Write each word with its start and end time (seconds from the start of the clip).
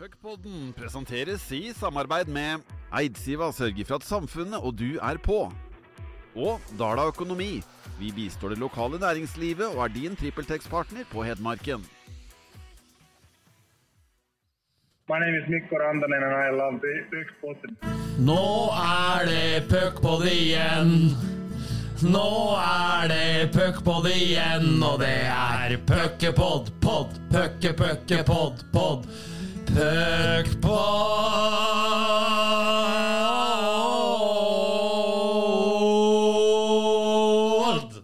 Puckpodden 0.00 0.70
presenteres 0.72 1.42
i 1.52 1.74
samarbeid 1.76 2.28
med 2.32 2.62
Eidsiva 2.96 3.50
sørger 3.52 3.84
for 3.84 4.00
at 4.00 4.04
samfunnet 4.08 4.56
og 4.64 4.72
du 4.80 4.94
er 4.96 5.18
på. 5.20 5.42
Og 6.40 6.70
Dala 6.80 7.04
Økonomi. 7.10 7.58
Vi 7.98 8.08
bistår 8.16 8.54
det 8.54 8.62
lokale 8.62 8.96
næringslivet 9.02 9.66
og 9.66 9.82
er 9.84 9.92
din 9.92 10.14
TrippelTex-partner 10.16 11.04
på 11.10 11.20
Hedmarken. 11.26 11.84
My 15.10 15.18
name 15.20 15.36
is 15.36 15.44
Mikko 15.52 15.76
Rantanen 15.82 16.24
and 16.24 16.32
I 16.32 16.48
love 16.60 16.80
the 16.80 16.94
Puckpodden. 17.12 17.76
Nå 18.24 18.44
er 18.80 19.28
det 19.28 19.68
puckpod 19.68 20.24
igjen. 20.30 20.94
Nå 22.08 22.30
er 22.56 23.12
det 23.12 23.50
puckpod 23.52 24.08
igjen, 24.14 24.80
og 24.80 24.96
det 25.04 25.18
er 25.28 25.76
puckepod, 25.90 26.72
pod, 26.80 27.20
pucke, 27.34 27.74
pucke, 27.82 28.22
pod, 28.24 28.64
pod. 28.72 29.04
Puckpod! 36.20 38.02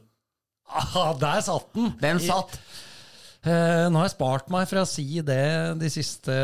Ah, 0.66 1.12
der 1.20 1.40
satt 1.44 1.72
den! 1.74 1.92
Den 2.00 2.20
satt. 2.22 2.58
Eh, 3.46 3.86
nå 3.90 4.00
har 4.00 4.08
jeg 4.08 4.14
spart 4.16 4.50
meg 4.50 4.66
for 4.70 4.82
å 4.82 4.88
si 4.88 5.20
det 5.22 5.76
de 5.78 5.90
siste 5.92 6.34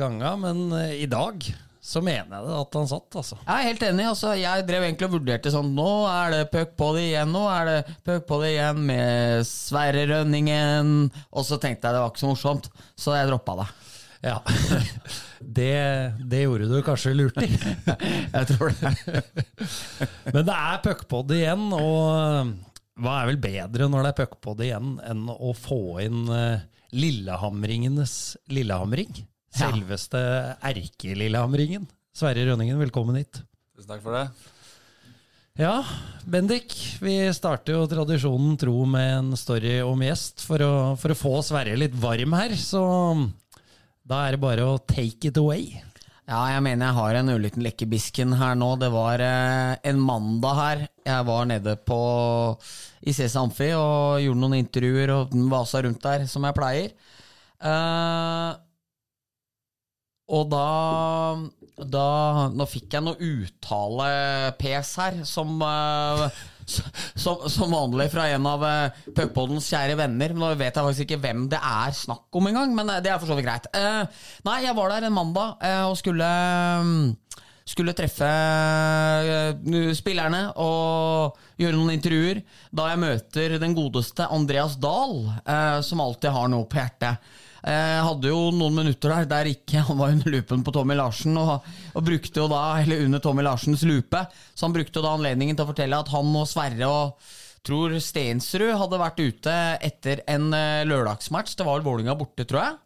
ganga, 0.00 0.34
men 0.40 0.66
eh, 0.76 0.96
i 1.04 1.08
dag 1.10 1.44
så 1.80 2.02
mener 2.04 2.34
jeg 2.36 2.44
det 2.44 2.56
at 2.60 2.76
han 2.76 2.88
satt, 2.90 3.16
altså. 3.16 3.38
Jeg 3.46 3.54
er 3.56 3.68
helt 3.70 3.84
enig. 3.86 4.04
altså 4.10 4.34
Jeg 4.36 4.66
drev 4.68 4.84
egentlig 4.84 5.06
og 5.08 5.14
vurderte 5.14 5.50
sånn 5.54 5.70
Nå 5.74 5.86
er 6.12 6.34
det 6.34 6.40
puck 6.52 6.74
på 6.78 6.90
det 6.98 7.06
igjen, 7.08 7.32
nå 7.32 7.46
er 7.48 7.70
det 7.70 7.78
puck 8.06 8.26
på 8.28 8.40
det 8.42 8.50
igjen 8.52 8.82
med 8.90 9.46
Sverre 9.48 10.04
Rønningen. 10.10 10.92
Og 11.32 11.46
så 11.48 11.56
tenkte 11.62 11.88
jeg 11.88 11.96
det 11.96 12.02
var 12.04 12.12
ikke 12.12 12.24
så 12.26 12.32
morsomt, 12.34 12.68
så 13.00 13.16
jeg 13.16 13.30
droppa 13.32 13.56
det. 13.62 13.68
Ja. 14.20 14.42
Det, 15.40 16.12
det 16.28 16.42
gjorde 16.42 16.66
du 16.68 16.82
kanskje 16.84 17.14
lurt 17.16 17.38
i. 17.40 17.48
Jeg 18.36 18.48
tror 18.50 18.74
det. 18.76 19.22
Men 20.34 20.44
det 20.46 20.56
er 20.56 20.82
puckpod 20.84 21.32
igjen, 21.32 21.64
og 21.72 22.50
hva 23.00 23.14
er 23.22 23.30
vel 23.30 23.40
bedre 23.40 23.88
når 23.88 24.04
det 24.04 24.10
er 24.12 24.18
puckpod 24.18 24.60
igjen, 24.66 24.92
enn 25.08 25.24
å 25.32 25.54
få 25.56 25.80
inn 26.04 26.28
eh, 26.36 26.66
Lillehamringenes 26.92 28.14
Lillehamring? 28.52 29.24
Selveste 29.56 30.20
erke-Lillehamringen. 30.60 31.88
Sverre 32.14 32.44
Rønningen, 32.52 32.78
velkommen 32.84 33.18
hit. 33.18 33.40
Tusen 33.74 33.90
takk 33.96 34.04
for 34.04 34.20
det. 34.20 34.26
Ja, 35.58 35.80
Bendik, 36.30 36.76
vi 37.02 37.16
starter 37.34 37.74
jo 37.80 37.88
tradisjonen 37.90 38.54
tro 38.60 38.84
med 38.88 39.16
en 39.16 39.36
story 39.40 39.80
om 39.82 40.04
gjest 40.04 40.44
for 40.46 40.62
å, 40.62 40.72
for 41.00 41.12
å 41.12 41.18
få 41.18 41.34
Sverre 41.48 41.80
litt 41.80 41.96
varm 42.00 42.36
her, 42.38 42.54
så 42.60 42.84
da 44.10 44.24
er 44.26 44.34
det 44.34 44.42
bare 44.42 44.66
å 44.66 44.80
take 44.90 45.30
it 45.30 45.38
away. 45.38 45.70
Ja, 46.30 46.44
jeg 46.52 46.62
mener 46.62 46.86
jeg 46.86 46.94
har 46.96 47.16
en 47.18 47.30
ulykken 47.32 47.64
lekkebisken 47.66 48.34
her 48.38 48.56
nå. 48.58 48.72
Det 48.78 48.90
var 48.94 49.22
eh, 49.22 49.72
en 49.90 50.02
mandag 50.02 50.58
her. 50.58 50.82
Jeg 51.06 51.26
var 51.26 51.46
nede 51.50 51.74
på 51.86 52.00
i 53.02 53.14
CC 53.14 53.34
Amfi 53.40 53.72
og 53.74 54.20
gjorde 54.22 54.42
noen 54.42 54.60
intervjuer 54.60 55.14
og 55.16 55.34
vasa 55.50 55.82
rundt 55.82 56.02
der, 56.06 56.26
som 56.30 56.46
jeg 56.46 56.58
pleier. 56.58 56.94
Eh, 57.66 58.50
og 60.30 60.46
da, 60.52 60.66
da 61.90 62.06
Nå 62.54 62.66
fikk 62.70 62.94
jeg 62.94 63.06
noe 63.06 63.30
uttale-PS 63.30 64.94
her, 65.02 65.20
som, 65.26 65.56
eh, 65.66 66.40
som, 67.14 67.46
som 67.50 67.74
vanlig 67.74 68.10
fra 68.12 68.28
en 68.34 68.46
av 68.50 68.64
uh, 68.64 69.02
Puckpoddens 69.16 69.68
kjære 69.70 69.98
venner. 70.00 70.34
Nå 70.36 70.52
vet 70.54 70.70
jeg 70.70 70.86
faktisk 70.86 71.06
ikke 71.06 71.22
hvem 71.24 71.46
det 71.50 71.60
er 71.60 71.96
snakk 71.96 72.40
om 72.40 72.50
engang, 72.50 72.74
men 72.76 72.92
eh, 72.92 73.02
det 73.04 73.12
er 73.12 73.20
for 73.20 73.30
så 73.30 73.38
vidt 73.38 73.48
greit. 73.48 73.68
Eh, 73.76 74.24
nei, 74.46 74.60
jeg 74.66 74.76
var 74.78 74.92
der 74.92 75.08
en 75.08 75.16
mandag 75.16 75.60
eh, 75.66 75.82
og 75.88 75.96
skulle 76.00 76.28
mm, 76.86 77.04
skulle 77.70 77.94
treffe 77.96 78.28
eh, 78.28 79.92
spillerne 79.96 80.42
og 80.62 81.38
gjøre 81.60 81.76
noen 81.76 81.94
intervjuer. 81.94 82.42
Da 82.74 82.90
jeg 82.92 83.02
møter 83.04 83.58
den 83.62 83.76
godeste 83.78 84.26
Andreas 84.30 84.76
Dahl, 84.80 85.22
eh, 85.44 85.78
som 85.86 86.02
alltid 86.02 86.34
har 86.34 86.50
noe 86.50 86.68
på 86.70 86.80
hjertet. 86.80 87.30
Eh, 87.60 87.98
hadde 88.00 88.30
jo 88.30 88.48
noen 88.56 88.78
minutter 88.78 89.12
der 89.12 89.28
der 89.28 89.50
ikke 89.50 89.82
han 89.84 89.98
var 90.00 90.14
under 90.14 90.32
lupen 90.32 90.64
på 90.64 90.72
Tommy 90.72 90.96
Larsen, 90.96 91.36
og, 91.36 91.66
og 91.92 92.06
brukte 92.06 92.40
jo 92.40 92.48
da, 92.48 92.62
eller 92.80 93.04
under 93.04 93.20
Tommy 93.20 93.44
Larsens 93.44 93.84
lupe, 93.84 94.24
så 94.54 94.66
han 94.66 94.76
brukte 94.76 95.00
jo 95.00 95.04
da 95.04 95.14
anledningen 95.16 95.58
til 95.58 95.66
å 95.66 95.72
fortelle 95.72 96.00
at 96.00 96.12
han 96.14 96.36
og 96.40 96.48
Sverre 96.48 96.88
og 96.88 97.32
tror 97.66 97.92
Stensrud 98.00 98.72
hadde 98.80 99.00
vært 99.02 99.20
ute 99.20 99.56
etter 99.84 100.22
en 100.30 100.48
eh, 100.56 100.86
lørdagsmatch. 100.88 101.58
Det 101.58 101.66
var 101.66 101.78
vel 101.78 101.90
Vålinga 101.90 102.16
borte, 102.16 102.48
tror 102.48 102.64
jeg. 102.64 102.78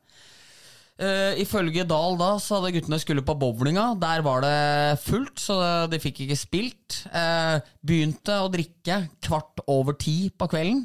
Uh, 0.95 1.35
ifølge 1.43 1.83
Dahl 1.91 2.15
da, 2.15 2.37
så 2.39 2.61
hadde 2.61 2.77
guttene 2.77 3.01
skulle 3.03 3.25
på 3.27 3.35
bowlinga. 3.35 3.89
Der 3.99 4.23
var 4.23 4.45
det 4.45 5.01
fullt, 5.03 5.41
så 5.43 5.57
de 5.91 5.99
fikk 5.99 6.21
ikke 6.23 6.39
spilt. 6.39 7.01
Uh, 7.11 7.59
begynte 7.83 8.37
å 8.39 8.51
drikke 8.53 9.01
kvart 9.27 9.65
over 9.67 9.99
ti 9.99 10.31
på 10.31 10.47
kvelden. 10.53 10.85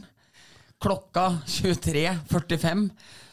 Klokka 0.81 1.27
23.45 1.45 2.87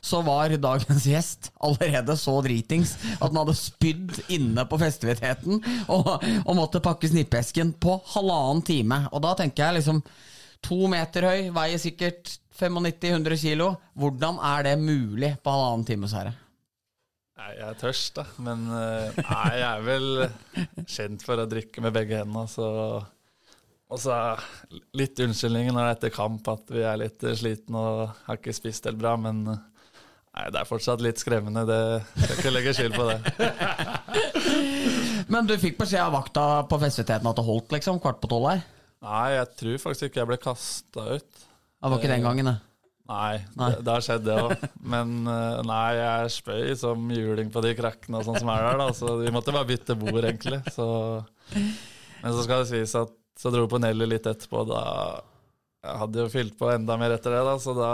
så 0.06 0.22
var 0.27 0.55
dagens 0.62 1.09
gjest 1.11 1.50
allerede 1.67 2.17
så 2.21 2.39
dritings 2.44 2.94
at 3.17 3.27
han 3.27 3.41
hadde 3.41 3.56
spydd 3.59 4.22
inne 4.33 4.67
på 4.71 4.78
festiviteten 4.81 5.61
og, 5.93 6.09
og 6.44 6.56
måtte 6.56 6.83
pakke 6.84 7.11
snippesken 7.11 7.75
på 7.83 7.99
halvannen 8.15 8.62
time. 8.66 9.03
Og 9.12 9.22
da 9.27 9.34
tenker 9.39 9.69
jeg 9.69 9.81
liksom 9.81 10.03
To 10.66 10.89
meter 10.91 11.27
høy, 11.28 11.41
veier 11.55 11.78
sikkert 11.78 12.31
95-100 12.56 13.37
kilo. 13.39 13.69
Hvordan 13.95 14.41
er 14.43 14.65
det 14.66 14.72
mulig 14.81 15.34
på 15.45 15.53
halvannen 15.53 15.84
time, 15.87 16.09
Sverre? 16.11 16.33
Nei, 17.37 17.50
jeg 17.59 17.66
er 17.69 17.77
tørst, 17.78 18.16
da. 18.16 18.25
Men 18.43 18.65
eh, 18.72 19.19
nei, 19.21 19.50
jeg 19.61 19.66
er 19.69 19.84
vel 19.84 20.09
kjent 20.89 21.27
for 21.27 21.43
å 21.43 21.49
drikke 21.50 21.84
med 21.84 21.95
begge 21.95 22.22
hendene, 22.22 22.49
så 22.50 22.71
Og 23.87 24.00
så 24.03 24.16
litt 24.99 25.21
unnskyldninger 25.22 25.71
når 25.71 25.84
det 25.84 25.91
er 25.91 25.97
etter 25.99 26.15
kamp 26.16 26.49
at 26.50 26.72
vi 26.75 26.81
er 26.83 26.97
litt 26.99 27.22
slitne 27.39 27.78
og 27.78 28.16
har 28.27 28.41
ikke 28.41 28.56
spist 28.56 28.89
helt 28.89 28.99
bra, 28.99 29.15
men 29.21 29.45
eh, 29.53 29.61
nei, 30.37 30.47
det 30.53 30.61
er 30.61 30.69
fortsatt 30.69 31.03
litt 31.05 31.21
skremmende. 31.23 31.65
Det 31.69 31.81
skal 32.21 32.37
ikke 32.37 32.55
legge 32.55 32.77
skyld 32.77 32.97
på 32.97 33.09
det. 33.09 33.19
Men 35.33 35.49
du 35.49 35.57
fikk 35.59 35.81
beskjed 35.81 36.05
av 36.05 36.15
vakta 36.15 36.47
på 36.71 36.79
festiviteten 36.83 37.27
at 37.29 37.41
det 37.41 37.47
holdt, 37.47 37.73
liksom? 37.75 37.99
Kvart 38.03 38.21
på 38.23 38.31
tolv 38.31 38.51
her? 38.53 38.63
Nei, 39.07 39.27
jeg 39.37 39.51
tror 39.61 39.83
faktisk 39.89 40.09
ikke 40.09 40.23
jeg 40.23 40.31
ble 40.31 40.41
kasta 40.43 41.11
ut. 41.17 41.45
Det 41.77 41.91
var 41.93 42.01
ikke 42.01 42.13
den 42.15 42.25
gangen, 42.27 42.51
det. 42.53 42.57
Nei, 43.07 43.37
Nei. 43.55 43.69
Det, 43.71 43.83
det 43.87 43.93
har 43.95 44.03
skjedd, 44.03 44.25
det 44.27 44.37
òg. 44.43 44.65
Men 44.95 45.13
eh, 45.31 45.61
nei, 45.69 45.91
jeg 45.95 46.33
spøy 46.35 46.73
som 46.79 47.05
juling 47.15 47.53
på 47.55 47.63
de 47.63 47.75
krakkene 47.79 48.19
og 48.19 48.27
sånn 48.27 48.41
som 48.43 48.51
er 48.51 48.65
der, 48.67 48.81
da. 48.83 48.89
Så 48.99 49.13
vi 49.21 49.31
måtte 49.35 49.55
bare 49.55 49.69
bytte 49.69 49.95
bord, 49.99 50.25
egentlig. 50.25 50.59
Så. 50.75 50.89
Men 51.53 52.35
så 52.35 52.43
skal 52.43 52.65
det 52.65 52.71
sies 52.73 52.97
at 52.99 53.15
så 53.39 53.53
dro 53.53 53.67
på 53.71 53.79
Nelly 53.83 54.09
litt 54.11 54.27
etterpå. 54.27 54.65
Da 54.73 54.83
jeg 55.87 56.01
hadde 56.03 56.25
jo 56.25 56.33
fylt 56.33 56.57
på 56.59 56.71
enda 56.73 56.97
mer 56.99 57.15
etter 57.15 57.37
det, 57.37 57.45
da, 57.47 57.55
så 57.63 57.77
da 57.79 57.93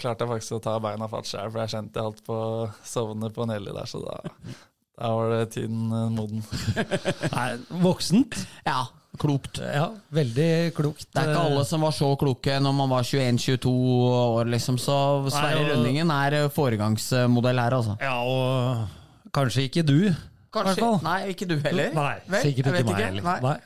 klarte 0.00 0.24
jeg 0.24 0.32
faktisk 0.32 0.56
å 0.58 0.62
ta 0.64 0.76
beina 0.82 1.08
fatt 1.10 1.28
sjøl, 1.30 1.50
for 1.52 1.62
jeg 1.64 1.72
kjente 1.74 1.98
jeg 2.00 2.06
holdt 2.08 2.22
på 2.26 2.36
å 2.38 2.68
sovne 2.86 3.30
på 3.34 3.46
Nelly 3.50 3.74
der, 3.76 3.88
så 3.90 4.00
da, 4.04 4.16
da 4.98 5.10
var 5.16 5.34
det 5.34 5.42
tiden 5.56 5.88
eh, 5.92 6.06
moden. 6.14 6.44
Nei, 7.36 7.48
voksent. 7.84 8.38
Ja, 8.66 8.84
klokt. 9.18 9.60
Ja, 9.62 9.88
veldig 10.14 10.48
klokt. 10.76 11.08
Det 11.12 11.22
er 11.24 11.32
ikke 11.32 11.44
alle 11.50 11.66
som 11.68 11.82
var 11.86 11.94
så 11.96 12.12
kloke 12.20 12.58
når 12.62 12.76
man 12.80 12.92
var 12.94 13.06
21-22 13.08 13.74
år, 14.14 14.50
liksom. 14.54 14.78
Så 14.82 14.96
Sverre 15.32 15.62
og- 15.64 15.70
Rønningen 15.74 16.10
er 16.14 16.38
foregangsmodell 16.54 17.62
her, 17.64 17.78
altså. 17.82 17.98
Ja, 18.02 18.16
og 18.22 19.30
kanskje 19.34 19.68
ikke 19.68 19.86
du, 19.86 19.98
Kanskje. 20.48 20.86
Nei, 21.04 21.18
ikke 21.34 21.44
du 21.48 21.58
heller? 21.60 21.90
Nei, 21.92 22.14
Vel, 22.24 22.46
sikkert 22.46 22.70
ikke 22.72 22.86
meg 22.88 23.02
heller. 23.04 23.24
Nei. 23.26 23.40
Nei. 23.44 23.58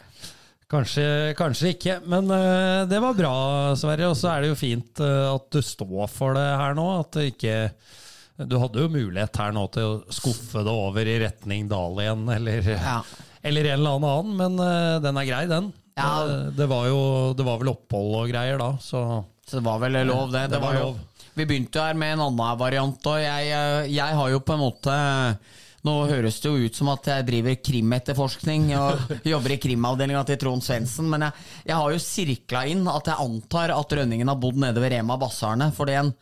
Kanskje, 0.72 1.04
kanskje 1.36 1.74
ikke, 1.74 1.98
men 2.08 2.30
uh, 2.32 2.86
det 2.88 2.96
var 3.04 3.16
bra, 3.18 3.32
Sverre. 3.76 4.08
Og 4.08 4.16
så 4.16 4.30
er 4.32 4.44
det 4.44 4.52
jo 4.54 4.56
fint 4.56 5.02
uh, 5.04 5.34
at 5.34 5.50
du 5.52 5.60
står 5.64 6.08
for 6.08 6.38
det 6.38 6.46
her 6.48 6.78
nå. 6.78 6.86
At 7.02 7.18
det 7.18 7.26
ikke 7.34 7.56
Du 8.48 8.56
hadde 8.58 8.80
jo 8.80 8.88
mulighet 8.88 9.36
her 9.36 9.52
nå 9.52 9.66
til 9.74 9.84
å 9.90 10.14
skuffe 10.16 10.64
det 10.64 10.72
over 10.72 11.06
i 11.06 11.18
retning 11.20 11.68
Dal 11.68 12.00
igjen, 12.00 12.24
eller, 12.32 12.70
Ja. 12.72 12.96
eller 13.44 13.68
en 13.68 13.78
eller 13.82 13.98
annen, 14.16 14.32
men 14.40 14.56
uh, 14.64 14.96
den 15.04 15.20
er 15.20 15.28
grei, 15.28 15.44
den. 15.50 15.68
Ja. 16.00 16.10
Det 16.56 16.66
var 16.72 16.88
jo 16.88 17.00
det 17.36 17.44
var 17.44 17.60
vel 17.60 17.74
opphold 17.74 18.14
og 18.22 18.30
greier 18.32 18.56
da, 18.56 18.70
så 18.80 19.20
Så 19.44 19.58
det 19.58 19.66
var 19.66 19.82
vel 19.82 20.00
lov, 20.08 20.30
det. 20.32 20.46
Det 20.54 20.60
var 20.62 20.72
var 20.72 20.86
lov. 20.86 21.02
Vi 21.36 21.44
begynte 21.48 21.76
jo 21.76 21.84
her 21.84 21.96
med 22.00 22.14
en 22.16 22.24
annen 22.30 22.58
variant, 22.60 23.06
og 23.12 23.20
jeg, 23.20 23.52
jeg 23.92 24.16
har 24.16 24.32
jo 24.32 24.40
på 24.40 24.56
en 24.56 24.62
måte 24.64 24.96
Nå 25.82 25.94
høres 26.06 26.36
det 26.38 26.50
jo 26.50 26.68
ut 26.68 26.76
som 26.78 26.92
at 26.92 27.08
jeg 27.10 27.26
driver 27.26 27.56
krimetterforskning 27.58 28.68
og 28.78 29.08
jobber 29.32 29.56
i 29.56 29.60
krimavdelinga 29.62 30.22
til 30.28 30.38
Trond 30.38 30.62
Svendsen, 30.62 31.08
men 31.10 31.26
jeg, 31.26 31.46
jeg 31.72 31.78
har 31.78 31.94
jo 31.94 32.02
sirkla 32.04 32.66
inn 32.70 32.84
at 32.90 33.10
jeg 33.10 33.26
antar 33.26 33.74
at 33.74 33.96
Rønningen 33.98 34.30
har 34.30 34.38
bodd 34.38 34.60
nede 34.62 34.82
ved 34.82 34.94
Rema 34.94 35.18
Bassarene, 35.18 35.72
fordi 35.74 35.98
en 35.98 36.12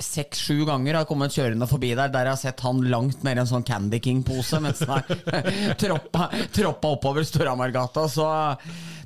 seks-sju 0.00 0.64
ganger 0.64 0.96
har 0.96 1.06
kommet 1.06 1.34
kjørende 1.34 1.68
forbi 1.68 1.92
der 1.92 2.10
der 2.10 2.30
jeg 2.30 2.34
har 2.34 2.40
sett 2.40 2.62
han 2.64 2.80
langt 2.90 3.22
nede 3.26 3.42
i 3.42 3.44
en 3.44 3.50
sånn 3.50 3.66
Candy 3.68 4.00
King-pose 4.02 4.60
mens 4.64 4.80
han 4.88 5.04
troppa, 5.82 6.30
troppa 6.56 6.94
oppover 6.96 7.26
Storhamargata. 7.28 8.06
Så 8.10 8.26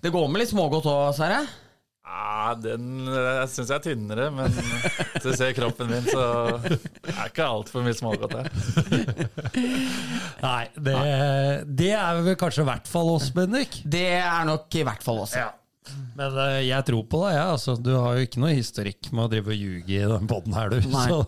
det 0.00 0.14
går 0.14 0.31
med 0.31 0.44
litt 0.44 0.55
smågodt 0.55 0.88
òg, 0.88 1.12
Sverre? 1.19 1.43
Ja, 2.14 2.52
den 2.55 3.08
jeg 3.08 3.49
syns 3.50 3.70
jeg 3.72 3.75
er 3.75 3.82
tynnere, 3.82 4.28
men 4.34 4.52
hvis 5.14 5.25
du 5.25 5.32
ser 5.34 5.50
kroppen 5.56 5.90
min, 5.90 6.06
så 6.06 6.61
er 6.62 7.26
ikke 7.26 7.49
altfor 7.49 7.82
mye 7.82 7.96
smågodt 7.99 8.37
her. 8.38 8.50
Nei, 10.44 10.62
det, 10.78 10.94
det 11.75 11.90
er 11.96 12.22
vel 12.22 12.38
kanskje 12.38 12.62
i 12.62 12.69
hvert 12.70 12.90
fall 12.90 13.11
oss, 13.16 13.32
Bendik. 13.34 13.81
Det 13.82 14.06
er 14.20 14.46
nok 14.46 14.78
i 14.78 14.87
hvert 14.87 15.02
fall 15.05 15.25
oss. 15.25 15.34
Ja. 15.38 15.50
Men 16.16 16.38
eh, 16.38 16.61
jeg 16.69 16.87
tror 16.88 17.05
på 17.11 17.25
deg, 17.26 17.34
Ja. 17.37 17.49
Altså, 17.56 17.75
du 17.76 17.90
har 17.96 18.16
jo 18.16 18.28
ikke 18.28 18.40
noe 18.44 18.55
historikk 18.55 19.11
med 19.12 19.26
å 19.26 19.31
drive 19.34 19.52
og 19.52 19.58
ljuge 19.58 19.99
i 19.99 20.06
den 20.14 20.31
poden 20.31 20.56
her, 20.56 20.70
du. 20.72 20.87
Nei. 20.94 21.08
Så, 21.11 21.19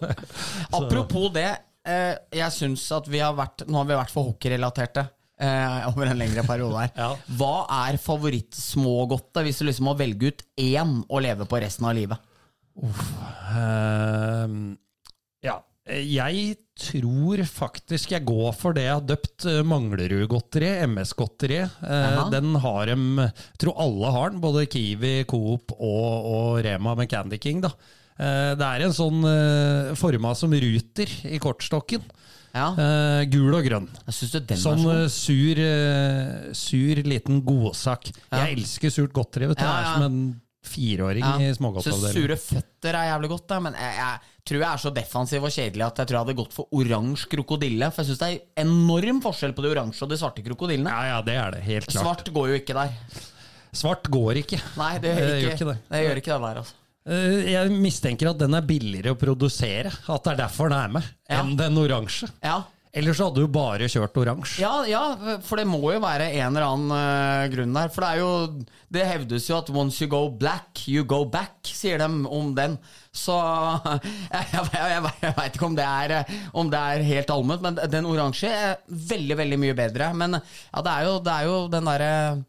Apropos 0.78 1.28
det, 1.34 1.50
eh, 1.88 2.14
jeg 2.38 2.54
syns 2.54 2.86
at 2.94 3.10
vi 3.10 3.20
har 3.24 3.34
vært 3.36 3.66
Nå 3.68 3.82
har 3.82 3.90
vi 3.90 3.98
vært 3.98 4.14
for 4.14 4.30
hockeyrelaterte. 4.30 5.08
Eh, 5.36 5.86
over 5.90 6.08
en 6.08 6.20
lengre 6.20 6.44
periode 6.48 6.86
her. 6.86 6.92
Ja. 7.02 7.10
Hva 7.38 7.54
er 7.86 7.98
favorittsmågodtet 8.00 9.44
hvis 9.46 9.60
du 9.60 9.66
liksom 9.68 9.90
må 9.90 9.96
velge 9.98 10.32
ut 10.32 10.46
én 10.60 10.98
å 11.08 11.20
leve 11.22 11.48
på 11.48 11.60
resten 11.62 11.88
av 11.88 11.96
livet? 11.98 12.32
eh, 13.56 14.54
ja. 15.46 15.56
Jeg 15.86 16.56
tror 16.76 17.40
faktisk 17.46 18.10
jeg 18.16 18.24
går 18.26 18.50
for 18.58 18.74
det 18.76 18.88
jeg 18.88 18.96
har 18.96 19.04
døpt 19.06 19.44
eh, 19.48 19.60
Manglerud-godteri, 19.70 20.72
MS-godteri. 20.88 21.60
Eh, 21.62 22.22
den 22.34 22.56
har 22.64 22.90
dem 22.90 23.06
Jeg 23.22 23.60
tror 23.62 23.78
alle 23.84 24.10
har 24.16 24.32
den, 24.34 24.42
både 24.42 24.66
Kiwi, 24.72 25.14
Coop 25.30 25.76
og, 25.76 26.26
og 26.32 26.58
Rema 26.66 26.96
med 26.98 27.08
Candy 27.12 27.38
King. 27.40 27.62
da. 27.64 27.70
Eh, 28.18 28.52
det 28.58 28.66
er 28.66 28.86
en 28.86 28.96
sånn 28.96 29.22
eh, 29.30 29.94
forma 30.00 30.34
som 30.36 30.52
ruter 30.56 31.12
i 31.30 31.38
kortstokken. 31.42 32.02
Ja, 32.56 32.68
Uh, 32.72 33.22
gul 33.32 33.52
og 33.58 33.66
grønn. 33.68 33.86
jeg 34.06 34.16
syns 34.16 34.34
den 34.48 34.60
Sånn 34.62 34.82
uh, 34.88 35.04
sur, 35.12 35.60
uh, 35.60 36.48
sur 36.56 37.02
liten 37.04 37.42
godsak. 37.46 38.10
Ja. 38.30 38.46
Jeg 38.46 38.58
elsker 38.62 38.92
surt 38.94 39.12
godteri. 39.16 39.50
Vet 39.52 39.60
du. 39.60 39.64
Ja, 39.66 39.76
Jeg 39.76 39.86
er 39.86 39.94
som 39.94 40.06
en 40.08 40.20
fireåring 40.66 41.22
ja. 41.22 41.36
Så 41.52 41.60
smågodtavdelingen. 41.60 42.16
sure 42.16 42.36
føtter 42.42 42.96
er 42.98 43.04
jævlig 43.12 43.28
godt, 43.30 43.44
da, 43.52 43.60
men 43.62 43.76
jeg, 43.78 43.92
jeg 44.00 44.48
tror 44.50 44.58
jeg 44.64 44.66
er 44.72 44.80
så 44.82 44.90
defensiv 44.96 45.44
og 45.46 45.52
kjedelig 45.54 45.84
at 45.86 46.00
jeg 46.02 46.08
tror 46.10 46.16
jeg 46.18 46.24
hadde 46.24 46.36
gått 46.40 46.56
for 46.56 46.66
oransje 46.74 47.28
krokodille. 47.30 47.90
For 47.94 48.02
jeg 48.02 48.10
syns 48.10 48.22
det 48.24 48.30
er 48.32 48.64
enorm 48.64 49.20
forskjell 49.22 49.54
på 49.54 49.62
de 49.62 49.70
oransje 49.76 50.02
og 50.02 50.10
de 50.10 50.18
svarte 50.18 50.42
krokodillene. 50.46 50.90
Ja, 50.90 51.12
ja, 51.14 51.20
det 51.28 51.36
er 51.38 51.54
det. 51.54 51.62
Helt 51.68 51.86
klart. 51.92 52.02
Svart 52.02 52.32
går 52.34 52.50
jo 52.50 52.58
ikke 52.62 52.74
der. 52.80 52.96
Svart 53.76 54.10
går 54.10 54.42
ikke. 54.42 54.58
Nei, 54.80 54.90
det 55.04 55.12
gjør 55.14 55.22
Det 55.30 55.38
gjør 55.44 55.54
ikke 55.54 55.70
det. 55.70 55.78
det. 55.92 56.02
gjør 56.08 56.20
ikke 56.24 56.32
det 56.34 56.42
der, 56.48 56.60
altså. 56.64 56.74
Eh, 57.06 57.52
Jeg 57.52 57.70
mistenker 57.70 58.32
at 58.32 58.38
den 58.42 58.54
er 58.58 58.64
billigere 58.66 59.14
å 59.14 59.18
produsere. 59.20 59.92
At 60.08 60.24
det 60.26 60.32
er 60.36 60.40
derfor 60.46 60.70
den 60.72 60.78
er 60.80 60.88
med, 60.98 61.12
Ja. 61.28 61.42
enn 61.42 61.56
den 61.56 61.76
oransje. 61.78 62.28
Ja. 62.42 62.64
Ellers 62.96 63.18
så 63.18 63.26
hadde 63.28 63.42
du 63.44 63.48
bare 63.52 63.84
kjørt 63.92 64.14
oransje. 64.16 64.58
Ja, 64.62 64.82
ja, 64.88 65.02
for 65.44 65.56
det 65.60 65.66
må 65.68 65.82
jo 65.92 65.98
være 66.00 66.30
en 66.32 66.56
eller 66.56 66.64
annen 66.64 66.94
eh, 66.96 67.48
grunn 67.52 67.74
der. 67.76 67.90
For 67.92 68.00
det 68.00 68.08
er 68.14 68.18
jo 68.22 68.64
Det 68.90 69.04
hevdes 69.04 69.48
jo 69.50 69.58
at 69.58 69.66
'once 69.68 70.00
you 70.00 70.06
go 70.08 70.30
black, 70.30 70.88
you 70.88 71.04
go 71.04 71.24
back', 71.26 71.60
sier 71.66 71.98
de 71.98 72.04
om 72.26 72.54
den. 72.54 72.78
Så 73.12 73.34
jeg, 74.32 74.46
jeg, 74.52 74.70
jeg, 74.72 75.12
jeg 75.22 75.34
veit 75.36 75.52
ikke 75.58 75.66
om 75.66 75.74
det, 75.76 75.84
er, 75.84 76.10
eh, 76.20 76.24
om 76.54 76.70
det 76.70 76.78
er 76.78 77.02
helt 77.02 77.30
allment, 77.30 77.60
men 77.62 77.74
den 77.90 78.06
oransje 78.06 78.48
er 78.48 78.76
veldig, 78.88 79.36
veldig 79.36 79.58
mye 79.58 79.74
bedre. 79.76 80.14
Men 80.14 80.32
ja, 80.40 80.80
det 80.82 80.92
er 80.96 81.04
jo, 81.04 81.18
det 81.20 81.32
er 81.34 81.44
jo 81.50 81.68
den 81.68 81.84
derre 81.84 82.44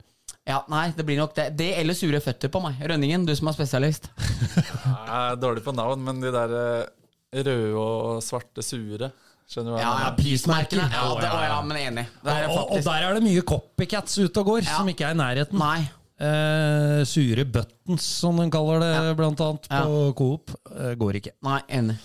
ja, 0.47 0.61
nei, 0.71 0.85
det 0.95 1.03
blir 1.07 1.17
nok 1.19 1.33
det. 1.35 1.49
Det 1.59 1.69
eller 1.81 1.97
sure 1.97 2.19
føtter 2.23 2.51
på 2.53 2.61
meg. 2.63 2.79
Rønningen, 2.87 3.25
du 3.27 3.33
som 3.35 3.49
er 3.51 3.55
spesialist. 3.57 4.07
Jeg 4.55 5.13
er 5.17 5.39
dårlig 5.41 5.63
på 5.65 5.73
navn, 5.75 6.03
men 6.07 6.21
de 6.23 6.31
der 6.33 6.53
eh, 6.61 7.41
røde 7.43 7.75
og 7.77 8.21
svarte 8.23 8.63
sure 8.63 9.11
Skjønner 9.47 9.71
du 9.71 9.75
hva 9.77 9.79
Ja, 9.79 9.91
jeg 9.95 10.03
ja? 10.03 10.15
Prismerkene. 10.17 10.85
Ja, 10.91 11.03
det, 11.15 11.23
ja, 11.23 11.29
å, 11.31 11.37
ja, 11.39 11.51
ja. 11.53 11.59
men 11.63 11.77
enig. 11.79 12.03
Det 12.19 12.33
er 12.33 12.49
Og, 12.51 12.73
og 12.75 12.81
der 12.83 13.05
er 13.07 13.13
det 13.15 13.21
mye 13.23 13.43
copycats 13.47 14.17
ute 14.19 14.41
og 14.41 14.49
går, 14.49 14.65
Ja. 14.65 14.73
som 14.81 14.89
ikke 14.91 15.05
er 15.07 15.15
i 15.15 15.19
nærheten. 15.21 15.61
Nei. 15.61 15.85
Eh, 16.19 17.03
sure 17.07 17.45
buttons, 17.47 18.03
som 18.23 18.41
de 18.41 18.47
kaller 18.51 18.83
det, 18.83 18.91
blant 19.19 19.39
annet 19.45 19.69
på 19.71 20.01
Coop, 20.19 20.51
eh, 20.73 20.91
går 20.99 21.19
ikke. 21.21 21.31
Nei, 21.47 21.61
enig. 21.79 21.95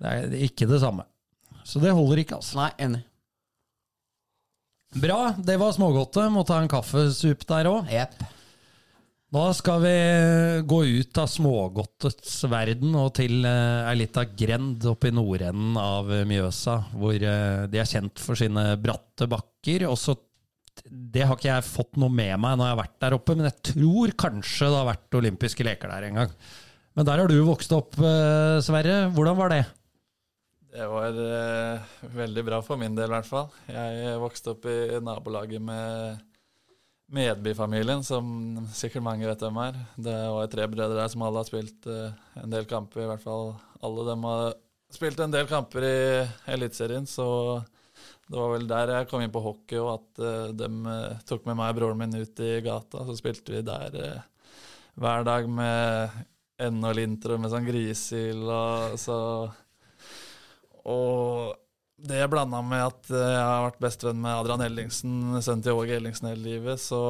Det 0.00 0.16
er 0.16 0.34
ikke 0.48 0.66
det 0.70 0.80
samme. 0.82 1.04
Så 1.62 1.78
det 1.82 1.92
holder 1.94 2.24
ikke, 2.24 2.40
altså. 2.40 2.58
Nei, 2.58 2.70
enig. 2.88 3.02
Bra, 4.90 5.34
det 5.38 5.54
var 5.60 5.72
smågodtet. 5.76 6.30
Må 6.34 6.42
ta 6.46 6.58
en 6.58 6.70
kaffesup 6.70 7.44
der 7.46 7.68
òg. 7.70 7.90
Yep. 7.94 8.22
Da 9.30 9.44
skal 9.54 9.84
vi 9.84 9.92
gå 10.66 10.78
ut 10.98 11.18
av 11.22 11.28
smågodtets 11.30 12.32
verden 12.50 12.96
og 12.98 13.12
til 13.14 13.44
eh, 13.46 13.86
ei 13.86 14.00
lita 14.00 14.24
grend 14.26 14.82
oppe 14.90 15.12
i 15.12 15.14
nordenden 15.14 15.78
av 15.78 16.10
eh, 16.10 16.24
Mjøsa, 16.26 16.74
hvor 16.98 17.14
eh, 17.14 17.68
de 17.70 17.78
er 17.78 17.86
kjent 17.86 18.18
for 18.18 18.38
sine 18.40 18.72
bratte 18.82 19.30
bakker. 19.30 19.86
Også 19.86 20.16
Det 20.82 21.22
har 21.22 21.38
ikke 21.38 21.52
jeg 21.52 21.68
fått 21.68 21.94
noe 21.94 22.10
med 22.10 22.34
meg 22.42 22.58
når 22.58 22.66
jeg 22.66 22.74
har 22.74 22.82
vært 22.82 22.98
der 23.06 23.18
oppe, 23.20 23.38
men 23.38 23.46
jeg 23.46 23.70
tror 23.70 24.16
kanskje 24.18 24.72
det 24.72 24.80
har 24.80 24.90
vært 24.90 25.20
olympiske 25.22 25.68
leker 25.68 25.94
der 25.94 26.08
en 26.08 26.20
gang. 26.24 26.34
Men 26.98 27.06
der 27.06 27.22
har 27.22 27.30
du 27.30 27.38
vokst 27.46 27.70
opp, 27.76 27.94
eh, 28.02 28.58
Sverre. 28.66 29.04
Hvordan 29.14 29.38
var 29.38 29.54
det? 29.54 29.62
Det 30.70 30.86
var 30.86 31.16
eh, 31.18 31.94
veldig 32.14 32.44
bra 32.46 32.60
for 32.62 32.78
min 32.78 32.94
del, 32.94 33.10
i 33.10 33.16
hvert 33.16 33.26
fall. 33.26 33.48
Jeg 33.66 34.18
vokste 34.22 34.52
opp 34.54 34.68
i 34.70 35.00
nabolaget 35.02 35.62
med 35.62 36.20
Medby-familien, 37.10 38.04
som 38.06 38.60
sikkert 38.70 39.02
mange 39.02 39.26
vet 39.26 39.42
hvem 39.42 39.58
er. 39.64 39.80
Det 39.98 40.14
var 40.14 40.50
tre 40.52 40.68
brødre 40.70 41.00
der 41.00 41.10
som 41.10 41.26
alle 41.26 41.42
har 41.42 41.48
spilt 41.48 41.90
eh, 41.90 42.14
en 42.38 42.54
del 42.54 42.70
kamper, 42.70 43.02
i 43.02 43.10
hvert 43.10 43.24
fall 43.24 43.56
alle 43.82 44.06
dem 44.12 44.26
har 44.28 44.54
spilt 44.94 45.20
en 45.22 45.34
del 45.34 45.50
kamper 45.50 45.86
i 45.86 45.98
Eliteserien, 46.54 47.06
så 47.06 47.26
det 48.30 48.38
var 48.38 48.52
vel 48.52 48.68
der 48.70 48.92
jeg 48.94 49.08
kom 49.10 49.22
inn 49.24 49.32
på 49.34 49.42
hockey, 49.42 49.78
og 49.82 49.96
at 49.96 50.22
uh, 50.22 50.52
de 50.54 50.68
eh, 50.94 51.22
tok 51.26 51.48
med 51.48 51.58
meg 51.58 51.72
og 51.72 51.80
broren 51.80 51.98
min 51.98 52.20
ut 52.20 52.42
i 52.46 52.52
gata. 52.62 53.02
Så 53.08 53.16
spilte 53.18 53.56
vi 53.56 53.64
der 53.66 53.96
eh, 53.98 54.52
hver 55.00 55.26
dag 55.26 55.48
med 55.50 56.20
og 56.60 56.92
linter 56.92 57.34
og 57.34 57.40
med 57.40 57.50
sånn 57.50 57.64
grishild 57.64 58.44
og 58.44 58.94
så 59.00 59.16
Og 60.88 61.56
det 62.00 62.20
blanda 62.32 62.62
med 62.64 62.86
at 62.86 63.10
eh, 63.12 63.32
jeg 63.34 63.42
har 63.44 63.66
vært 63.66 63.82
bestevenn 63.82 64.22
med 64.22 64.32
Adrian 64.32 64.64
Ellingsen, 64.64 65.18
sønnen 65.42 65.64
til 65.66 65.76
Åge 65.76 65.98
Ellingsen 65.98 66.30
hele 66.30 66.46
livet, 66.46 66.80
så 66.80 67.00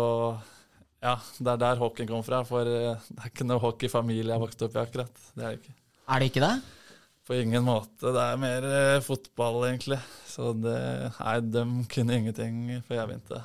ja, 1.01 1.15
det 1.39 1.53
er 1.53 1.61
der 1.63 1.79
hockeyen 1.81 2.11
kom 2.11 2.25
fra. 2.27 2.43
For 2.49 2.67
eh, 2.67 3.07
det 3.09 3.23
er 3.23 3.31
ikke 3.31 3.47
noe 3.47 3.63
hockeyfamilie 3.63 4.35
jeg 4.35 4.43
vokste 4.43 4.67
opp 4.67 4.77
i, 4.77 4.83
akkurat. 4.83 5.25
Det 5.37 5.45
er 5.45 5.55
det 5.55 5.61
ikke. 5.61 5.77
Er 6.11 6.21
det 6.21 6.31
ikke 6.33 6.45
det? 6.45 6.53
På 7.31 7.39
ingen 7.39 7.65
måte. 7.65 8.11
Det 8.11 8.27
er 8.27 8.43
mer 8.43 8.67
eh, 8.67 8.99
fotball, 9.07 9.63
egentlig. 9.71 10.01
Så 10.27 10.53
det 10.59 10.77
Nei, 11.21 11.39
de 11.55 11.65
kunne 11.95 12.19
ingenting 12.19 12.61
før 12.89 13.01
jeg 13.01 13.11
begynte. 13.13 13.43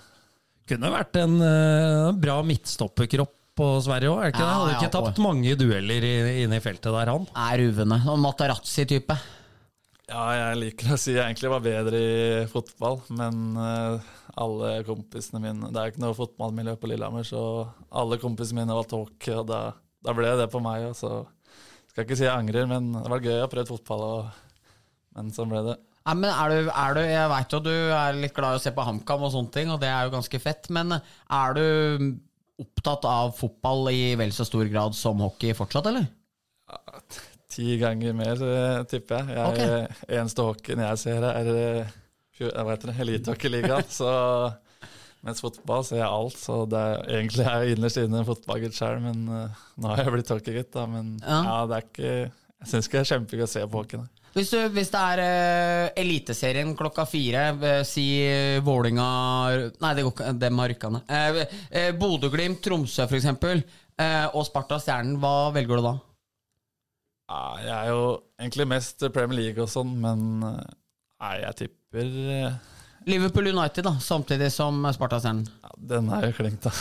Kunne 0.65 0.89
vært 0.89 1.17
en 1.21 1.33
uh, 1.37 2.15
bra 2.17 2.39
midtstopperkropp 2.41 3.35
på 3.55 3.67
Sverige 3.85 4.09
òg, 4.09 4.17
er 4.17 4.23
det 4.25 4.33
ikke 4.33 4.41
Ja, 4.41 4.47
det? 4.47 4.55
Hadde 4.57 4.71
ja, 4.71 4.77
ikke 4.79 4.93
tapt 4.95 5.19
mange 5.21 5.53
dueller 5.59 6.07
inne 6.41 6.57
i 6.57 6.63
feltet 6.63 6.89
der, 6.89 7.11
han. 7.13 7.27
Er 7.37 7.61
ruvende. 7.61 7.99
Og 8.11 8.17
Materazzi-type. 8.23 9.15
Ja, 10.05 10.25
jeg 10.37 10.57
liker 10.61 10.91
å 10.93 10.97
si 11.01 11.15
jeg 11.15 11.23
egentlig 11.23 11.49
var 11.49 11.63
bedre 11.65 11.97
i 11.97 12.43
fotball, 12.51 12.99
men 13.17 13.55
eh, 13.57 14.11
alle 14.37 14.75
kompisene 14.85 15.41
mine 15.41 15.71
Det 15.73 15.81
er 15.81 15.93
ikke 15.93 16.03
noe 16.03 16.17
fotballmiljø 16.17 16.75
på 16.77 16.91
Lillehammer, 16.91 17.25
så 17.25 17.41
alle 17.89 18.19
kompisene 18.21 18.61
mine 18.61 18.75
valgte 18.77 18.99
hockey, 18.99 19.33
og 19.39 19.47
da, 19.49 19.61
da 20.05 20.13
ble 20.13 20.35
det 20.37 20.45
på 20.53 20.61
meg. 20.61 20.91
Og 20.91 20.99
så 20.99 21.23
skal 21.89 22.05
ikke 22.05 22.19
si 22.19 22.27
jeg 22.27 22.35
angrer, 22.35 22.69
men 22.69 22.93
det 22.99 23.09
var 23.09 23.25
gøy 23.25 23.39
å 23.39 23.43
ha 23.47 23.49
prøvd 23.49 23.73
fotball, 23.73 24.05
og, 24.05 24.71
men 25.17 25.33
sånn 25.33 25.49
ble 25.49 25.63
det. 25.71 25.77
Nei, 26.05 26.17
men 26.21 26.29
er 26.29 26.53
du, 26.53 26.69
er 26.69 26.93
du, 26.93 27.01
jeg 27.09 27.29
veit 27.31 27.55
jo 27.57 27.63
du 27.65 27.73
er 27.73 28.19
litt 28.21 28.35
glad 28.37 28.53
i 28.53 28.59
å 28.59 28.61
se 28.61 28.75
på 28.75 28.85
HamKam 28.85 29.25
og 29.25 29.33
sånne 29.33 29.55
ting, 29.55 29.71
og 29.73 29.81
det 29.81 29.89
er 29.89 30.05
jo 30.05 30.13
ganske 30.19 30.41
fett, 30.43 30.69
men 30.75 30.99
er 30.99 31.57
du 31.57 31.65
opptatt 32.61 33.07
av 33.09 33.33
fotball 33.35 33.89
i 33.89 34.11
vel 34.19 34.29
så 34.35 34.45
stor 34.45 34.69
grad 34.69 34.93
som 34.93 35.23
hockey 35.25 35.57
fortsatt, 35.57 35.89
eller? 35.89 36.05
Ti 37.55 37.77
ganger 37.79 38.15
mer, 38.17 38.41
eh, 38.43 38.81
tipper 38.91 39.31
jeg. 39.31 39.55
jeg 39.61 40.19
Eneste 40.19 40.43
hockeyen 40.43 40.83
jeg 40.83 41.01
ser, 41.05 41.23
er 41.29 41.51
eh, 41.53 41.93
jeg 42.41 42.67
vet 42.67 42.85
det, 42.89 42.95
Elitehockeyligaen. 43.05 43.91
så 44.01 44.11
mens 45.25 45.41
fotball 45.41 45.85
ser 45.87 46.03
jeg 46.03 46.09
alt, 46.09 46.35
så 46.37 46.57
det 46.69 46.79
er, 46.79 46.99
egentlig 47.17 47.45
er 47.47 47.63
jeg 47.63 47.77
innerst 47.77 48.01
inne 48.01 48.19
en 48.21 48.27
fotballgutt 48.27 48.75
sjøl. 48.77 48.99
Men 49.01 49.23
uh, 49.25 49.63
nå 49.81 49.89
har 49.89 50.03
jeg 50.03 50.13
blitt 50.13 50.33
hockeygutt, 50.35 50.73
da. 50.75 50.83
Men 50.89 51.15
Ja. 51.23 51.39
ja. 51.47 51.55
det 51.71 51.79
er 51.79 51.87
ikke 51.87 52.11
Jeg 52.11 52.69
syns 52.71 52.87
ikke 52.87 52.99
det 52.99 53.05
er 53.05 53.09
kjempegøy 53.13 53.45
å 53.47 53.49
se 53.49 53.63
på 53.65 53.81
hockey. 53.81 54.03
Hvis, 54.35 54.51
du, 54.51 54.59
hvis 54.75 54.91
det 54.91 55.01
er 55.13 55.21
uh, 55.23 56.01
Eliteserien 56.03 56.75
klokka 56.77 57.07
fire, 57.07 57.47
uh, 57.55 57.79
si 57.87 58.05
uh, 58.27 58.59
Vålinga 58.67 59.07
Nei, 59.79 59.93
det 59.95 60.03
går 60.05 60.13
ikke, 60.13 60.29
dem 60.43 60.61
har 60.61 60.71
rykka 60.73 60.91
ned. 60.93 61.09
Uh, 61.09 61.57
uh, 61.71 61.91
Bodø-Glimt, 62.03 62.59
Tromsø 62.67 63.07
eksempel, 63.07 63.63
eh, 63.95 64.25
og 64.35 64.43
Sparta 64.47 64.77
Stjernen, 64.81 65.17
hva 65.23 65.53
velger 65.55 65.79
du 65.79 65.87
da? 65.87 65.95
Ja, 67.25 67.41
jeg 67.57 67.73
er 67.73 67.87
jo 67.89 68.01
egentlig 68.39 68.67
mest 68.69 69.01
Premier 69.15 69.39
League 69.39 69.63
og 69.63 69.69
sånn, 69.71 69.95
men 70.03 70.43
eh, 70.45 70.73
nei, 71.23 71.31
jeg 71.41 71.55
tipper 71.63 72.11
eh, 72.35 72.57
Liverpool 73.09 73.47
United, 73.51 73.85
da, 73.85 73.95
samtidig 74.01 74.51
som 74.53 74.77
Sparta 74.93 75.17
Stjernen. 75.21 75.45
ja, 75.61 75.71
Den 75.93 76.07
er 76.13 76.27
jo 76.27 76.35
klink, 76.37 76.61
da. 76.65 76.71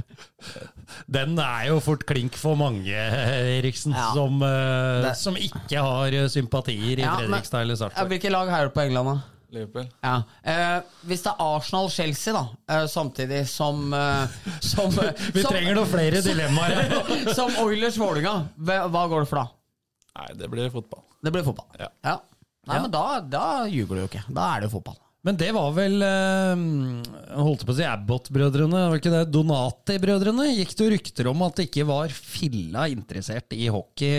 Den 1.18 1.36
er 1.38 1.68
jo 1.68 1.76
fort 1.82 2.02
klink 2.08 2.34
for 2.38 2.58
mange, 2.58 2.94
Eriksen, 2.94 3.94
Ja. 3.94 4.08
som, 4.14 4.40
uh, 4.42 5.06
som 5.18 5.36
ikke 5.38 5.82
har 5.82 6.16
sympatier 6.30 6.98
i 6.98 7.04
Ja, 7.06 7.16
Fredrikstad 7.20 7.62
eller 7.62 7.74
Ja, 7.78 7.82
Sarpsborg. 7.84 8.08
hvilke 8.14 8.30
lag 8.34 8.50
heier 8.50 8.70
du 8.70 8.74
på 8.74 8.82
England, 8.86 9.06
da? 9.06 9.18
Liverpool. 9.50 9.86
Ja. 10.04 10.14
Eh, 10.42 10.78
hvis 11.10 11.22
det 11.24 11.32
er 11.32 11.42
Arsenal-Chelsea, 11.56 12.34
da, 12.36 12.42
eh, 12.70 12.86
samtidig 12.90 13.42
som, 13.50 13.92
eh, 13.94 14.38
som 14.62 14.90
Vi 15.34 15.42
som, 15.42 15.50
trenger 15.52 15.74
noen 15.78 15.90
flere 15.90 16.22
dilemmaer 16.24 16.76
her. 16.80 17.32
som 17.38 17.50
Oilers-Vålerenga, 17.64 18.34
hva 18.56 19.04
går 19.10 19.24
det 19.26 19.30
for 19.32 19.42
da? 19.42 19.46
Nei, 20.20 20.28
det 20.38 20.50
blir 20.52 20.70
fotball. 20.74 21.04
Det 21.22 21.32
blir 21.34 21.46
fotball. 21.46 21.68
Ja. 21.78 21.90
Nei, 22.06 22.18
Ja. 22.76 22.82
men 22.84 22.90
da, 22.92 23.04
da 23.20 23.44
ljuger 23.70 23.96
du 23.96 24.02
jo 24.04 24.08
ikke. 24.10 24.22
Da 24.28 24.50
er 24.54 24.60
det 24.62 24.70
jo 24.70 24.76
fotball. 24.78 24.98
Men 25.26 25.36
det 25.36 25.50
var 25.52 25.72
vel 25.76 26.00
eh, 26.00 26.60
Jeg 27.04 27.44
holdt 27.44 27.64
på 27.68 27.74
å 27.74 27.76
si 27.76 27.84
Abbott-brødrene. 27.84 28.84
Var 28.88 29.00
ikke 29.00 29.12
det 29.12 29.26
Donati-brødrene? 29.34 30.46
Gikk 30.54 30.72
det 30.78 30.86
rykter 30.94 31.28
om 31.28 31.44
at 31.44 31.58
det 31.58 31.66
ikke 31.68 31.84
var 31.90 32.14
filla 32.14 32.86
interessert 32.88 33.52
i 33.56 33.68
hockey? 33.72 34.14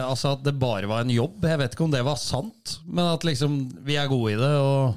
Altså 0.00 0.32
at 0.32 0.46
det 0.46 0.56
bare 0.56 0.88
var 0.88 1.04
en 1.04 1.12
jobb? 1.12 1.44
Jeg 1.44 1.60
vet 1.60 1.76
ikke 1.76 1.84
om 1.88 1.92
det 1.92 2.04
var 2.06 2.16
sant, 2.20 2.78
men 2.88 3.04
at 3.10 3.26
liksom 3.28 3.58
vi 3.84 3.98
er 4.00 4.08
gode 4.08 4.32
i 4.32 4.40
det 4.40 4.54
og 4.62 4.96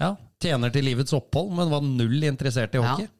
ja, 0.00 0.14
tjener 0.42 0.72
til 0.74 0.86
livets 0.88 1.14
opphold, 1.14 1.52
men 1.54 1.70
var 1.70 1.86
null 1.86 2.26
interessert 2.26 2.74
i 2.74 2.82
hockey? 2.82 3.06
Ja. 3.06 3.16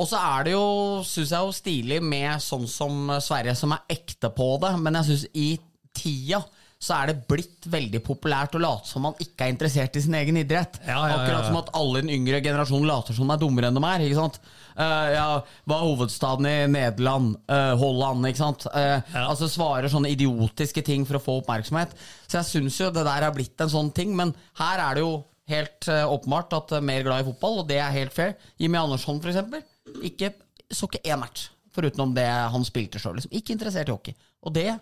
Og 0.00 0.08
så 0.08 0.18
er 0.18 0.46
det 0.46 0.54
jo, 0.54 0.64
syns 1.06 1.32
jeg, 1.32 1.44
jo 1.44 1.54
stilig 1.54 2.00
med 2.04 2.42
sånn 2.42 2.66
som 2.68 3.12
Sverige, 3.22 3.54
som 3.56 3.74
er 3.76 3.84
ekte 3.92 4.32
på 4.34 4.48
det. 4.62 4.72
Men 4.82 4.98
jeg 4.98 5.08
syns 5.10 5.24
i 5.38 5.48
tida 5.96 6.42
så 6.82 6.96
er 6.96 7.12
det 7.12 7.28
blitt 7.30 7.66
veldig 7.70 8.00
populært 8.02 8.56
å 8.58 8.60
late 8.62 8.90
som 8.90 9.04
man 9.06 9.14
ikke 9.22 9.46
er 9.46 9.52
interessert 9.52 9.94
i 9.94 10.02
sin 10.02 10.16
egen 10.18 10.40
idrett. 10.40 10.80
Ja, 10.82 10.96
ja, 10.96 11.12
ja, 11.12 11.18
Akkurat 11.20 11.46
som 11.46 11.58
at 11.60 11.70
alle 11.78 12.00
i 12.00 12.02
den 12.02 12.14
yngre 12.16 12.40
generasjonen 12.42 12.88
later 12.90 13.14
som 13.14 13.30
de 13.30 13.36
er 13.36 13.42
dummere 13.42 13.70
enn 13.70 13.78
de 13.78 13.82
er. 13.86 14.02
ikke 14.02 14.18
sant? 14.18 14.40
Uh, 14.72 15.06
ja, 15.14 15.26
Hva 15.68 15.76
er 15.78 15.86
hovedstaden 15.86 16.48
i 16.50 16.54
Nederland? 16.72 17.36
Uh, 17.46 17.74
Holland, 17.78 18.26
ikke 18.26 18.40
sant? 18.40 18.66
Eh, 18.74 19.14
Altså 19.22 19.46
Svarer 19.52 19.92
sånne 19.92 20.10
idiotiske 20.10 20.82
ting 20.86 21.06
for 21.06 21.20
å 21.20 21.22
få 21.22 21.38
oppmerksomhet. 21.42 21.94
Så 22.26 22.40
jeg 22.40 22.50
syns 22.50 22.80
jo 22.80 22.90
det 22.90 23.06
der 23.06 23.28
er 23.28 23.36
blitt 23.36 23.62
en 23.62 23.70
sånn 23.70 23.92
ting, 23.94 24.16
men 24.18 24.34
her 24.58 24.82
er 24.82 24.98
det 24.98 25.04
jo 25.04 25.20
helt 25.52 25.86
uh, 25.86 26.06
åpenbart 26.10 26.56
at 26.58 26.74
uh, 26.80 26.82
mer 26.82 27.06
glad 27.06 27.22
i 27.22 27.28
fotball, 27.30 27.60
og 27.62 27.68
det 27.70 27.78
er 27.78 27.94
helt 27.94 28.14
fair. 28.16 28.34
Jimmy 28.58 28.80
Andersson, 28.80 29.22
for 29.22 29.30
eksempel, 29.30 29.62
ikke, 30.02 30.32
så 30.72 30.90
ikke 30.90 31.04
én 31.06 31.22
match, 31.22 31.52
foruten 31.74 32.08
om 32.08 32.16
det 32.16 32.26
han 32.26 32.66
spilte 32.66 32.98
sjøl. 32.98 33.20
Liksom. 33.20 33.38
Ikke 33.38 33.54
interessert 33.54 33.92
i 33.92 33.94
hockey. 33.94 34.18
Og 34.42 34.54
det 34.56 34.72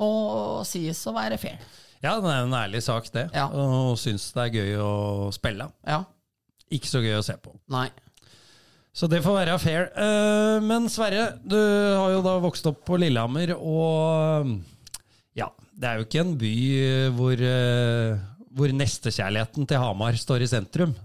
må 0.00 0.10
sies 0.68 1.00
å 1.06 1.14
være 1.16 1.38
fair. 1.40 1.58
Ja, 2.00 2.14
det 2.22 2.30
er 2.32 2.46
en 2.46 2.54
ærlig 2.56 2.80
sak, 2.86 3.10
det. 3.12 3.26
Ja. 3.36 3.46
Og 3.52 3.98
syns 4.00 4.30
det 4.32 4.46
er 4.46 4.54
gøy 4.56 4.78
å 4.80 4.92
spille. 5.36 5.66
Ja. 5.84 6.02
Ikke 6.72 6.88
så 6.88 7.02
gøy 7.04 7.18
å 7.18 7.24
se 7.26 7.34
på. 7.42 7.52
Nei. 7.72 7.88
Så 8.96 9.06
det 9.10 9.20
får 9.22 9.36
være 9.36 9.58
fair. 9.62 9.84
Eh, 9.94 10.56
Men 10.64 10.88
Sverre, 10.90 11.28
du 11.44 11.56
har 11.58 12.10
jo 12.16 12.22
da 12.24 12.38
vokst 12.42 12.66
opp 12.70 12.80
på 12.88 12.96
Lillehammer, 12.98 13.52
og 13.54 14.56
ja, 15.38 15.46
det 15.76 15.86
er 15.92 16.00
jo 16.00 16.08
ikke 16.08 16.24
en 16.24 16.32
by 16.40 16.54
hvor, 17.18 17.44
eh, 17.52 18.16
hvor 18.50 18.74
nestekjærligheten 18.74 19.68
til 19.70 19.78
Hamar 19.84 20.18
står 20.18 20.42
i 20.46 20.50
sentrum. 20.50 20.96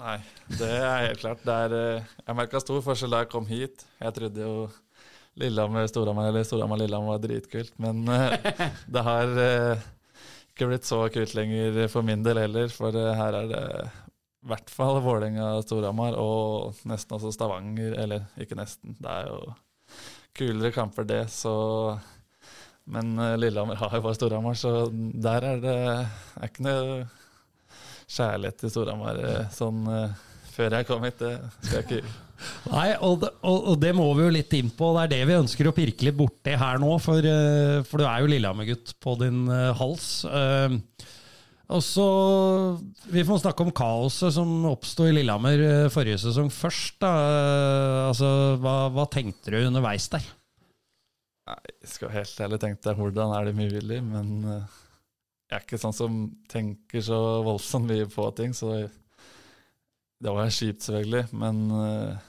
Nei, 0.00 0.16
det 0.58 0.72
er 0.74 1.04
helt 1.06 1.20
klart. 1.22 1.44
Det 1.46 1.54
er, 1.68 1.76
eh, 1.78 2.08
jeg 2.26 2.36
merka 2.40 2.60
stor 2.64 2.82
forskjell 2.82 3.14
da 3.14 3.22
jeg 3.22 3.30
kom 3.36 3.46
hit. 3.46 3.84
Jeg 4.02 4.16
trodde 4.16 4.42
jo 4.42 4.56
Lillehammer, 5.34 5.86
Storhamar 5.86 6.28
eller 6.28 6.44
Storhamar-Lillehammer 6.46 7.06
var 7.08 7.18
dritkult, 7.18 7.72
men 7.82 8.08
eh, 8.08 8.36
det 8.94 9.02
har 9.02 9.38
eh, 9.42 9.84
ikke 10.52 10.68
blitt 10.70 10.86
så 10.86 11.00
kult 11.10 11.34
lenger 11.34 11.80
for 11.90 12.06
min 12.06 12.22
del 12.22 12.38
heller, 12.44 12.70
for 12.70 12.94
eh, 12.94 13.14
her 13.18 13.38
er 13.40 13.50
det 13.50 13.62
i 13.64 14.50
hvert 14.52 14.70
fall 14.70 15.00
Vålerenga, 15.02 15.48
Storhamar 15.64 16.14
og 16.20 16.78
nesten 16.86 17.16
også 17.16 17.32
Stavanger, 17.34 17.96
eller 18.04 18.28
ikke 18.40 18.58
nesten, 18.60 18.94
det 19.00 19.10
er 19.10 19.30
jo 19.32 19.40
kulere 20.34 20.74
kamper 20.74 21.06
det, 21.08 21.24
så 21.32 21.54
Men 22.84 23.18
eh, 23.18 23.38
Lillehammer 23.40 23.80
har 23.80 23.96
jo 23.96 24.04
bare 24.04 24.18
Storhamar, 24.18 24.54
så 24.60 24.86
der 24.92 25.48
er 25.50 25.64
det 25.64 25.76
er 25.88 26.46
ikke 26.50 26.66
noe 26.68 27.08
kjærlighet 28.04 28.60
til 28.60 28.70
Storhamar 28.70 29.18
sånn 29.50 29.88
før 30.54 30.76
jeg 30.76 30.86
kom 30.86 31.02
hit. 31.08 31.18
Det 31.18 31.32
skal 31.64 31.80
jeg 31.80 31.86
ikke. 31.88 32.14
Nei, 32.72 32.88
og 33.04 33.20
det, 33.22 33.30
og, 33.46 33.70
og 33.72 33.80
det 33.82 33.92
må 33.96 34.06
vi 34.18 34.24
jo 34.26 34.34
litt 34.34 34.54
inn 34.58 34.70
på. 34.74 34.92
Det 34.96 35.04
er 35.04 35.12
det 35.14 35.22
vi 35.30 35.40
ønsker 35.42 35.68
å 35.70 35.74
pirke 35.76 36.08
litt 36.08 36.18
borti 36.18 36.56
her 36.60 36.80
nå, 36.82 36.92
for, 37.02 37.24
eh, 37.24 37.80
for 37.88 38.02
du 38.02 38.06
er 38.08 38.22
jo 38.22 38.30
Lillehammer-gutt 38.32 38.94
på 39.02 39.16
din 39.22 39.44
eh, 39.52 39.70
hals. 39.78 40.08
Eh, 40.28 40.78
og 41.74 41.80
så 41.80 42.06
Vi 43.08 43.24
får 43.24 43.40
snakke 43.40 43.64
om 43.64 43.72
kaoset 43.72 44.34
som 44.36 44.50
oppsto 44.68 45.06
i 45.08 45.14
Lillehammer 45.16 45.62
eh, 45.64 45.90
forrige 45.92 46.20
sesong 46.26 46.50
først. 46.52 46.98
Da. 47.04 47.12
Altså, 48.10 48.30
hva, 48.62 48.76
hva 48.94 49.06
tenkte 49.12 49.54
du 49.54 49.60
underveis 49.62 50.10
der? 50.12 50.26
Nei, 51.44 51.60
jeg 51.82 51.92
skal 51.92 52.12
helt 52.14 52.40
ærlig 52.40 52.60
tenke 52.62 52.80
deg 52.86 53.00
hvordan 53.00 53.32
er 53.36 53.48
det 53.48 53.56
mulig, 53.58 54.00
men 54.04 54.28
eh, 54.48 54.76
jeg 55.50 55.58
er 55.58 55.64
ikke 55.66 55.80
sånn 55.80 55.96
som 55.96 56.20
tenker 56.50 57.04
så 57.04 57.18
voldsomt 57.44 57.90
mye 57.90 58.06
på 58.10 58.28
ting, 58.38 58.54
så 58.56 58.86
det 60.24 60.32
var 60.32 60.48
kjipt, 60.48 60.86
selvfølgelig, 60.86 61.26
men 61.36 61.58
eh, 61.76 62.28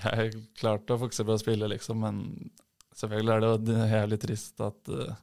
jeg 0.00 0.30
klarte 0.56 0.94
å 0.94 1.00
fokusere 1.02 1.28
på 1.28 1.34
å 1.36 1.42
spille, 1.42 1.68
liksom, 1.68 2.00
men 2.00 2.22
selvfølgelig 2.96 3.34
er 3.34 3.42
det 3.42 3.50
jo 3.76 3.88
jævlig 3.92 4.18
trist 4.22 4.62
at 4.64 4.92
uh, 4.92 5.18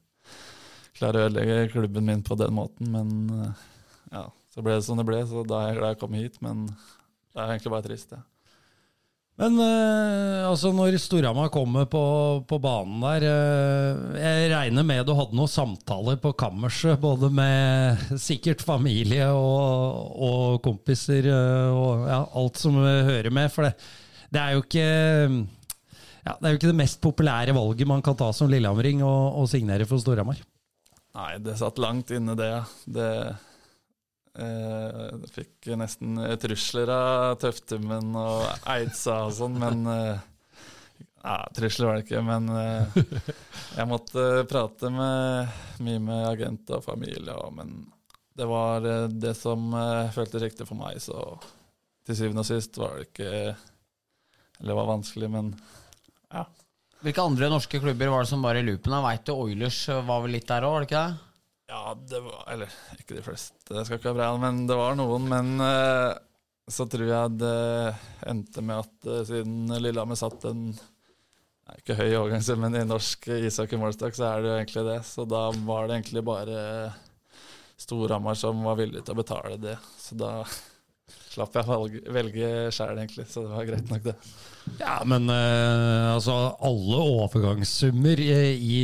klarer 0.94 1.24
å 1.24 1.30
ødelegge 1.30 1.72
klubben 1.74 2.06
min 2.06 2.22
på 2.26 2.38
den 2.38 2.54
måten, 2.54 2.92
men 2.94 3.16
uh, 3.34 3.64
ja, 4.14 4.28
så 4.54 4.66
ble 4.66 4.78
det 4.78 4.86
som 4.86 5.02
det 5.02 5.08
ble, 5.08 5.24
så 5.30 5.42
da 5.50 5.64
er 5.64 5.72
jeg 5.72 5.80
glad 5.80 5.96
jeg 5.96 6.02
kom 6.04 6.18
hit, 6.18 6.38
men 6.46 6.68
det 6.70 7.42
er 7.42 7.56
egentlig 7.56 7.74
bare 7.74 7.88
trist, 7.88 8.14
ja. 8.14 8.22
Men 9.42 9.56
eh, 9.58 10.44
altså 10.46 10.70
når 10.76 10.94
Storhamar 11.02 11.50
kommer 11.54 11.88
på, 11.90 12.02
på 12.46 12.60
banen 12.62 13.02
der 13.02 13.24
eh, 13.26 14.20
Jeg 14.22 14.52
regner 14.52 14.86
med 14.86 15.08
du 15.08 15.16
hadde 15.18 15.34
noen 15.34 15.50
samtaler 15.50 16.20
på 16.22 16.36
kammerset, 16.38 17.00
både 17.02 17.32
med 17.34 18.04
sikkert 18.28 18.62
familie 18.62 19.32
og, 19.34 20.14
og 20.28 20.62
kompiser 20.66 21.32
eh, 21.34 21.74
og 21.74 22.06
ja, 22.12 22.22
alt 22.44 22.62
som 22.62 22.78
hører 22.78 23.34
med. 23.34 23.50
For 23.54 23.66
det, 23.66 23.74
det 24.30 24.44
er 24.44 24.54
jo 24.54 24.66
ikke 24.68 24.88
ja, 26.24 26.38
det 26.38 26.46
er 26.46 26.54
jo 26.54 26.60
ikke 26.62 26.70
det 26.70 26.82
mest 26.84 27.02
populære 27.04 27.56
valget 27.58 27.90
man 27.90 28.06
kan 28.06 28.16
ta 28.16 28.30
som 28.36 28.52
lillehammering, 28.52 29.02
å 29.04 29.44
signere 29.50 29.90
for 29.90 30.00
Storhamar. 30.00 30.38
Nei, 31.14 31.34
det 31.44 31.58
satt 31.60 31.82
langt 31.82 32.14
inne, 32.16 32.38
det. 32.38 32.54
Det 32.90 33.10
eh, 34.40 35.16
Fikk 35.34 35.72
nesten 35.80 36.20
trusler 36.42 36.92
av 36.94 37.40
Tøftummen 37.42 38.14
og 38.20 38.68
Eidsa 38.74 39.24
og 39.28 39.34
sånn, 39.38 39.58
men 39.62 39.84
eh, 39.90 40.22
ja, 41.24 41.38
Trusler 41.56 41.90
var 41.90 42.00
det 42.00 42.06
ikke, 42.08 42.24
men 42.28 42.50
eh, 42.52 43.02
jeg 43.80 43.90
måtte 43.90 44.28
prate 44.50 44.92
med, 44.94 45.60
mye 45.84 46.04
med 46.04 46.30
agent 46.32 46.74
og 46.76 46.86
familie, 46.86 47.38
men 47.56 47.76
det 48.34 48.48
var 48.50 48.82
det 49.14 49.36
som 49.38 49.76
føltes 50.16 50.42
riktig 50.42 50.66
for 50.66 50.80
meg, 50.80 50.98
så 51.04 51.38
til 52.04 52.18
syvende 52.18 52.42
og 52.42 52.50
sist 52.50 52.80
var 52.82 52.98
det 52.98 53.06
ikke 53.12 53.28
Eller 53.30 54.72
det 54.72 54.78
var 54.80 54.90
vanskelig, 54.90 55.30
men 55.32 55.52
ja. 56.34 56.48
Hvilke 57.04 57.24
andre 57.24 57.52
norske 57.52 57.80
klubber 57.84 58.10
var 58.10 58.26
det 58.26 58.32
som 58.32 58.44
var 58.44 58.58
i 58.58 58.64
loopen? 58.66 58.96
Jeg 58.96 59.06
veit 59.06 59.30
jo 59.30 59.38
Oilers 59.44 59.78
var 60.08 60.24
vel 60.24 60.34
litt 60.38 60.50
der 60.50 60.66
òg, 60.66 60.74
var 60.74 60.84
det 60.84 60.90
ikke 60.90 61.04
det? 61.04 61.33
Ja, 61.72 61.94
det 61.96 62.20
var 62.20 62.44
Eller 62.52 62.72
ikke 63.00 63.18
de 63.18 63.24
fleste, 63.26 63.56
det 63.70 63.86
skal 63.88 64.00
ikke 64.00 64.12
være 64.12 64.20
bra, 64.20 64.32
men 64.42 64.66
det 64.70 64.78
var 64.78 64.98
noen. 65.00 65.30
Men 65.32 65.54
uh, 65.64 66.12
så 66.70 66.88
tror 66.90 67.08
jeg 67.08 67.38
det 67.40 67.60
endte 68.30 68.64
med 68.66 68.84
at 68.84 69.08
uh, 69.10 69.22
siden 69.28 69.72
Lillehammer 69.80 70.20
satt 70.20 70.48
en 70.50 70.68
nei, 70.74 71.78
ikke 71.80 71.98
høy 72.00 72.10
overgangssum, 72.10 72.62
men 72.64 72.78
i 72.80 72.86
norsk 72.88 73.30
ishockey-målestokk, 73.40 74.18
så 74.18 74.30
er 74.30 74.44
det 74.44 74.52
jo 74.52 74.60
egentlig 74.60 74.86
det. 74.92 75.00
Så 75.08 75.28
da 75.30 75.48
var 75.64 75.88
det 75.88 76.00
egentlig 76.00 76.26
bare 76.28 76.60
Storhamar 77.80 78.38
som 78.40 78.64
var 78.68 78.78
villig 78.80 79.04
til 79.04 79.16
å 79.16 79.22
betale 79.24 79.58
det. 79.62 79.78
Så 80.00 80.20
da 80.20 80.36
slapp 81.34 81.56
jeg 81.58 81.72
å 81.72 82.14
velge 82.16 82.52
sjæl, 82.76 83.00
egentlig. 83.00 83.26
Så 83.32 83.46
det 83.46 83.56
var 83.56 83.68
greit 83.68 83.90
nok, 83.92 84.12
det. 84.12 84.18
Ja, 84.80 85.00
men 85.08 85.28
uh, 85.30 86.14
altså 86.16 86.36
alle 86.64 87.00
overgangssummer 87.24 88.20
i, 88.22 88.30
i, 88.56 88.78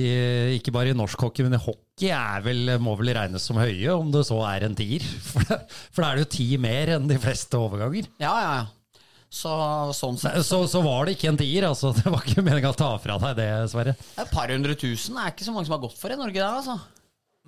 ikke 0.58 0.74
bare 0.76 0.94
i 0.94 0.98
norsk 0.98 1.22
hockey, 1.28 1.46
men 1.48 1.56
i 1.58 1.62
hockey 1.62 2.12
er 2.16 2.44
vel, 2.46 2.76
må 2.84 2.96
vel 3.00 3.14
regnes 3.18 3.46
som 3.48 3.60
høye, 3.60 3.88
om 3.96 4.12
det 4.14 4.26
så 4.28 4.42
er 4.50 4.68
en 4.68 4.78
tier. 4.78 5.06
For, 5.30 5.46
for 5.94 6.04
da 6.04 6.12
er 6.12 6.20
det 6.20 6.28
jo 6.28 6.34
ti 6.38 6.50
mer 6.62 6.96
enn 6.98 7.08
de 7.10 7.18
fleste 7.22 7.60
overganger. 7.60 8.12
Ja, 8.22 8.36
ja, 8.44 8.52
ja. 8.62 8.68
Så 9.30 9.50
sånn 9.94 10.16
sett 10.18 10.40
Så, 10.42 10.64
så 10.66 10.80
var 10.82 11.06
det 11.06 11.14
ikke 11.14 11.30
en 11.30 11.38
tier, 11.38 11.68
altså. 11.68 11.92
Det 11.98 12.10
var 12.10 12.24
ikke 12.26 12.46
meninga 12.46 12.72
å 12.74 12.78
ta 12.78 12.94
fra 13.02 13.20
deg 13.22 13.36
det, 13.38 13.50
Sverre. 13.70 13.94
Et 14.18 14.32
par 14.34 14.50
hundre 14.50 14.74
tusen 14.80 15.20
er 15.22 15.34
ikke 15.34 15.46
så 15.46 15.54
mange 15.54 15.70
som 15.70 15.78
har 15.78 15.84
gått 15.84 16.00
for 16.00 16.14
i 16.14 16.18
Norge, 16.18 16.40
det, 16.40 16.48
altså. 16.50 16.80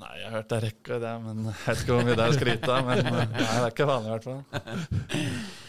Nei, 0.01 0.13
jeg 0.17 0.29
har 0.29 0.37
hørt 0.39 0.49
det 0.49 0.59
er 0.95 1.01
det, 1.03 1.15
men 1.21 1.41
jeg 1.49 1.57
vet 1.65 1.81
ikke 1.83 1.97
hvor 1.97 2.05
mye 2.07 2.15
det 2.17 2.23
er 2.23 2.31
å 2.31 2.37
skryte 2.37 2.71
av. 2.73 2.87
Men 2.87 3.01
eh, 3.01 3.11
nei, 3.11 3.25
det 3.33 3.49
er 3.59 3.73
ikke 3.73 3.89
vanlig, 3.89 4.07
i 4.07 4.15
hvert 4.15 4.29
fall. 4.29 5.59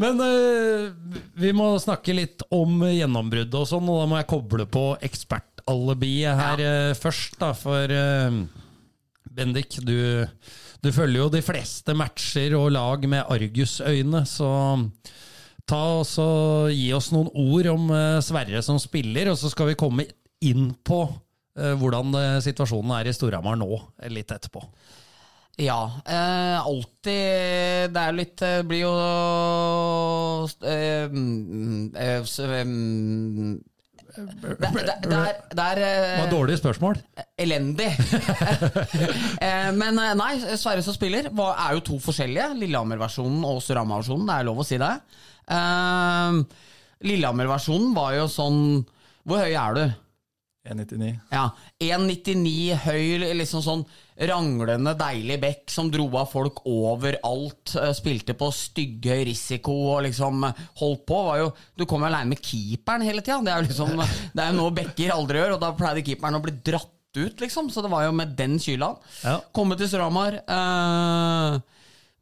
Men 0.00 0.20
uh, 0.20 0.92
vi 1.40 1.52
må 1.56 1.70
snakke 1.80 2.14
litt 2.16 2.44
om 2.52 2.82
gjennombruddet 2.84 3.56
og 3.56 3.68
sånn, 3.68 3.88
og 3.88 4.02
da 4.02 4.08
må 4.10 4.20
jeg 4.20 4.28
koble 4.30 4.66
på 4.68 4.84
ekspertalibiet 5.04 6.36
her 6.36 6.62
eh, 6.62 6.92
først, 6.98 7.38
da. 7.40 7.52
For 7.56 7.92
uh, 7.92 8.42
Bendik, 9.36 9.78
du, 9.84 10.26
du 10.84 10.90
følger 10.92 11.22
jo 11.22 11.30
de 11.32 11.42
fleste 11.44 11.96
matcher 11.96 12.56
og 12.58 12.70
lag 12.76 13.08
med 13.08 13.24
argusøyne, 13.32 14.24
så 14.28 14.50
ta 15.66 15.82
og 15.98 16.70
gi 16.70 16.90
oss 16.94 17.10
noen 17.10 17.32
ord 17.32 17.72
om 17.72 17.88
Sverre 18.22 18.60
som 18.62 18.78
spiller, 18.78 19.32
og 19.32 19.40
så 19.40 19.50
skal 19.50 19.72
vi 19.72 19.80
komme 19.80 20.06
inn 20.44 20.70
på 20.86 21.00
hvordan 21.56 22.12
situasjonen 22.44 22.92
er 22.98 23.08
i 23.08 23.14
Storhamar 23.16 23.56
nå, 23.58 23.78
litt 24.12 24.30
etterpå. 24.30 24.60
Ja. 25.56 25.78
Eh, 26.04 26.58
alltid 26.68 27.92
Det 27.94 28.00
er 28.02 28.12
litt 28.12 28.36
Det 28.42 28.50
blir 28.68 28.82
jo 28.82 28.90
eh, 30.68 31.06
eh, 31.96 32.20
s- 32.26 32.40
mm, 32.44 33.56
det, 34.16 34.56
det, 34.60 34.94
det 35.04 35.16
er, 35.16 35.40
det 35.52 35.64
er 35.64 35.80
eh, 35.84 36.12
var 36.20 36.26
et 36.26 36.32
dårlig 36.32 36.58
spørsmål. 36.60 37.00
elendig. 37.40 37.88
Eh, 39.46 39.70
Men 39.76 39.98
eh, 40.00 40.14
nei, 40.16 40.30
Sverre 40.56 40.82
som 40.84 40.94
spiller 40.96 41.28
er 41.28 41.74
jo 41.76 41.82
to 41.84 41.98
forskjellige. 42.00 42.52
Lillehammer-versjonen 42.62 43.44
og 43.44 43.60
Storhamar-versjonen. 43.64 44.24
Det 44.28 44.36
er 44.38 44.46
lov 44.48 44.62
å 44.62 44.66
si 44.66 44.78
det. 44.80 44.92
Eh, 45.52 46.40
Lillehammer-versjonen 47.06 47.92
var 47.96 48.14
jo 48.16 48.24
sånn 48.32 48.60
Hvor 49.26 49.42
høy 49.44 49.52
er 49.52 49.76
du? 49.76 49.84
1,99. 50.72 51.12
Ja, 51.32 51.44
1,99 51.82 52.74
høy, 52.86 53.32
liksom 53.38 53.62
sånn 53.64 53.84
ranglende, 54.16 54.94
deilig 54.96 55.36
bekk 55.42 55.70
som 55.72 55.90
dro 55.92 56.06
av 56.16 56.30
folk 56.32 56.62
overalt. 56.70 57.74
eh, 57.76 57.92
Spilte 57.96 58.34
på 58.38 58.48
stygghøy 58.54 59.24
risiko 59.28 59.74
og 59.94 60.04
liksom 60.08 60.46
holdt 60.80 61.06
på. 61.08 61.22
Var 61.28 61.40
jo, 61.42 61.50
du 61.76 61.84
kom 61.88 62.02
jo 62.04 62.08
aleine 62.10 62.32
med 62.32 62.40
keeperen 62.42 63.04
hele 63.04 63.20
tida. 63.24 63.40
Det 63.44 63.52
er 63.52 63.62
jo 63.62 63.68
liksom, 63.68 63.96
det 64.34 64.42
er 64.44 64.52
jo 64.52 64.58
noe 64.60 64.74
bekker 64.80 65.14
aldri 65.14 65.42
gjør, 65.42 65.56
og 65.58 65.64
da 65.66 65.72
pleide 65.76 66.04
keeperen 66.06 66.40
å 66.40 66.44
bli 66.44 66.56
dratt 66.64 66.92
ut, 67.16 67.40
liksom. 67.40 67.70
Så 67.72 67.84
det 67.84 67.92
var 67.92 68.04
jo 68.08 68.12
med 68.16 68.34
den 68.36 68.58
kyla. 68.60 68.90
Ja. 69.22 69.38
Kommet 69.56 69.80
til 69.80 69.88
Stramar. 69.92 70.40
Eh, 70.42 71.60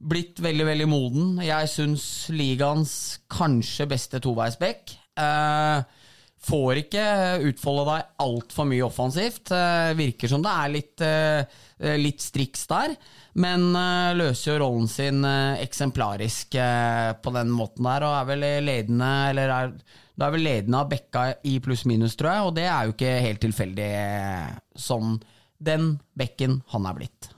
blitt 0.05 0.43
veldig, 0.43 0.67
veldig 0.69 0.87
moden. 0.91 1.29
Jeg 1.47 1.71
syns 1.73 2.05
ligaens 2.35 2.95
kanskje 3.33 3.87
beste 3.91 4.21
toveisbekk. 4.23 4.97
Eh, 5.19 6.03
får 6.45 6.81
ikke 6.85 7.05
utfolde 7.49 7.85
deg 7.89 8.09
altfor 8.25 8.69
mye 8.69 8.85
offensivt. 8.87 9.53
Eh, 9.55 9.93
virker 9.99 10.31
som 10.31 10.45
det 10.45 10.53
er 10.53 10.73
litt, 10.73 11.05
eh, 11.05 11.99
litt 12.01 12.25
striks 12.25 12.67
der, 12.71 12.97
men 13.41 13.71
eh, 13.79 14.15
løser 14.19 14.53
jo 14.53 14.59
rollen 14.65 14.89
sin 14.91 15.25
eh, 15.29 15.63
eksemplarisk 15.65 16.59
eh, 16.61 17.13
på 17.21 17.35
den 17.37 17.53
måten 17.55 17.89
der, 17.89 18.07
og 18.07 18.19
er 18.19 18.29
vel 18.33 18.49
ledende 18.67 19.13
Eller 19.31 19.55
er, 19.55 19.73
det 20.15 20.27
er 20.27 20.35
vel 20.37 20.47
ledende 20.47 20.83
av 20.83 20.91
bekka 20.93 21.25
i 21.49 21.57
pluss-minus, 21.65 22.19
tror 22.21 22.33
jeg, 22.33 22.51
og 22.51 22.59
det 22.59 22.69
er 22.69 22.85
jo 22.85 22.97
ikke 22.97 23.15
helt 23.29 23.43
tilfeldig 23.45 23.89
eh, 24.03 24.53
sånn 24.79 25.17
den 25.65 25.95
bekken 26.19 26.61
han 26.75 26.87
er 26.91 27.01
blitt. 27.01 27.33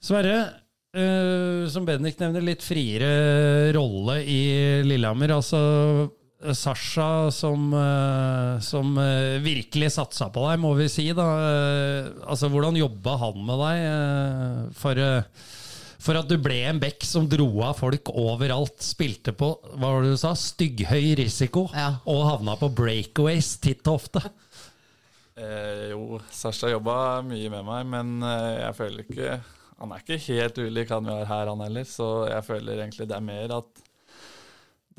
Sverre, 0.00 0.40
Uh, 0.90 1.68
som 1.70 1.84
Bendik 1.86 2.16
nevner, 2.18 2.42
litt 2.42 2.64
friere 2.66 3.70
rolle 3.76 4.16
i 4.26 4.40
Lillehammer. 4.82 5.36
Altså 5.36 5.60
eh, 5.60 6.08
Sasha 6.56 7.28
som, 7.34 7.66
eh, 7.76 8.60
som 8.64 8.94
eh, 8.98 9.36
virkelig 9.44 9.90
satsa 9.92 10.30
på 10.32 10.46
deg, 10.48 10.60
må 10.62 10.70
vi 10.78 10.86
si. 10.88 11.08
da. 11.12 11.26
Eh, 11.44 12.10
altså, 12.24 12.48
Hvordan 12.52 12.78
jobba 12.80 13.16
han 13.20 13.42
med 13.44 13.60
deg 13.60 13.82
eh, 13.90 14.62
for, 14.80 14.96
eh, 15.04 15.46
for 16.00 16.16
at 16.16 16.30
du 16.30 16.38
ble 16.40 16.62
en 16.70 16.80
bekk 16.80 17.04
som 17.04 17.28
dro 17.28 17.48
av 17.66 17.76
folk 17.82 18.08
overalt? 18.14 18.80
Spilte 18.80 19.34
på 19.36 19.50
hva 19.74 19.90
var 19.98 20.06
det 20.06 20.14
du 20.14 20.20
sa, 20.22 20.32
stygghøy 20.32 21.12
risiko, 21.20 21.66
Ja. 21.76 21.98
og 22.08 22.24
havna 22.30 22.56
på 22.56 22.70
breakaways 22.72 23.58
titt 23.60 23.84
og 23.92 24.00
ofte. 24.00 24.24
Eh, 25.40 25.90
jo, 25.92 26.18
Sasha 26.32 26.68
jobba 26.72 27.20
mye 27.24 27.52
med 27.52 27.64
meg, 27.68 27.86
men 27.88 28.16
eh, 28.24 28.56
jeg 28.66 28.74
føler 28.80 29.04
ikke 29.06 29.36
Han 29.80 29.92
er 29.96 30.02
ikke 30.02 30.18
helt 30.36 30.58
ulik 30.60 30.90
han 30.92 31.06
vi 31.06 31.14
har 31.14 31.24
her, 31.30 31.48
han 31.52 31.62
heller. 31.64 31.86
Så 31.88 32.08
jeg 32.28 32.44
føler 32.44 32.82
egentlig 32.82 33.06
det 33.08 33.16
er 33.16 33.24
mer 33.24 33.54
at 33.60 33.86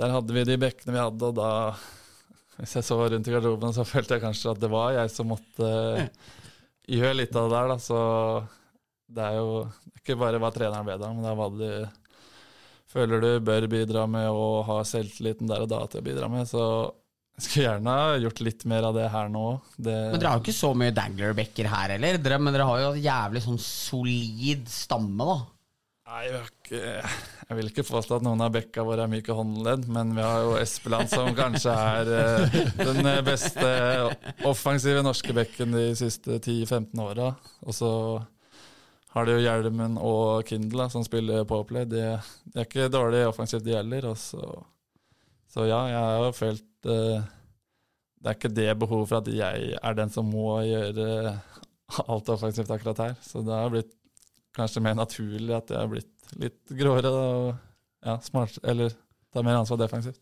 der 0.01 0.13
hadde 0.15 0.35
vi 0.35 0.45
de 0.49 0.57
bekkene 0.61 0.95
vi 0.95 1.03
hadde, 1.03 1.29
og 1.29 1.37
da 1.37 1.51
Hvis 2.57 2.75
jeg 2.77 2.85
så 2.85 2.97
rundt 2.99 3.27
i 3.29 3.33
garderoben, 3.33 3.73
så 3.73 3.85
følte 3.87 4.17
jeg 4.17 4.25
kanskje 4.25 4.51
at 4.51 4.59
det 4.61 4.69
var 4.69 4.91
jeg 4.93 5.09
som 5.13 5.31
måtte 5.31 5.69
gjøre 6.91 7.17
litt 7.21 7.37
av 7.37 7.47
det 7.47 7.55
der, 7.55 7.71
da. 7.71 7.77
Så 7.81 7.99
det 9.11 9.27
er 9.27 9.37
jo 9.39 9.63
ikke 9.97 10.17
bare 10.19 10.39
hva 10.41 10.51
treneren 10.53 10.85
ber 10.87 10.99
deg 10.99 11.07
om, 11.07 11.19
men 11.19 11.25
det 11.25 11.31
er 11.31 11.39
hva 11.39 11.49
du 11.55 12.01
føler 12.91 13.23
du 13.23 13.29
bør 13.47 13.67
bidra 13.71 14.03
med, 14.09 14.27
og 14.29 14.65
ha 14.67 14.81
selvtilliten 14.87 15.49
der 15.49 15.63
og 15.63 15.71
da 15.71 15.85
til 15.87 16.03
å 16.03 16.05
bidra 16.05 16.29
med. 16.31 16.49
Så 16.49 16.63
jeg 17.39 17.45
skulle 17.45 17.65
gjerne 17.69 17.95
ha 17.97 18.19
gjort 18.21 18.43
litt 18.45 18.67
mer 18.69 18.89
av 18.89 18.97
det 18.97 19.07
her 19.13 19.31
nå. 19.31 19.45
Det, 19.77 19.95
Men 20.11 20.19
dere 20.19 20.33
har 20.33 20.41
jo 20.41 20.45
ikke 20.45 20.59
så 20.59 20.73
mye 20.77 20.93
danglerbekker 20.97 21.71
her 21.71 21.95
heller, 21.95 22.19
men 22.37 22.53
dere 22.53 22.67
har 22.67 22.83
jo 22.83 22.91
en 22.91 23.01
jævlig 23.05 23.43
sånn 23.47 23.61
solid 23.63 24.69
stamme, 24.69 25.29
da. 25.31 25.39
Nei, 26.11 26.25
jeg, 26.27 27.55
vil 27.55 27.69
ikke 27.69 27.85
påstå 27.87 28.17
at 28.17 28.23
noen 28.25 28.41
av 28.43 28.51
bekka 28.51 28.83
våre 28.83 29.05
er 29.05 29.11
myke 29.11 29.31
håndledd, 29.35 29.85
men 29.95 30.09
vi 30.17 30.23
har 30.25 30.41
jo 30.43 30.57
Espeland 30.59 31.07
som 31.07 31.29
kanskje 31.37 31.71
er 31.71 32.11
eh, 32.17 32.57
den 32.81 33.07
beste 33.23 33.69
offensive 34.49 35.05
norske 35.05 35.31
bekken 35.37 35.77
de 35.77 35.85
siste 35.95 36.41
10-15 36.41 36.99
åra. 36.99 37.29
Og 37.63 37.77
så 37.77 37.91
har 39.15 39.27
de 39.27 39.37
jo 39.37 39.45
Hjelmen 39.45 39.95
og 40.03 40.43
Kindle 40.51 40.89
som 40.91 41.05
spiller 41.07 41.47
Powerplay. 41.47 41.87
De, 41.87 42.03
de 42.51 42.59
er 42.59 42.67
ikke 42.67 42.91
dårlig 42.91 43.23
offensivt, 43.29 43.63
de 43.69 43.77
heller. 43.79 44.09
Så, 44.19 44.43
så 45.53 45.69
ja, 45.69 45.79
jeg 45.93 46.03
har 46.09 46.27
jo 46.27 46.35
følt 46.35 46.91
eh, 46.91 47.31
Det 48.19 48.33
er 48.33 48.39
ikke 48.41 48.55
det 48.59 48.69
behovet 48.83 49.13
for 49.13 49.21
at 49.23 49.31
jeg 49.31 49.79
er 49.79 49.97
den 50.01 50.11
som 50.11 50.27
må 50.27 50.59
gjøre 50.67 51.37
alt 52.11 52.35
offensivt 52.35 52.75
akkurat 52.75 53.05
her. 53.07 53.17
Så 53.23 53.47
det 53.47 53.55
har 53.55 53.71
blitt 53.71 53.95
kanskje 54.55 54.83
mer 54.83 54.97
naturlig 54.99 55.55
at 55.55 55.71
jeg 55.71 55.79
har 55.79 55.91
blitt 55.91 56.35
litt 56.39 56.75
gråere 56.77 57.11
og 57.11 57.51
ja, 58.05 58.17
smart, 58.23 58.57
eller 58.63 58.93
tar 59.31 59.45
mer 59.45 59.59
ansvar 59.61 59.79
defensivt. 59.81 60.21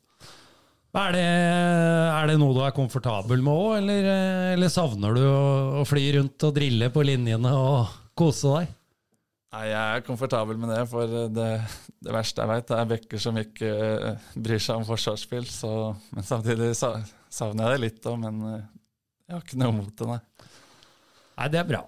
Er 0.89 1.13
det, 1.13 1.22
er 1.22 2.32
det 2.32 2.39
noe 2.42 2.56
du 2.56 2.63
er 2.65 2.74
komfortabel 2.74 3.44
med 3.46 3.54
òg, 3.54 3.76
eller, 3.78 4.08
eller 4.56 4.72
savner 4.74 5.13
du 5.13 5.22
å, 5.22 5.42
å 5.82 5.86
fly 5.86 6.08
rundt 6.18 6.46
og 6.48 6.56
drille 6.56 6.89
på 6.94 7.04
linjene 7.06 7.52
og 7.54 7.92
kose 8.18 8.56
deg? 8.56 8.72
Nei, 9.54 9.63
jeg 9.70 9.78
er 10.00 10.04
komfortabel 10.06 10.58
med 10.62 10.70
det, 10.74 10.82
for 10.89 11.10
det, 11.10 11.46
det 12.06 12.13
verste 12.13 12.42
jeg 12.44 12.52
vet, 12.52 12.74
er 12.74 12.89
bekker 12.89 13.22
som 13.22 13.38
ikke 13.42 13.70
eh, 13.70 14.28
bryr 14.38 14.62
seg 14.62 14.82
om 14.82 14.86
forsvarsspill. 14.86 15.48
Så, 15.50 15.72
men 16.13 16.26
samtidig 16.26 16.72
savner 16.78 17.63
jeg 17.63 17.72
det 17.72 17.80
litt 17.86 18.10
òg, 18.10 18.20
men 18.26 18.44
eh, 18.50 18.68
jeg 19.26 19.38
har 19.38 19.46
ikke 19.46 19.62
noe 19.62 19.78
mot 19.78 19.94
det, 19.94 20.10
nei. 20.10 20.20
Nei, 21.39 21.48
det 21.54 21.62
er 21.62 21.70
bra. 21.70 21.82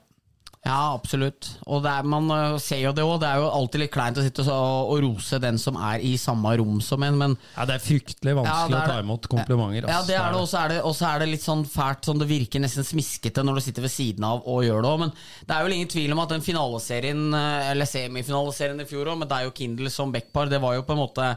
Ja, 0.61 0.93
absolutt. 0.93 1.47
Og 1.65 1.85
er, 1.89 2.05
man 2.05 2.27
øh, 2.29 2.55
ser 2.61 2.83
jo 2.83 2.91
det 2.93 3.01
òg. 3.01 3.15
Det 3.23 3.29
er 3.31 3.39
jo 3.41 3.47
alltid 3.49 3.81
litt 3.81 3.93
kleint 3.95 4.19
å 4.21 4.25
sitte 4.25 4.43
og, 4.45 4.91
og 4.93 4.99
rose 5.01 5.39
den 5.41 5.57
som 5.57 5.79
er 5.81 6.03
i 6.05 6.11
samme 6.21 6.51
rom 6.59 6.77
som 6.85 7.01
en, 7.01 7.17
men 7.17 7.33
Ja, 7.55 7.65
det 7.65 7.79
er 7.79 7.81
fryktelig 7.81 8.35
vanskelig 8.37 8.77
ja, 8.77 8.83
er 8.83 8.91
å 8.91 8.91
ta 8.93 8.99
imot 9.01 9.25
komplimenter. 9.31 9.89
Ja, 9.89 10.03
det 10.05 10.19
er 10.19 10.35
det, 10.35 10.43
og 10.43 10.45
så 10.51 10.59
er 10.61 10.75
det, 10.75 10.77
og 10.85 10.93
så 10.97 11.07
er 11.09 11.23
det 11.23 11.31
litt 11.31 11.45
sånn 11.45 11.65
fælt, 11.65 12.05
sånn 12.05 12.21
det 12.21 12.29
virker 12.29 12.61
nesten 12.61 12.85
smiskete 12.85 13.41
når 13.47 13.57
du 13.57 13.65
sitter 13.65 13.87
ved 13.87 13.95
siden 13.95 14.29
av 14.29 14.45
og 14.45 14.61
gjør 14.67 14.85
det 14.85 14.93
òg. 14.93 15.01
Men 15.07 15.15
det 15.17 15.57
er 15.57 15.65
vel 15.65 15.77
ingen 15.79 15.91
tvil 15.95 16.13
om 16.13 16.21
at 16.27 16.35
den 16.35 16.45
finaleserien, 16.45 17.25
eh, 17.41 17.71
eller 17.73 17.89
semifinaleserien 17.89 18.85
i 18.85 18.89
fjor 18.93 19.09
òg, 19.15 19.21
med 19.23 19.33
deg 19.33 19.49
og 19.49 19.57
Kindle 19.57 19.89
som 19.93 20.13
backpar, 20.13 20.51
det 20.51 20.61
var 20.61 20.77
jo 20.77 20.85
på 20.85 20.93
en 20.93 21.01
måte 21.01 21.31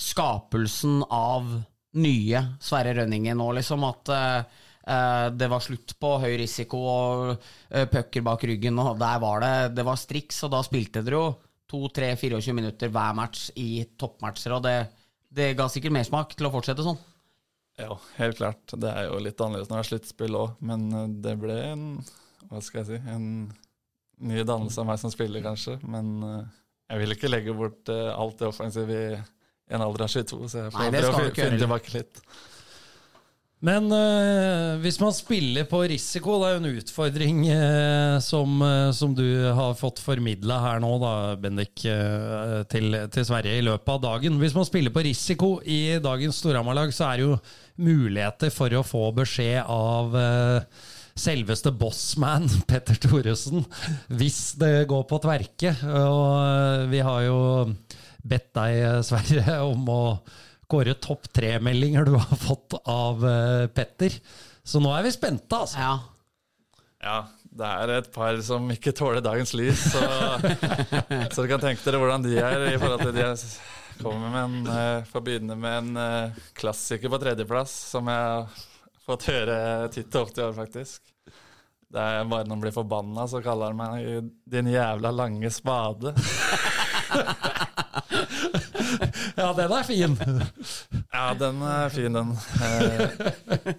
skapelsen 0.00 1.02
av 1.12 1.52
nye 2.00 2.46
Sverre 2.64 2.96
Rønningen 2.96 3.36
nå, 3.38 3.52
liksom. 3.60 3.84
At 3.92 4.08
eh, 4.08 4.38
eh, 4.40 4.63
det 4.84 5.46
var 5.48 5.62
slutt 5.64 5.94
på 5.96 6.10
høy 6.20 6.34
risiko 6.36 6.76
og 6.84 7.20
uh, 7.30 7.84
pucker 7.88 8.20
bak 8.26 8.42
ryggen, 8.44 8.76
og 8.82 8.98
der 9.00 9.22
var 9.22 9.40
det 9.40 9.52
Det 9.78 9.84
var 9.86 9.96
striks, 9.96 10.42
og 10.44 10.52
da 10.52 10.60
spilte 10.66 11.00
dere 11.06 11.22
jo 11.22 11.30
2-3-24 11.72 12.52
minutter 12.52 12.92
hver 12.92 13.16
match 13.16 13.48
i 13.56 13.84
toppmatcher, 13.98 14.58
og 14.58 14.66
det, 14.66 14.76
det 15.32 15.54
ga 15.56 15.70
sikkert 15.72 15.96
mersmak 15.96 16.36
til 16.36 16.48
å 16.48 16.52
fortsette 16.52 16.84
sånn. 16.84 17.00
Ja, 17.80 17.96
helt 18.20 18.38
klart. 18.38 18.70
Det 18.70 18.90
er 18.90 19.08
jo 19.08 19.18
litt 19.22 19.40
annerledes 19.42 19.70
når 19.70 19.80
det 19.80 19.84
er 19.84 19.90
sluttspill 19.90 20.38
òg, 20.38 20.58
men 20.62 20.86
eh, 20.94 21.12
det 21.24 21.36
ble 21.42 21.58
en 21.72 21.86
Hva 22.50 22.60
skal 22.62 22.82
jeg 22.84 22.90
si 22.92 23.14
En 23.14 23.24
ny 24.24 24.44
dannelse 24.46 24.78
av 24.78 24.86
meg 24.86 25.00
som 25.02 25.10
spiller, 25.10 25.42
kanskje. 25.42 25.80
Men 25.82 26.12
eh, 26.28 26.52
jeg 26.92 27.02
vil 27.02 27.16
ikke 27.16 27.32
legge 27.32 27.56
bort 27.56 27.90
eh, 27.90 28.12
alt 28.14 28.38
det 28.38 28.46
offensive 28.46 29.00
i 29.00 29.08
en 29.74 29.82
alder 29.82 30.06
av 30.06 30.12
22, 30.12 30.38
så 30.52 30.60
jeg 30.60 30.74
får 30.74 30.92
prøve 30.92 31.30
å 31.32 31.34
finne 31.34 31.62
tilbake 31.64 31.96
litt. 31.96 32.20
Men 33.64 33.86
øh, 33.92 34.80
hvis 34.82 34.98
man 35.00 35.14
spiller 35.16 35.64
på 35.68 35.80
risiko, 35.88 36.36
det 36.40 36.48
er 36.48 36.56
jo 36.56 36.60
en 36.60 36.78
utfordring 36.82 37.38
øh, 37.48 38.16
som, 38.20 38.58
øh, 38.60 38.90
som 38.92 39.14
du 39.16 39.24
har 39.56 39.76
fått 39.78 40.02
formidla 40.04 40.58
her 40.60 40.82
nå, 40.84 40.90
da, 41.00 41.12
Bendik, 41.40 41.86
til, 42.68 42.98
til 43.14 43.24
Sverige 43.24 43.62
i 43.62 43.64
løpet 43.64 43.94
av 43.94 44.02
dagen. 44.02 44.36
Hvis 44.42 44.56
man 44.56 44.68
spiller 44.68 44.92
på 44.92 45.06
risiko 45.06 45.56
i 45.64 45.96
dagens 46.02 46.42
Storhamar-lag, 46.42 46.92
så 46.92 47.08
er 47.08 47.16
det 47.22 47.28
jo 47.28 47.38
muligheter 47.80 48.52
for 48.52 48.74
å 48.76 48.84
få 48.84 49.08
beskjed 49.16 49.64
av 49.64 50.12
selveste 51.14 51.70
bossman 51.78 52.48
Petter 52.68 52.98
Thoresen 52.98 53.62
hvis 54.12 54.58
det 54.60 54.88
går 54.90 55.06
på 55.08 55.22
tverke. 55.24 55.76
Og 55.88 56.90
vi 56.92 57.00
har 57.06 57.28
jo 57.30 57.38
bedt 58.24 58.50
deg, 58.56 59.04
Sverre, 59.08 59.62
om 59.64 59.88
å 59.88 60.02
kåre 60.74 60.96
topp 60.98 61.28
tre-meldinger 61.34 62.08
du 62.08 62.16
har 62.18 62.40
fått 62.40 62.74
av 62.90 63.22
eh, 63.28 63.66
Petter. 63.70 64.18
Så 64.64 64.82
nå 64.82 64.90
er 64.96 65.06
vi 65.06 65.14
spente, 65.14 65.54
altså. 65.54 65.78
Ja. 65.78 65.94
Ja, 67.04 67.18
det 67.54 67.68
er 67.68 67.92
et 67.98 68.10
par 68.14 68.38
som 68.42 68.66
ikke 68.72 68.94
tåler 68.96 69.22
dagens 69.22 69.52
lys, 69.54 69.82
så, 69.92 70.00
så 71.34 71.44
du 71.44 71.50
kan 71.50 71.62
tenke 71.62 71.84
dere 71.84 72.00
hvordan 72.00 72.24
de 72.24 72.38
er 72.40 72.70
i 72.72 72.78
forhold 72.80 73.04
til 73.04 73.12
de 73.14 73.26
jeg 73.26 74.00
kommer 74.00 74.32
med. 74.32 74.40
En, 74.40 74.70
uh, 74.70 75.10
får 75.10 75.24
begynne 75.26 75.58
med 75.60 75.76
en 75.82 76.00
eh, 76.00 76.46
klassiker 76.56 77.12
på 77.12 77.20
tredjeplass, 77.22 77.74
som 77.92 78.08
jeg 78.10 78.24
har 78.24 78.64
fått 79.04 79.28
høre 79.28 79.58
titt 79.92 80.16
og 80.16 80.30
ofte 80.30 80.40
i 80.40 80.46
år, 80.48 80.56
faktisk. 80.56 81.12
Det 81.94 82.00
er 82.00 82.24
bare 82.26 82.48
når 82.48 82.56
han 82.56 82.64
blir 82.64 82.74
forbanna, 82.74 83.28
så 83.30 83.44
kaller 83.44 83.70
han 83.70 83.78
meg 83.78 84.32
'din 84.50 84.72
jævla 84.72 85.12
lange 85.14 85.52
spade'. 85.52 86.16
Ja, 89.34 89.52
den 89.56 89.72
er 89.74 89.86
fin. 89.86 90.14
Ja, 91.12 91.24
den 91.38 91.62
er 91.66 91.88
fin, 91.90 92.12
den. 92.14 92.34
Eh, 92.62 93.00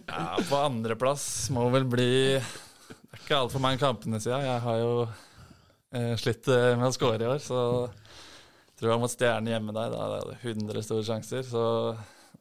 ja, 0.07 0.25
på 0.49 0.57
andreplass 0.59 1.49
må 1.55 1.67
vel 1.73 1.85
bli 1.87 2.09
Det 2.35 3.15
er 3.15 3.21
ikke 3.21 3.39
altfor 3.39 3.63
mange 3.63 3.79
kampene 3.79 4.19
siden. 4.19 4.43
Jeg 4.43 4.63
har 4.65 4.81
jo 4.81 4.91
eh, 5.95 6.15
slitt 6.19 6.49
eh, 6.51 6.73
med 6.75 6.89
å 6.89 6.95
score 6.95 7.21
i 7.23 7.29
år, 7.29 7.39
så 7.43 7.61
jeg 7.87 8.81
tror 8.81 8.91
jeg 8.91 9.03
mot 9.05 9.13
Stjerne 9.13 9.53
hjemme 9.53 9.75
der, 9.75 9.93
da 9.93 10.01
hadde 10.03 10.35
jeg 10.35 10.57
100 10.57 10.83
store 10.83 11.07
sjanser. 11.07 11.45
Så 11.47 11.63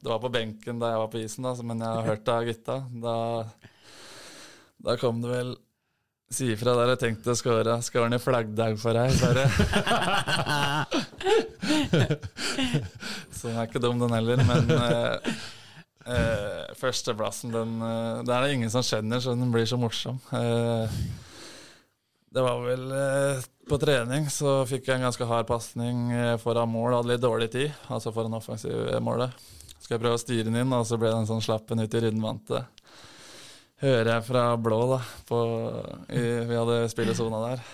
det 0.01 0.11
var 0.11 0.23
på 0.25 0.33
benken 0.35 0.83
da 0.83 0.91
jeg 0.95 1.05
var 1.05 1.13
på 1.13 1.23
isen, 1.23 1.47
da, 1.47 1.55
men 1.63 1.85
jeg 1.85 2.01
har 2.01 2.11
hørt 2.11 2.27
det 2.27 2.35
av 2.35 2.49
gutta. 2.51 2.81
Da, 3.05 3.15
da 4.89 4.99
kom 5.01 5.23
det 5.23 5.31
vel 5.31 5.55
Si 6.35 6.49
ifra 6.51 6.73
der 6.75 6.89
jeg 6.95 6.99
tenkte 6.99 7.31
å 7.31 7.39
score. 7.39 7.77
Skåren 7.85 8.17
i 8.17 8.19
flaggdag 8.19 8.79
for 8.81 8.97
deg, 8.97 9.13
bare. 9.23 9.45
Så 13.35 13.49
den 13.49 13.59
er 13.59 13.69
ikke 13.69 13.83
dum, 13.83 14.01
den 14.03 14.15
heller. 14.15 14.43
Men 14.49 14.73
eh, 14.77 15.35
eh, 16.15 16.73
førsteplassen, 16.81 17.53
den, 17.55 17.77
eh, 17.83 18.23
det 18.27 18.35
er 18.35 18.47
det 18.47 18.57
ingen 18.57 18.73
som 18.73 18.87
skjønner, 18.87 19.23
så 19.23 19.37
den 19.37 19.53
blir 19.55 19.67
så 19.69 19.79
morsom. 19.81 20.19
Det 22.35 22.43
var 22.43 22.65
vel 22.65 22.85
På 23.71 23.77
trening 23.79 24.25
så 24.33 24.65
fikk 24.67 24.89
jeg 24.89 24.99
en 24.99 25.07
ganske 25.07 25.29
hard 25.31 25.47
pasning 25.47 25.97
foran 26.43 26.73
mål, 26.73 26.97
hadde 26.99 27.13
litt 27.13 27.23
dårlig 27.23 27.51
tid, 27.53 27.71
altså 27.89 28.13
foran 28.13 28.39
offensivmålet. 28.41 29.31
Skal 29.79 29.97
jeg 29.97 30.03
prøve 30.03 30.19
å 30.19 30.25
styre 30.25 30.49
den 30.49 30.61
inn, 30.63 30.75
og 30.75 30.87
så 30.89 30.99
ble 30.99 31.13
den 31.13 31.29
sånn 31.29 31.45
slappen 31.45 31.85
ut 31.85 31.95
i 31.95 32.03
rundvante 32.07 32.59
hører 33.85 34.11
jeg 34.15 34.27
fra 34.29 34.45
blå, 34.61 34.81
da 34.95 35.01
på, 35.29 35.41
i, 36.15 36.23
Vi 36.49 36.59
hadde 36.59 36.85
spillesona 36.93 37.43
der. 37.49 37.65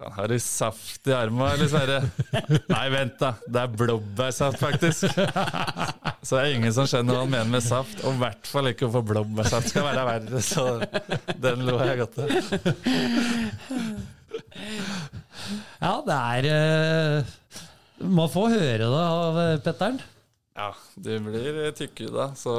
Han 0.00 0.12
har 0.16 0.28
du 0.32 0.38
saft 0.40 1.08
i 1.10 1.12
arma, 1.12 1.50
eller 1.52 1.68
Sverre? 1.68 1.98
Nei, 2.72 2.84
vent, 2.92 3.18
da. 3.20 3.34
Det 3.44 3.60
er 3.60 3.74
blåbærsaft, 3.82 4.56
faktisk. 4.60 5.10
Så 6.24 6.36
det 6.36 6.40
er 6.40 6.54
ingen 6.54 6.72
som 6.72 6.88
skjønner 6.88 7.18
hva 7.18 7.24
han 7.26 7.34
mener 7.34 7.50
med 7.52 7.64
saft. 7.64 8.00
Og 8.08 8.16
i 8.16 8.20
hvert 8.22 8.48
fall 8.48 8.70
ikke 8.70 8.88
hvorfor 8.88 9.04
blåbærsaft 9.10 9.68
skal 9.74 9.84
være 9.90 10.06
verre. 10.08 10.40
Så 10.44 10.64
den 11.44 11.66
lo 11.68 11.76
jeg 11.84 12.00
godt 12.00 12.16
av. 12.24 12.28
Ja, 15.80 15.92
det 16.06 16.16
er 16.16 16.48
uh, 16.48 17.28
Man 18.08 18.32
får 18.32 18.54
høre 18.56 18.88
det 18.88 19.04
av 19.04 19.38
Petteren. 19.66 20.00
Ja, 20.56 20.72
du 20.94 21.12
blir 21.22 21.70
tykkhuda, 21.78 22.32
så 22.34 22.52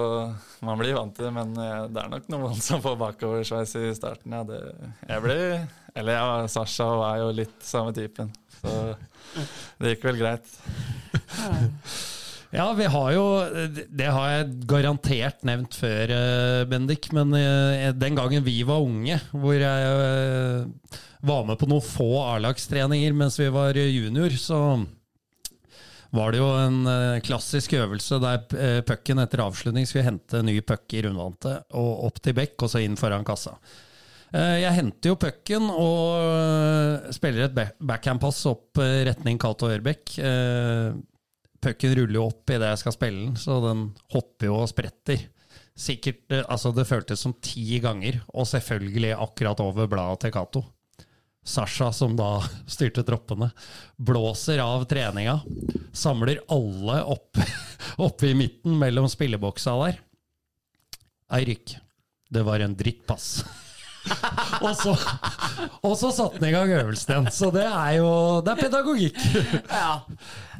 man 0.63 0.79
blir 0.79 0.95
vant 0.95 1.13
til 1.15 1.27
det. 1.27 1.33
Men 1.35 1.51
eh, 1.59 1.87
det 1.91 2.03
er 2.03 2.13
nok 2.13 2.29
noen 2.31 2.61
som 2.63 2.83
får 2.83 2.95
bakoversveis 3.01 3.75
i 3.79 3.91
starten. 3.97 4.35
Ja, 4.37 4.45
det, 4.47 4.61
jeg 5.09 5.25
blir 5.25 5.43
Eller 5.99 6.15
ja, 6.15 6.47
Sasha 6.51 6.87
er 7.09 7.19
jo 7.25 7.33
litt 7.41 7.67
samme 7.67 7.91
typen, 7.95 8.31
så 8.61 8.95
det 9.81 9.95
gikk 9.95 10.07
vel 10.07 10.21
greit. 10.23 10.57
Ja, 12.51 12.65
vi 12.75 12.83
har 12.91 13.11
jo 13.15 13.25
Det 13.87 14.07
har 14.11 14.25
jeg 14.33 14.55
garantert 14.67 15.45
nevnt 15.47 15.75
før, 15.79 16.11
eh, 16.11 16.63
Bendik. 16.67 17.11
Men 17.15 17.35
eh, 17.37 17.91
den 17.95 18.17
gangen 18.19 18.43
vi 18.43 18.57
var 18.67 18.83
unge, 18.83 19.19
hvor 19.31 19.55
jeg 19.55 20.65
var 21.21 21.45
med 21.45 21.59
på 21.61 21.69
noen 21.69 21.85
få 21.85 22.09
A-lagstreninger 22.23 23.13
mens 23.15 23.37
vi 23.39 23.47
var 23.53 23.77
junior, 23.77 24.35
så 24.41 24.61
var 26.11 26.33
det 26.33 26.41
jo 26.41 26.49
en 26.59 26.81
klassisk 27.23 27.73
øvelse 27.79 28.19
der 28.19 28.83
pucken 28.87 29.21
etter 29.23 29.43
avslutning 29.45 29.87
skulle 29.87 30.09
hente 30.09 30.41
ny 30.43 30.57
puck 30.59 30.91
i 30.97 31.05
rundvante, 31.05 31.53
og 31.79 32.05
opp 32.09 32.19
til 32.23 32.35
bekk, 32.35 32.57
og 32.65 32.71
så 32.73 32.81
inn 32.83 32.99
foran 32.99 33.23
kassa. 33.27 33.55
Jeg 34.31 34.71
henter 34.77 35.11
jo 35.11 35.19
pucken 35.19 35.67
og 35.71 37.11
spiller 37.15 37.49
et 37.49 37.57
backhand-pass 37.83 38.45
opp 38.51 38.79
retning 38.79 39.39
Cato 39.39 39.67
Ørbekk. 39.71 40.13
Pucken 41.61 41.95
ruller 41.99 42.17
jo 42.19 42.27
opp 42.29 42.49
idet 42.49 42.69
jeg 42.71 42.81
skal 42.83 42.95
spille 42.95 43.25
den, 43.25 43.35
så 43.39 43.59
den 43.67 43.87
hopper 44.15 44.47
jo 44.47 44.55
og 44.63 44.69
spretter. 44.71 45.25
Sikkert, 45.77 46.23
altså 46.45 46.71
Det 46.75 46.87
føltes 46.87 47.23
som 47.23 47.35
ti 47.43 47.79
ganger, 47.83 48.21
og 48.35 48.47
selvfølgelig 48.47 49.15
akkurat 49.15 49.63
over 49.63 49.87
bladet 49.91 50.25
til 50.25 50.35
Cato. 50.35 50.63
Sasha, 51.43 51.89
som 51.93 52.13
da 52.15 52.43
styrte 52.69 53.03
troppene, 53.03 53.49
blåser 53.97 54.61
av 54.61 54.85
treninga. 54.85 55.39
Samler 55.93 56.43
alle 56.47 57.01
oppe 57.15 57.45
opp 58.01 58.23
i 58.23 58.33
midten 58.37 58.77
mellom 58.79 59.09
spilleboksa 59.09 59.73
der. 59.85 59.99
Eirik, 61.31 61.77
det 62.29 62.43
var 62.43 62.59
en 62.59 62.75
drittpass. 62.77 63.41
og, 64.65 64.71
så, 64.77 64.93
og 65.85 65.93
så 65.99 66.09
satte 66.13 66.39
han 66.39 66.47
i 66.47 66.53
gang 66.53 66.71
øvelsen 66.73 67.13
igjen. 67.13 67.27
Så 67.33 67.51
det 67.53 67.65
er 67.67 67.97
jo 67.99 68.09
Det 68.45 68.53
er 68.53 68.61
pedagogikk. 68.61 69.19
Ja. 69.69 69.91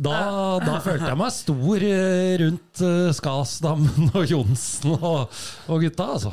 Da, 0.01 0.13
da, 0.63 0.77
følte 0.82 1.10
jeg 1.12 1.19
meg 1.19 1.34
stor 1.36 1.84
rundt 2.41 2.84
Skasdammen 3.17 4.13
og 4.17 4.23
Johnsen 4.30 4.95
og, 4.95 5.41
og, 5.67 5.84
gutta, 5.84 6.08
altså. 6.15 6.32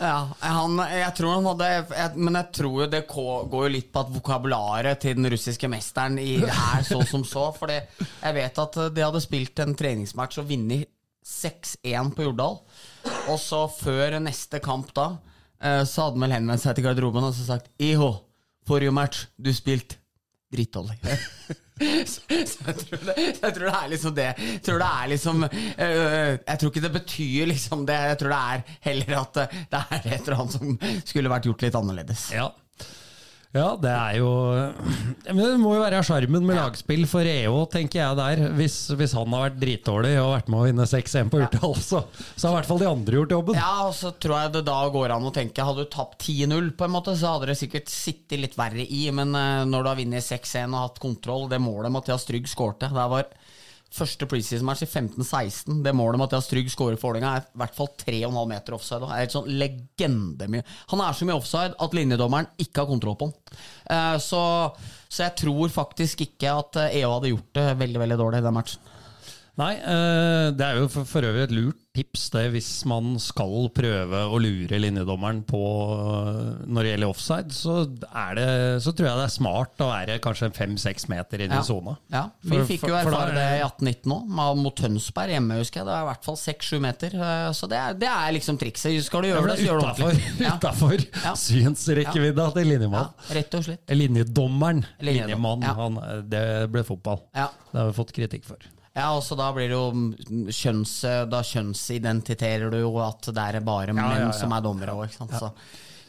Ja, 0.00 0.30
han, 0.40 0.78
jeg 0.94 1.10
tror 1.18 1.34
han 1.34 1.48
hadde 1.50 1.68
jeg, 1.74 2.12
Men 2.16 2.38
jeg 2.40 2.48
tror 2.56 2.92
det 2.92 3.02
går 3.10 3.66
jo 3.66 3.74
litt 3.74 3.90
på 3.92 4.04
at 4.04 4.14
vokabularet 4.14 5.02
til 5.02 5.18
den 5.18 5.28
russiske 5.32 5.68
mesteren 5.72 6.20
er 6.22 6.86
så 6.86 7.02
som 7.08 7.26
så. 7.26 7.50
For 7.56 7.72
jeg 7.72 8.38
vet 8.38 8.64
at 8.64 8.80
de 8.94 9.04
hadde 9.04 9.24
spilt 9.24 9.64
en 9.64 9.76
treningsmatch 9.76 10.40
og 10.40 10.48
vunnet 10.52 10.88
6-1 11.26 12.14
på 12.16 12.28
Jordal. 12.28 12.62
Og 13.28 13.36
så 13.40 13.66
før 13.72 14.16
neste 14.22 14.60
kamp 14.64 14.94
da 14.96 15.12
så 15.60 16.06
hadde 16.06 16.16
han 16.16 16.24
vel 16.24 16.36
henvendt 16.38 16.62
seg 16.64 16.76
til 16.76 16.86
garderoben 16.86 17.26
og 17.26 17.34
så 17.36 17.44
sagt 17.44 17.68
Iho, 17.82 18.14
forrige 18.68 18.94
match, 18.94 19.26
du 19.36 19.52
spilte 19.54 19.98
drittdårlig. 20.50 20.96
så, 22.10 22.22
jeg 22.30 22.46
tror 22.80 23.04
det, 23.06 23.72
er 23.72 23.90
liksom 23.92 24.14
det. 24.16 24.30
Jeg 24.38 24.62
tror 24.66 24.80
det 24.82 24.88
er 24.88 25.10
liksom 25.12 25.44
øh, 25.44 26.32
Jeg 26.34 26.58
tror 26.60 26.72
ikke 26.72 26.82
det 26.84 26.92
betyr 26.92 27.46
liksom 27.52 27.84
det. 27.88 27.98
Jeg 28.10 28.18
tror 28.20 28.34
det 28.34 28.40
er 28.40 28.74
heller 28.88 29.20
at 29.20 29.38
det 29.40 29.80
er 29.80 30.00
et 30.00 30.18
eller 30.18 30.42
annet 30.42 30.56
som 30.56 30.74
skulle 31.04 31.32
vært 31.32 31.48
gjort 31.48 31.64
litt 31.66 31.78
annerledes. 31.80 32.26
Ja. 32.36 32.50
Ja, 33.50 33.72
det 33.82 33.90
er 33.90 34.18
jo 34.20 34.28
det 35.26 35.34
må 35.58 35.72
jo 35.74 35.80
være 35.82 36.04
sjarmen 36.06 36.44
med 36.46 36.54
lagspill 36.54 37.02
for 37.10 37.26
EO, 37.26 37.64
tenker 37.70 37.98
jeg 37.98 38.18
der. 38.20 38.42
Hvis, 38.54 38.76
hvis, 38.94 39.14
han 39.18 39.34
har 39.34 39.48
vært 39.48 39.56
dritdårlig 39.58 40.12
og 40.22 40.34
vært 40.36 40.52
med 40.52 40.60
å 40.60 40.68
vinne 40.68 40.86
6-1 40.86 41.32
på 41.32 41.40
Urtdal, 41.42 41.74
så, 41.82 42.04
så, 42.36 42.44
har 42.44 42.52
i 42.52 42.58
hvert 42.60 42.68
fall 42.68 42.82
de 42.84 42.88
andre 42.92 43.18
gjort 43.18 43.34
jobben. 43.34 43.58
Ja, 43.58 43.72
og 43.88 43.96
så 43.98 44.12
tror 44.14 44.36
jeg 44.38 44.54
det 44.54 44.62
da 44.70 44.78
går 44.94 45.16
an 45.16 45.26
å 45.26 45.34
tenke 45.34 45.66
Hadde 45.66 45.82
du 45.82 45.90
tapt 45.90 46.22
10-0, 46.28 46.70
på 46.78 46.86
en 46.86 46.94
måte, 46.94 47.16
så 47.18 47.34
hadde 47.34 47.50
det 47.50 47.58
sikkert 47.58 47.90
sittet 47.90 48.38
litt 48.38 48.54
verre 48.58 48.86
i. 48.86 49.02
Men 49.14 49.34
uh, 49.34 49.66
når 49.66 49.82
du 49.82 49.90
har 49.90 49.98
vunnet 49.98 50.28
6-1 50.30 50.70
og 50.70 50.84
hatt 50.84 51.02
kontroll, 51.02 51.48
det 51.50 51.58
målet 51.62 51.90
Mathias 51.90 52.28
Trygg 52.30 52.46
skårte 52.50 52.92
Det 52.94 53.08
var 53.16 53.26
Første 53.90 54.26
preseason-match 54.30 54.84
i 54.84 54.86
15-16. 54.86 55.80
Det 55.82 55.92
målet 55.98 56.20
Mathias 56.20 56.46
Trygg 56.46 56.68
skårer 56.70 56.98
for 57.00 57.10
Vålerenga, 57.10 57.32
er 57.40 57.48
i 57.48 57.58
hvert 57.58 57.74
fall 57.74 57.88
3,5 57.98 58.36
meter 58.52 58.76
offside. 58.76 59.02
Det 59.02 59.16
er 59.16 59.26
et 59.26 59.34
sånn 59.34 59.50
legendemye. 59.50 60.66
Han 60.92 61.02
er 61.02 61.16
så 61.18 61.26
mye 61.26 61.38
offside 61.40 61.74
at 61.74 61.96
linjedommeren 61.98 62.52
ikke 62.62 62.84
har 62.84 62.90
kontroll 62.92 63.18
på 63.18 63.28
han. 63.28 63.58
Uh, 63.90 64.16
så, 64.22 64.42
så, 65.08 65.24
jeg 65.24 65.36
tror 65.42 65.74
faktisk 65.74 66.22
ikke 66.28 66.54
at 66.62 66.80
EO 66.86 67.16
hadde 67.16 67.34
gjort 67.34 67.50
det 67.58 67.66
veldig 67.82 68.04
veldig 68.04 68.20
dårlig 68.22 68.42
i 68.42 68.46
den 68.46 68.58
matchen. 68.60 68.94
Nei, 69.58 69.72
uh, 69.82 70.46
det 70.54 70.68
er 70.68 70.78
jo 70.78 70.86
for, 70.94 71.10
for 71.10 71.26
øvrig 71.26 71.48
et 71.48 71.56
lurt 71.58 71.89
tips 71.96 72.28
det 72.30 72.44
hvis 72.54 72.68
man 72.86 73.16
skal 73.22 73.66
prøve 73.74 74.20
å 74.30 74.38
lure 74.38 74.78
linjedommeren 74.78 75.40
på 75.48 75.60
når 76.70 76.86
det 76.86 76.92
gjelder 76.92 77.10
offside, 77.10 77.54
så, 77.54 77.80
det, 77.90 78.46
så 78.84 78.94
tror 78.94 79.08
jeg 79.08 79.18
det 79.18 79.26
er 79.26 79.34
smart 79.34 79.82
å 79.82 79.90
være 79.90 80.18
kanskje 80.22 80.52
fem-seks 80.54 81.08
meter 81.10 81.44
inn 81.44 81.54
i 81.54 81.62
sona. 81.66 81.96
Ja. 82.12 82.22
ja. 82.28 82.52
vi 82.52 82.62
fikk 82.68 82.86
jo 82.90 82.96
erfare 82.98 83.34
det 83.34 83.46
i 83.58 83.64
1819 83.66 84.14
òg, 84.14 84.60
mot 84.60 84.76
Tønsberg 84.78 85.34
hjemme, 85.34 85.58
husker 85.60 85.82
jeg. 85.82 85.88
Det 85.90 85.96
var 85.96 86.06
i 86.06 86.10
hvert 86.12 86.30
fall 86.30 86.40
seks-sju 86.40 86.78
meter. 86.84 87.16
Så 87.56 87.70
det 87.70 87.80
er, 87.80 87.98
det 87.98 88.10
er, 88.12 88.30
liksom 88.38 88.60
trikset. 88.60 88.94
Skal 89.06 89.26
du 89.26 89.32
gjøre 89.32 89.50
det, 89.50 89.58
så 89.58 89.68
gjør 89.68 89.80
du 89.80 89.88
ordentlig. 89.90 90.50
Utafor 90.54 90.96
ja. 90.96 91.36
synsrekkevidda 91.38 92.50
ja. 92.50 92.56
til 92.56 92.70
linjemann. 92.70 93.08
Ja, 93.10 93.38
rett 93.40 93.58
og 93.58 93.66
slett. 93.66 93.82
Linjedommeren. 93.90 94.84
Linjemann. 95.02 95.66
Han, 95.80 96.02
det 96.30 96.44
ble 96.70 96.86
fotball. 96.86 97.24
Ja. 97.34 97.50
Det 97.72 97.82
har 97.82 97.90
vi 97.90 97.98
fått 97.98 98.14
kritikk 98.14 98.46
for. 98.46 98.70
Ja, 98.96 99.12
og 99.14 99.22
så 99.22 99.36
da 99.38 99.52
blir 99.54 99.70
det 99.70 99.76
jo 99.76 100.50
kjønns, 100.50 100.96
Da 101.30 101.44
kjønnsidentiterer 101.46 102.72
du 102.72 102.80
jo 102.80 102.96
at 103.04 103.28
det 103.30 103.44
er 103.44 103.60
bare 103.62 103.94
menn 103.94 104.02
ja, 104.02 104.24
ja, 104.24 104.26
ja. 104.28 104.34
som 104.34 104.50
er 104.56 104.64
dommere 104.64 104.96
òg. 104.98 105.14
Så 105.14 105.52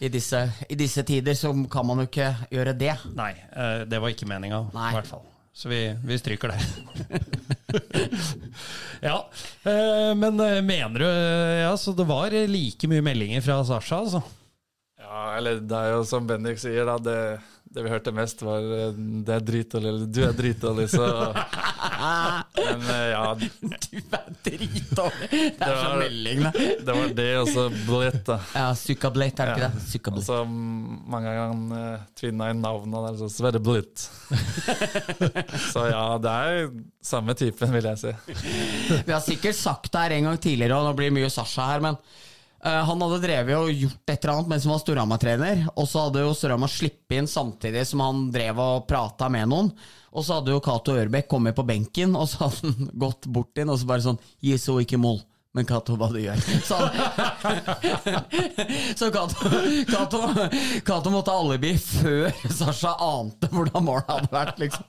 i 0.02 0.10
disse, 0.10 0.40
i 0.70 0.76
disse, 0.76 1.04
tider 1.06 1.38
så 1.38 1.52
kan 1.70 1.86
man 1.86 2.02
jo 2.02 2.08
ikke 2.10 2.32
gjøre 2.50 2.74
det. 2.74 2.96
Nei, 3.14 3.36
eh, 3.54 3.84
det 3.86 4.00
var 4.02 4.10
ikke 4.10 4.26
meninga, 4.26 4.64
i 4.74 4.96
hvert 4.98 5.10
fall. 5.12 5.28
Så 5.54 5.70
vi, 5.70 5.82
vi 6.08 6.18
stryker 6.18 6.50
det. 6.56 6.60
ja, 9.08 9.18
eh, 9.68 10.12
men 10.18 10.40
eh, 10.42 10.58
mener 10.66 11.04
du 11.04 11.06
Ja, 11.06 11.76
så 11.78 11.94
det 11.94 12.08
var 12.10 12.34
like 12.50 12.90
mye 12.90 13.04
meldinger 13.06 13.46
fra 13.46 13.60
Sasha, 13.68 14.00
altså? 14.02 14.24
Ja, 15.12 15.24
eller 15.38 15.58
det 15.60 15.76
er 15.76 15.90
jo 15.98 16.04
som 16.08 16.28
Bendik 16.30 16.60
sier, 16.62 16.86
da. 16.88 16.94
Det, 17.04 17.16
det 17.76 17.84
vi 17.84 17.90
hørte 17.92 18.14
mest, 18.16 18.40
var 18.48 18.64
eh, 18.64 18.94
'det 18.96 19.34
er 19.36 19.44
dritdårlig', 19.44 19.90
eller 19.92 20.06
'du 20.08 20.20
er 20.24 20.38
dritdårlig', 20.38 20.88
så 20.88 21.08
Men 22.56 22.86
eh, 22.94 23.10
ja, 23.12 23.26
Du 23.36 23.98
er 24.00 24.30
dritdårlig! 24.46 25.30
Det 25.32 25.68
er 25.68 25.74
Det 25.74 25.76
så 25.82 25.92
melding, 26.00 26.44
da. 26.46 26.52
det 26.88 26.96
var 26.96 27.12
det, 27.20 27.28
og 27.42 27.52
så 27.52 27.66
blitt, 27.90 28.22
da. 28.30 28.38
Ja, 28.56 28.70
Sykkablett, 28.78 29.40
er 29.44 29.52
det 29.52 29.58
ikke 29.60 29.68
Ja. 29.68 29.74
det? 29.76 30.16
Og 30.16 30.24
så 30.30 30.40
mange 30.48 31.36
ganger 31.36 31.94
uh, 32.00 32.08
tvinna 32.16 32.50
inn 32.56 32.64
navnet, 32.64 32.96
der, 33.10 33.20
så 33.20 33.30
Sverre 33.36 33.60
Blitt. 33.60 34.08
så 35.74 35.88
ja, 35.92 36.06
det 36.24 36.32
er 36.32 36.72
samme 37.04 37.36
typen, 37.36 37.72
vil 37.76 37.84
jeg 37.92 38.00
si. 38.00 38.16
Vi 39.06 39.12
har 39.12 39.24
sikkert 39.28 39.60
sagt 39.60 39.92
det 39.92 40.02
her 40.08 40.18
en 40.22 40.32
gang 40.32 40.40
tidligere, 40.40 40.80
og 40.80 40.88
nå 40.88 40.96
blir 40.98 41.12
det 41.12 41.20
mye 41.20 41.30
Sasha 41.34 41.68
her, 41.74 41.84
men 41.84 42.00
eh, 42.64 42.82
han 42.88 43.02
hadde 43.06 43.22
drevet 43.24 43.58
og 43.58 43.72
gjort 43.72 44.14
et 44.14 44.24
eller 44.24 44.36
annet 44.36 44.52
mens 44.52 44.68
han 44.68 44.76
var 44.76 44.84
Storhamar-trener, 44.84 45.58
og 45.76 45.86
så 45.90 46.06
hadde 46.06 46.26
jo 46.26 46.38
Storhamar 46.38 46.72
sluppet 46.72 47.18
inn 47.18 47.30
samtidig 47.30 47.84
som 47.90 48.04
han 48.06 48.18
drev 48.34 48.56
og 48.62 48.88
prata 48.90 49.30
med 49.34 49.50
noen. 49.52 49.74
Og 50.12 50.26
så 50.28 50.38
hadde 50.38 50.52
jo 50.52 50.64
Cato 50.64 50.96
Ørbekk 51.00 51.28
kommet 51.32 51.56
på 51.56 51.66
benken, 51.68 52.16
og 52.20 52.26
så 52.30 52.46
hadde 52.46 52.72
han 52.72 52.94
gått 53.06 53.24
bort 53.32 53.62
inn 53.62 53.72
og 53.72 53.80
så 53.80 53.86
bare 53.90 54.08
sånn 54.10 54.24
Gi 54.44 54.58
så 54.60 54.74
ikke 54.84 55.02
mål. 55.02 55.20
Men 55.52 55.66
Cato, 55.68 55.98
hva 56.00 56.08
du 56.08 56.16
gjør? 56.22 56.40
Så, 56.70 56.78
så 59.00 59.10
Cato, 59.12 59.50
Cato, 59.90 60.20
Cato 60.88 61.12
måtte 61.12 61.34
ha 61.34 61.42
alibi 61.44 61.74
før 61.76 62.32
Sasha 62.48 62.94
ante 63.04 63.50
hvordan 63.52 63.84
målet 63.84 64.08
hadde 64.14 64.32
vært, 64.32 64.56
liksom. 64.64 64.88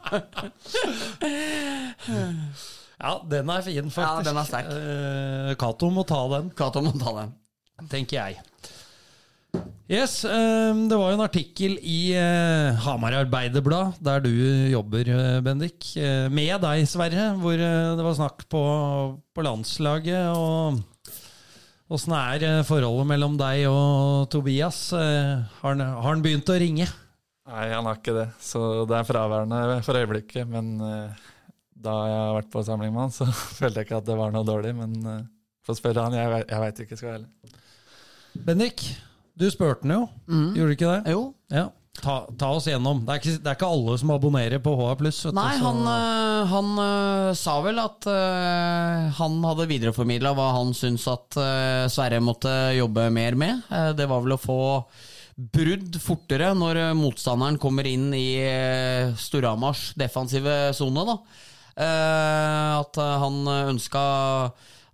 Ja, 3.02 3.18
den 3.26 3.50
er 3.50 3.66
fin, 3.66 3.90
faktisk. 3.90 4.06
Ja, 4.06 4.22
den 4.22 4.38
er 4.38 4.46
sterk. 4.46 4.70
Eh, 4.70 5.50
Cato 5.58 5.90
må 5.90 6.06
ta 6.06 6.22
den, 6.36 6.54
Cato 6.54 6.78
må 6.86 6.94
ta 6.94 7.10
den. 7.18 7.34
Tenker 7.90 8.18
jeg. 8.18 8.40
Yes, 9.92 10.24
eh, 10.24 10.72
Det 10.88 10.96
var 10.96 11.10
jo 11.10 11.18
en 11.18 11.26
artikkel 11.26 11.74
i 11.82 12.14
eh, 12.16 12.78
Hamar 12.84 13.12
Arbeiderblad, 13.18 13.98
der 14.00 14.22
du 14.24 14.30
jobber, 14.72 15.08
eh, 15.10 15.40
Bendik, 15.44 15.90
eh, 16.00 16.28
med 16.32 16.62
deg, 16.62 16.86
Sverre, 16.88 17.32
hvor 17.36 17.58
det 17.58 18.06
var 18.06 18.16
snakk 18.16 18.46
på, 18.48 18.62
på 19.34 19.44
landslaget. 19.44 20.32
og 20.32 20.80
Åssen 21.92 22.14
er 22.16 22.62
forholdet 22.64 23.10
mellom 23.10 23.36
deg 23.36 23.66
og 23.68 24.30
Tobias? 24.32 24.94
Har 24.96 25.74
han, 25.74 25.82
har 25.84 26.08
han 26.08 26.22
begynt 26.24 26.48
å 26.48 26.56
ringe? 26.56 26.86
Nei, 27.50 27.66
han 27.74 27.84
har 27.84 27.98
ikke 27.98 28.14
det, 28.16 28.30
så 28.40 28.86
det 28.88 28.96
er 28.96 29.04
fraværende 29.04 29.82
for 29.84 29.98
øyeblikket. 30.00 30.48
Men 30.48 30.78
da 31.82 31.94
jeg 32.06 32.18
har 32.20 32.36
vært 32.38 32.52
på 32.52 32.62
samling 32.64 32.94
med 32.94 33.06
han, 33.06 33.14
så 33.14 33.26
følte 33.58 33.82
jeg 33.82 33.88
ikke 33.88 34.00
at 34.00 34.08
det 34.08 34.18
var 34.18 34.32
noe 34.34 34.46
dårlig. 34.46 34.72
Men 34.78 34.94
uh, 35.04 35.18
få 35.66 35.76
spørre 35.78 36.06
han, 36.06 36.16
jeg, 36.16 36.46
jeg 36.46 36.64
veit 36.64 36.82
ikke, 36.84 36.98
skal 36.98 37.10
jeg 37.10 37.18
heller. 37.20 37.60
Bendik, 38.34 38.82
du 39.38 39.46
spurte 39.52 39.82
den 39.86 39.94
jo, 39.96 40.02
gjorde 40.28 40.66
du 40.72 40.76
ikke 40.76 40.90
det? 40.96 41.12
Jo, 41.14 41.22
Ja. 41.52 41.68
Ta, 42.02 42.22
ta 42.40 42.48
oss 42.56 42.64
gjennom. 42.66 43.02
Det 43.04 43.12
er, 43.12 43.18
ikke, 43.20 43.32
det 43.44 43.50
er 43.50 43.56
ikke 43.58 43.68
alle 43.68 43.94
som 44.00 44.10
abonnerer 44.14 44.62
på 44.64 44.72
HA+. 44.78 44.94
du, 44.96 45.04
Nei, 45.36 45.58
så- 45.58 45.60
han, 45.60 45.80
øh, 45.92 46.46
han 46.48 46.70
øh, 46.80 47.34
sa 47.36 47.60
vel 47.62 47.78
at 47.78 48.06
øh, 48.08 49.10
han 49.18 49.36
hadde 49.44 49.66
videreformidla 49.68 50.32
hva 50.34 50.46
han 50.56 50.72
syns 50.74 51.04
at 51.12 51.36
øh, 51.36 51.84
Sverre 51.92 52.18
måtte 52.24 52.48
jobbe 52.78 53.10
mer 53.12 53.36
med. 53.36 53.60
Uh, 53.70 53.92
det 53.92 54.08
var 54.08 54.24
vel 54.24 54.32
å 54.34 54.40
få 54.40 54.56
brudd 55.36 56.00
fortere 56.00 56.54
når 56.56 56.80
motstanderen 56.96 57.60
kommer 57.60 57.84
inn 57.86 58.08
i 58.16 58.40
Storhamars 59.20 59.92
defensive 59.94 60.72
sone. 60.74 61.18
Eh, 61.76 62.80
at 62.80 62.96
han 62.96 63.38
ønska 63.72 64.02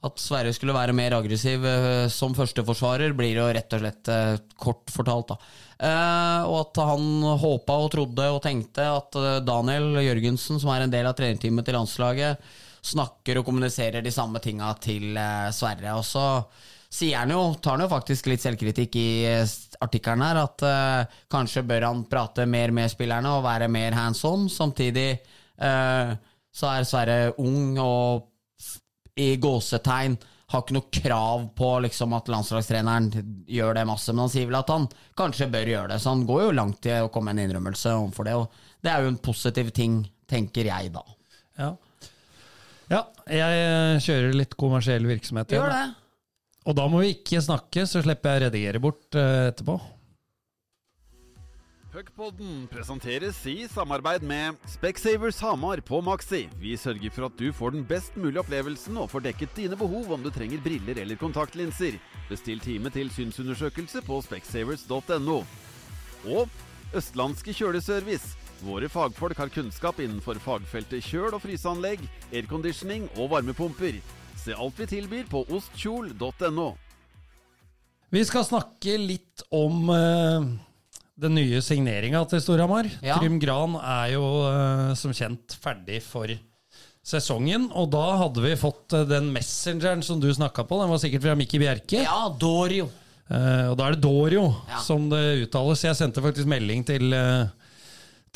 at 0.06 0.20
Sverre 0.22 0.52
skulle 0.54 0.76
være 0.76 0.94
mer 0.94 1.16
aggressiv 1.16 1.64
øh, 1.66 2.06
som 2.12 2.36
førsteforsvarer, 2.36 3.16
blir 3.18 3.40
jo 3.40 3.48
rett 3.50 3.74
og 3.74 3.82
slett 3.82 4.10
øh, 4.14 4.36
kort 4.54 4.92
fortalt. 4.94 5.32
da. 5.32 5.38
Eh, 5.78 6.46
og 6.46 6.56
at 6.60 6.80
han 6.86 7.26
håpa 7.42 7.80
og 7.82 7.92
trodde 7.94 8.30
og 8.34 8.40
tenkte 8.44 8.86
at 8.92 9.18
eh, 9.18 9.42
Daniel 9.46 9.98
Jørgensen, 10.04 10.62
som 10.62 10.70
er 10.74 10.86
en 10.86 10.94
del 10.94 11.06
av 11.06 11.18
trenerteamet 11.18 11.66
til 11.66 11.78
landslaget, 11.78 12.48
snakker 12.88 13.40
og 13.40 13.46
kommuniserer 13.48 14.04
de 14.04 14.14
samme 14.14 14.38
tinga 14.42 14.70
til 14.82 15.18
eh, 15.18 15.50
Sverre. 15.54 15.98
Og 15.98 16.06
så 16.06 16.24
sier 16.88 17.18
han 17.20 17.34
jo, 17.34 17.42
tar 17.60 17.76
han 17.76 17.84
jo 17.84 17.90
faktisk 17.92 18.30
litt 18.30 18.42
selvkritikk 18.42 18.98
i 19.02 19.08
eh, 19.28 19.58
artikkelen 19.84 20.24
her, 20.24 20.42
at 20.46 20.66
eh, 20.66 21.20
kanskje 21.30 21.66
bør 21.68 21.90
han 21.90 22.06
prate 22.10 22.46
mer 22.46 22.72
med 22.74 22.90
spillerne 22.94 23.34
og 23.36 23.44
være 23.46 23.70
mer 23.72 23.98
hands 23.98 24.24
on. 24.28 24.48
Samtidig 24.52 25.10
eh, 25.12 26.16
så 26.58 26.72
er 26.72 26.88
Sverre 26.88 27.20
ung 27.42 27.78
og 27.82 28.28
i 29.18 29.32
gåsetegn 29.42 30.16
har 30.48 30.62
ikke 30.64 30.76
noe 30.78 30.92
krav 30.94 31.42
på 31.58 31.70
liksom, 31.84 32.14
at 32.16 32.30
landslagstreneren 32.32 33.10
gjør 33.52 33.76
det 33.76 33.84
masse, 33.88 34.14
men 34.14 34.24
han 34.24 34.32
sier 34.32 34.48
vel 34.48 34.56
at 34.62 34.70
han 34.72 34.86
kanskje 35.18 35.50
bør 35.52 35.72
gjøre 35.74 35.90
det. 35.92 35.98
Så 36.00 36.14
han 36.14 36.24
går 36.28 36.46
jo 36.46 36.54
langt 36.56 36.88
i 36.88 36.94
å 37.02 37.10
komme 37.12 37.34
med 37.34 37.42
en 37.42 37.50
innrømmelse 37.50 37.92
overfor 37.98 38.28
det, 38.28 38.36
og 38.38 38.64
det 38.84 38.92
er 38.92 39.04
jo 39.04 39.12
en 39.12 39.20
positiv 39.20 39.68
ting, 39.76 40.00
tenker 40.28 40.70
jeg 40.70 40.92
da. 40.94 41.04
Ja. 41.58 41.68
ja, 42.94 43.02
jeg 43.28 43.60
eh, 43.66 44.00
kjører 44.06 44.38
litt 44.40 44.56
kommersiell 44.60 45.08
virksomhet. 45.10 45.52
Gjør 45.52 45.74
det. 45.74 45.84
Og 46.68 46.76
da 46.76 46.88
må 46.88 47.02
vi 47.04 47.12
ikke 47.16 47.42
snakke, 47.44 47.84
så 47.88 48.00
slipper 48.04 48.36
jeg 48.36 48.40
å 48.40 48.44
redigere 48.46 48.82
bort 48.84 49.20
eh, 49.20 49.50
etterpå. 49.50 49.76
Puckpodden 51.98 52.68
presenteres 52.70 53.40
i 53.50 53.64
samarbeid 53.66 54.22
med 54.22 54.54
Specsavers 54.70 55.40
Hamar 55.42 55.80
på 55.82 55.98
Maxi. 56.06 56.44
Vi 56.60 56.76
sørger 56.78 57.10
for 57.10 57.26
at 57.26 57.40
du 57.40 57.48
får 57.50 57.72
den 57.74 57.82
best 57.82 58.14
mulige 58.14 58.38
opplevelsen 58.38 59.00
og 59.02 59.08
får 59.10 59.24
dekket 59.24 59.56
dine 59.56 59.74
behov 59.76 60.12
om 60.14 60.22
du 60.22 60.30
trenger 60.30 60.62
briller 60.62 61.00
eller 61.02 61.18
kontaktlinser. 61.18 61.96
Bestill 62.28 62.62
time 62.62 62.92
til 62.94 63.10
synsundersøkelse 63.10 64.04
på 64.06 64.20
specsavers.no. 64.28 65.40
Og 66.36 66.62
Østlandske 66.94 67.56
kjøleservice. 67.58 68.38
Våre 68.62 68.86
fagfolk 68.86 69.42
har 69.42 69.50
kunnskap 69.50 69.98
innenfor 69.98 70.38
fagfeltet 70.44 71.02
kjøl- 71.02 71.34
og 71.34 71.42
fryseanlegg, 71.42 72.06
airconditioning 72.30 73.10
og 73.16 73.32
varmepumper. 73.34 73.98
Se 74.38 74.54
alt 74.54 74.78
vi 74.78 74.86
tilbyr 74.94 75.26
på 75.34 75.42
ostkjol.no. 75.50 76.70
Vi 78.14 78.24
skal 78.24 78.46
snakke 78.46 78.94
litt 79.02 79.42
om 79.50 79.90
eh, 79.90 80.52
den 81.18 81.34
nye 81.34 81.58
signeringa 81.64 82.20
til 82.30 82.42
Storhamar. 82.44 82.86
Ja. 83.02 83.16
Trym 83.18 83.40
Gran 83.42 83.74
er 83.80 84.12
jo 84.14 84.22
uh, 84.46 84.92
som 84.98 85.14
kjent 85.16 85.56
ferdig 85.58 85.98
for 86.06 86.30
sesongen. 87.08 87.68
Og 87.74 87.88
da 87.90 88.04
hadde 88.22 88.44
vi 88.44 88.54
fått 88.60 88.94
uh, 88.94 89.02
den 89.08 89.32
messengeren 89.34 90.04
som 90.06 90.20
du 90.22 90.28
snakka 90.34 90.62
på. 90.68 90.78
Den 90.78 90.92
var 90.92 91.02
sikkert 91.02 91.26
fra 91.26 91.34
Mikki 91.38 91.58
Bjerke. 91.62 92.04
Ja, 92.06 92.28
Dorio. 92.38 92.86
Uh, 93.28 93.72
og 93.72 93.74
da 93.80 93.88
er 93.88 93.96
det 93.96 94.04
Dorio 94.04 94.44
Ja. 94.70 94.82
som 94.84 95.08
det 95.10 95.24
uttales. 95.48 95.82
Jeg 95.88 95.98
sendte 95.98 96.22
faktisk 96.24 96.48
melding 96.48 96.86
til, 96.86 97.10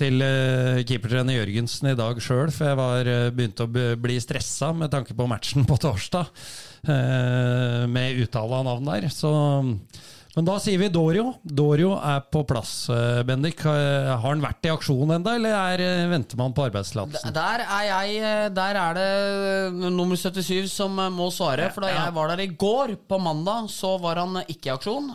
til 0.03 0.25
keepertrener 0.89 1.39
Jørgensen 1.39 1.93
i 1.93 1.97
dag 2.03 2.19
sjøl, 2.25 2.51
for 2.51 2.67
jeg 2.73 2.81
var, 2.83 3.13
begynte 3.37 3.69
å 3.69 3.71
bli 4.03 4.19
stressa 4.21 4.73
med 4.75 4.91
tanke 4.93 5.15
på 5.17 5.29
matchen 5.31 5.69
på 5.69 5.79
torsdag, 5.81 6.33
med 7.93 8.21
uttale 8.25 8.59
av 8.59 8.67
navn 8.67 8.91
der. 8.91 9.07
Så, 9.15 9.31
men 10.35 10.47
da 10.49 10.55
sier 10.63 10.81
vi 10.81 10.89
Dorio. 10.89 11.35
Dorio 11.45 11.91
er 12.01 12.23
på 12.33 12.41
plass, 12.49 12.89
eh, 12.89 13.21
Bendik. 13.29 13.61
Eh, 13.69 14.09
Har 14.13 14.23
han 14.31 14.41
vært 14.41 14.65
i 14.65 14.71
aksjon 14.73 15.11
ennå, 15.13 15.35
eller 15.37 15.53
er, 15.53 15.83
eh, 15.85 16.09
venter 16.09 16.39
man 16.41 16.55
på 16.57 16.65
arbeidstillatelsen? 16.71 17.35
Der 17.37 17.65
er 17.67 17.85
jeg 17.89 18.55
Der 18.55 18.75
er 18.81 18.95
det 18.95 19.93
nummer 19.93 20.17
77 20.17 20.71
som 20.71 20.97
må 20.97 21.29
svare. 21.31 21.71
For 21.73 21.83
da 21.83 21.89
jeg 21.89 22.15
var 22.15 22.29
der 22.29 22.43
i 22.43 22.47
går, 22.49 22.97
på 23.09 23.21
mandag, 23.21 23.69
så 23.69 24.01
var 24.01 24.17
han 24.17 24.43
ikke 24.49 24.67
i 24.71 24.77
aksjon. 24.77 25.15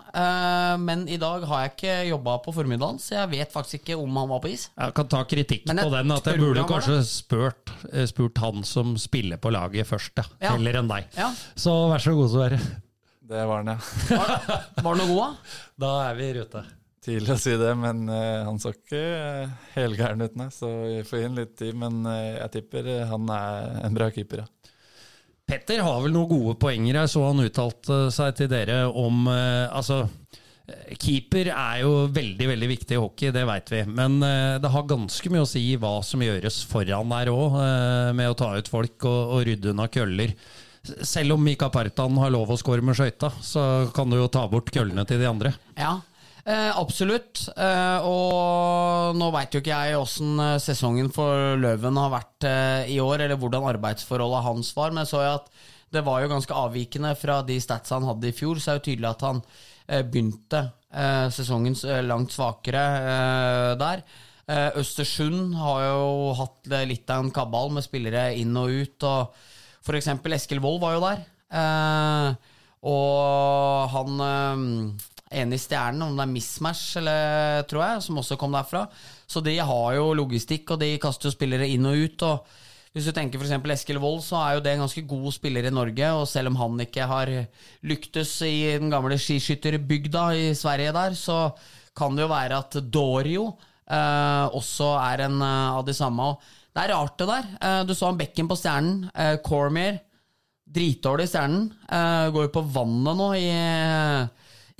Men 0.79 1.07
i 1.07 1.17
dag 1.17 1.43
har 1.43 1.63
jeg 1.65 1.75
ikke 1.75 2.09
jobba 2.09 2.37
på 2.43 2.53
formiddagen, 2.53 2.99
så 2.99 3.15
jeg 3.21 3.29
vet 3.29 3.51
faktisk 3.53 3.81
ikke 3.83 3.97
om 4.01 4.15
han 4.15 4.29
var 4.29 4.39
på 4.39 4.51
is. 4.53 4.69
Jeg 4.77 4.93
kan 4.93 5.07
ta 5.07 5.23
kritikk 5.23 5.65
på 5.65 5.91
den, 5.91 6.11
at 6.11 6.23
jeg 6.23 6.39
burde 6.39 6.63
kanskje 6.67 7.03
spurt, 7.05 7.73
spurt 8.07 8.37
han 8.37 8.63
som 8.63 8.95
spiller 8.97 9.37
på 9.37 9.51
laget 9.51 9.87
først. 9.87 10.17
Ja. 10.41 10.51
heller 10.51 10.77
enn 10.79 10.87
deg. 10.87 11.05
Ja. 11.17 11.31
Så 11.55 11.73
vær 11.91 12.01
så 12.01 12.13
god, 12.13 12.29
Sverre. 12.31 12.59
Det 13.27 13.45
var 13.45 13.63
han, 13.63 13.67
ja. 13.67 13.77
Var, 14.17 14.83
var 14.83 14.95
den 14.95 15.01
noe 15.03 15.07
god, 15.11 15.21
da? 15.21 15.55
Da 15.83 15.93
er 16.07 16.19
vi 16.19 16.27
i 16.29 16.35
rute. 16.37 16.61
Tidlig 17.07 17.33
å 17.37 17.39
si 17.39 17.53
det, 17.59 17.71
men 17.79 18.07
uh, 18.11 18.43
han 18.47 18.57
så 18.59 18.73
ikke 18.75 18.99
uh, 18.99 19.51
helgæren 19.77 20.23
ut, 20.23 20.33
nei. 20.39 20.47
Så 20.51 20.67
vi 20.83 21.01
får 21.07 21.23
inn 21.23 21.37
litt 21.39 21.53
tid. 21.59 21.75
Men 21.79 22.01
uh, 22.07 22.35
jeg 22.37 22.53
tipper 22.57 22.89
han 23.07 23.29
er 23.31 23.77
en 23.87 23.95
bra 23.95 24.09
keeper, 24.11 24.43
ja. 24.43 24.73
Petter 25.47 25.79
har 25.79 26.01
vel 26.03 26.11
noen 26.11 26.27
gode 26.27 26.57
poenger. 26.59 26.99
Jeg 26.99 27.13
så 27.13 27.23
han 27.29 27.43
uttalte 27.43 27.99
seg 28.11 28.33
til 28.35 28.49
dere 28.51 28.81
om 28.91 29.29
Altså, 29.31 30.01
keeper 30.99 31.53
er 31.53 31.85
jo 31.85 31.93
veldig 32.11 32.49
veldig 32.49 32.69
viktig 32.73 32.97
i 32.97 32.99
hockey, 32.99 33.31
det 33.31 33.45
veit 33.47 33.71
vi. 33.71 33.79
Men 33.87 34.17
det 34.19 34.73
har 34.73 34.89
ganske 34.91 35.31
mye 35.31 35.45
å 35.45 35.47
si 35.47 35.63
hva 35.79 35.93
som 36.03 36.25
gjøres 36.25 36.57
foran 36.67 37.15
der 37.15 37.31
òg, 37.31 37.55
med 38.19 38.27
å 38.27 38.35
ta 38.35 38.49
ut 38.59 38.67
folk 38.67 39.07
og, 39.07 39.37
og 39.37 39.47
rydde 39.47 39.71
unna 39.71 39.87
køller. 39.87 40.35
Selv 41.05 41.35
om 41.35 41.43
Mika 41.43 41.69
Partan 41.73 42.17
har 42.21 42.31
lov 42.33 42.51
å 42.53 42.57
score 42.59 42.83
med 42.85 42.97
skøyta, 42.97 43.31
så 43.43 43.63
kan 43.95 44.09
du 44.11 44.17
jo 44.19 44.29
ta 44.31 44.45
bort 44.51 44.71
køllene 44.73 45.05
til 45.07 45.21
de 45.21 45.27
andre. 45.29 45.53
Ja, 45.77 45.95
eh, 46.43 46.71
absolutt. 46.73 47.47
Eh, 47.55 48.07
og 48.07 49.17
nå 49.19 49.29
veit 49.35 49.55
jo 49.55 49.61
ikke 49.63 49.75
jeg 49.75 49.97
åssen 49.99 50.37
eh, 50.43 50.57
sesongen 50.63 51.11
for 51.13 51.57
Løven 51.61 51.99
har 51.99 52.13
vært 52.13 52.47
eh, 52.49 52.91
i 52.95 52.99
år, 53.03 53.25
eller 53.25 53.39
hvordan 53.39 53.67
arbeidsforholdet 53.73 54.45
hans 54.47 54.71
var, 54.77 54.93
men 54.93 55.03
jeg 55.03 55.13
så 55.13 55.23
jo 55.25 55.33
at 55.39 55.51
det 55.95 56.03
var 56.03 56.19
jo 56.19 56.31
ganske 56.33 56.55
avvikende 56.65 57.13
fra 57.15 57.41
de 57.47 57.59
statsa 57.63 57.95
han 57.95 58.07
hadde 58.09 58.27
i 58.27 58.35
fjor, 58.35 58.59
så 58.59 58.73
er 58.73 58.77
det 58.77 58.81
jo 58.81 58.87
tydelig 58.91 59.11
at 59.13 59.27
han 59.27 59.43
eh, 59.87 60.01
begynte 60.03 60.63
eh, 60.91 61.27
sesongen 61.31 61.77
langt 62.07 62.35
svakere 62.35 62.87
der. 63.79 64.07
Østersund 64.79 65.57
har 65.59 65.81
jo 65.83 66.11
hatt 66.39 66.69
litt 66.87 67.09
av 67.11 67.25
en 67.25 67.33
kabal 67.35 67.67
med 67.75 67.83
spillere 67.83 68.29
inn 68.39 68.55
og 68.55 68.71
ut, 68.71 69.03
og 69.03 69.56
for 69.87 69.97
eksempel 69.97 70.35
Eskil 70.35 70.61
Wold 70.63 70.81
var 70.83 70.97
jo 70.97 71.03
der. 71.05 71.23
Eh, 71.47 72.53
og 72.87 73.93
han 73.93 74.23
eh, 74.27 74.61
ene 75.41 75.57
i 75.57 75.61
stjernen, 75.61 76.03
om 76.05 76.15
det 76.17 76.25
er 76.27 76.33
Mismatch, 76.35 76.97
eller, 76.99 77.65
tror 77.71 77.85
jeg, 77.85 78.05
som 78.05 78.19
også 78.21 78.37
kom 78.39 78.55
derfra. 78.55 78.85
Så 79.27 79.43
de 79.43 79.57
har 79.57 79.97
jo 79.97 80.13
logistikk, 80.17 80.75
og 80.75 80.81
de 80.83 80.95
kaster 81.01 81.31
jo 81.31 81.35
spillere 81.35 81.67
inn 81.71 81.87
og 81.87 82.07
ut. 82.07 82.27
og 82.27 82.63
hvis 82.95 83.05
du 83.05 83.13
tenker 83.13 83.37
f.eks. 83.37 83.53
Eskil 83.75 83.99
Wold, 84.01 84.23
så 84.25 84.39
er 84.41 84.55
jo 84.57 84.61
det 84.65 84.71
en 84.73 84.81
ganske 84.81 85.03
god 85.05 85.29
spiller 85.35 85.67
i 85.69 85.73
Norge. 85.73 86.11
Og 86.17 86.23
selv 86.29 86.49
om 86.49 86.55
han 86.57 86.79
ikke 86.81 87.05
har 87.05 87.29
lyktes 87.85 88.31
i 88.47 88.79
den 88.79 88.89
gamle 88.89 89.19
skiskytterbygda 89.21 90.23
i 90.33 90.47
Sverige 90.57 90.95
der, 90.95 91.13
så 91.13 91.51
kan 91.97 92.17
det 92.17 92.25
jo 92.25 92.31
være 92.31 92.57
at 92.57 92.77
Dorio 92.93 93.51
eh, 93.85 94.45
også 94.57 94.91
er 95.01 95.27
en 95.27 95.37
eh, 95.41 95.75
av 95.77 95.85
de 95.85 95.95
samme. 95.97 96.31
Og 96.31 96.56
det 96.77 96.83
er 96.85 96.93
rart, 96.93 97.15
det 97.17 97.25
der. 97.25 97.45
Eh, 97.57 97.79
du 97.89 97.95
så 97.97 98.11
han 98.11 98.19
bekken 98.19 98.49
på 98.49 98.57
stjernen. 98.59 99.07
Eh, 99.09 99.39
Cormier. 99.41 99.97
Dritdårlig 100.67 101.25
i 101.25 101.31
stjernen. 101.31 101.63
Eh, 101.89 102.27
går 102.35 102.45
jo 102.45 102.53
på 102.53 102.65
vannet 102.75 103.17
nå 103.17 103.29
i, 103.33 103.47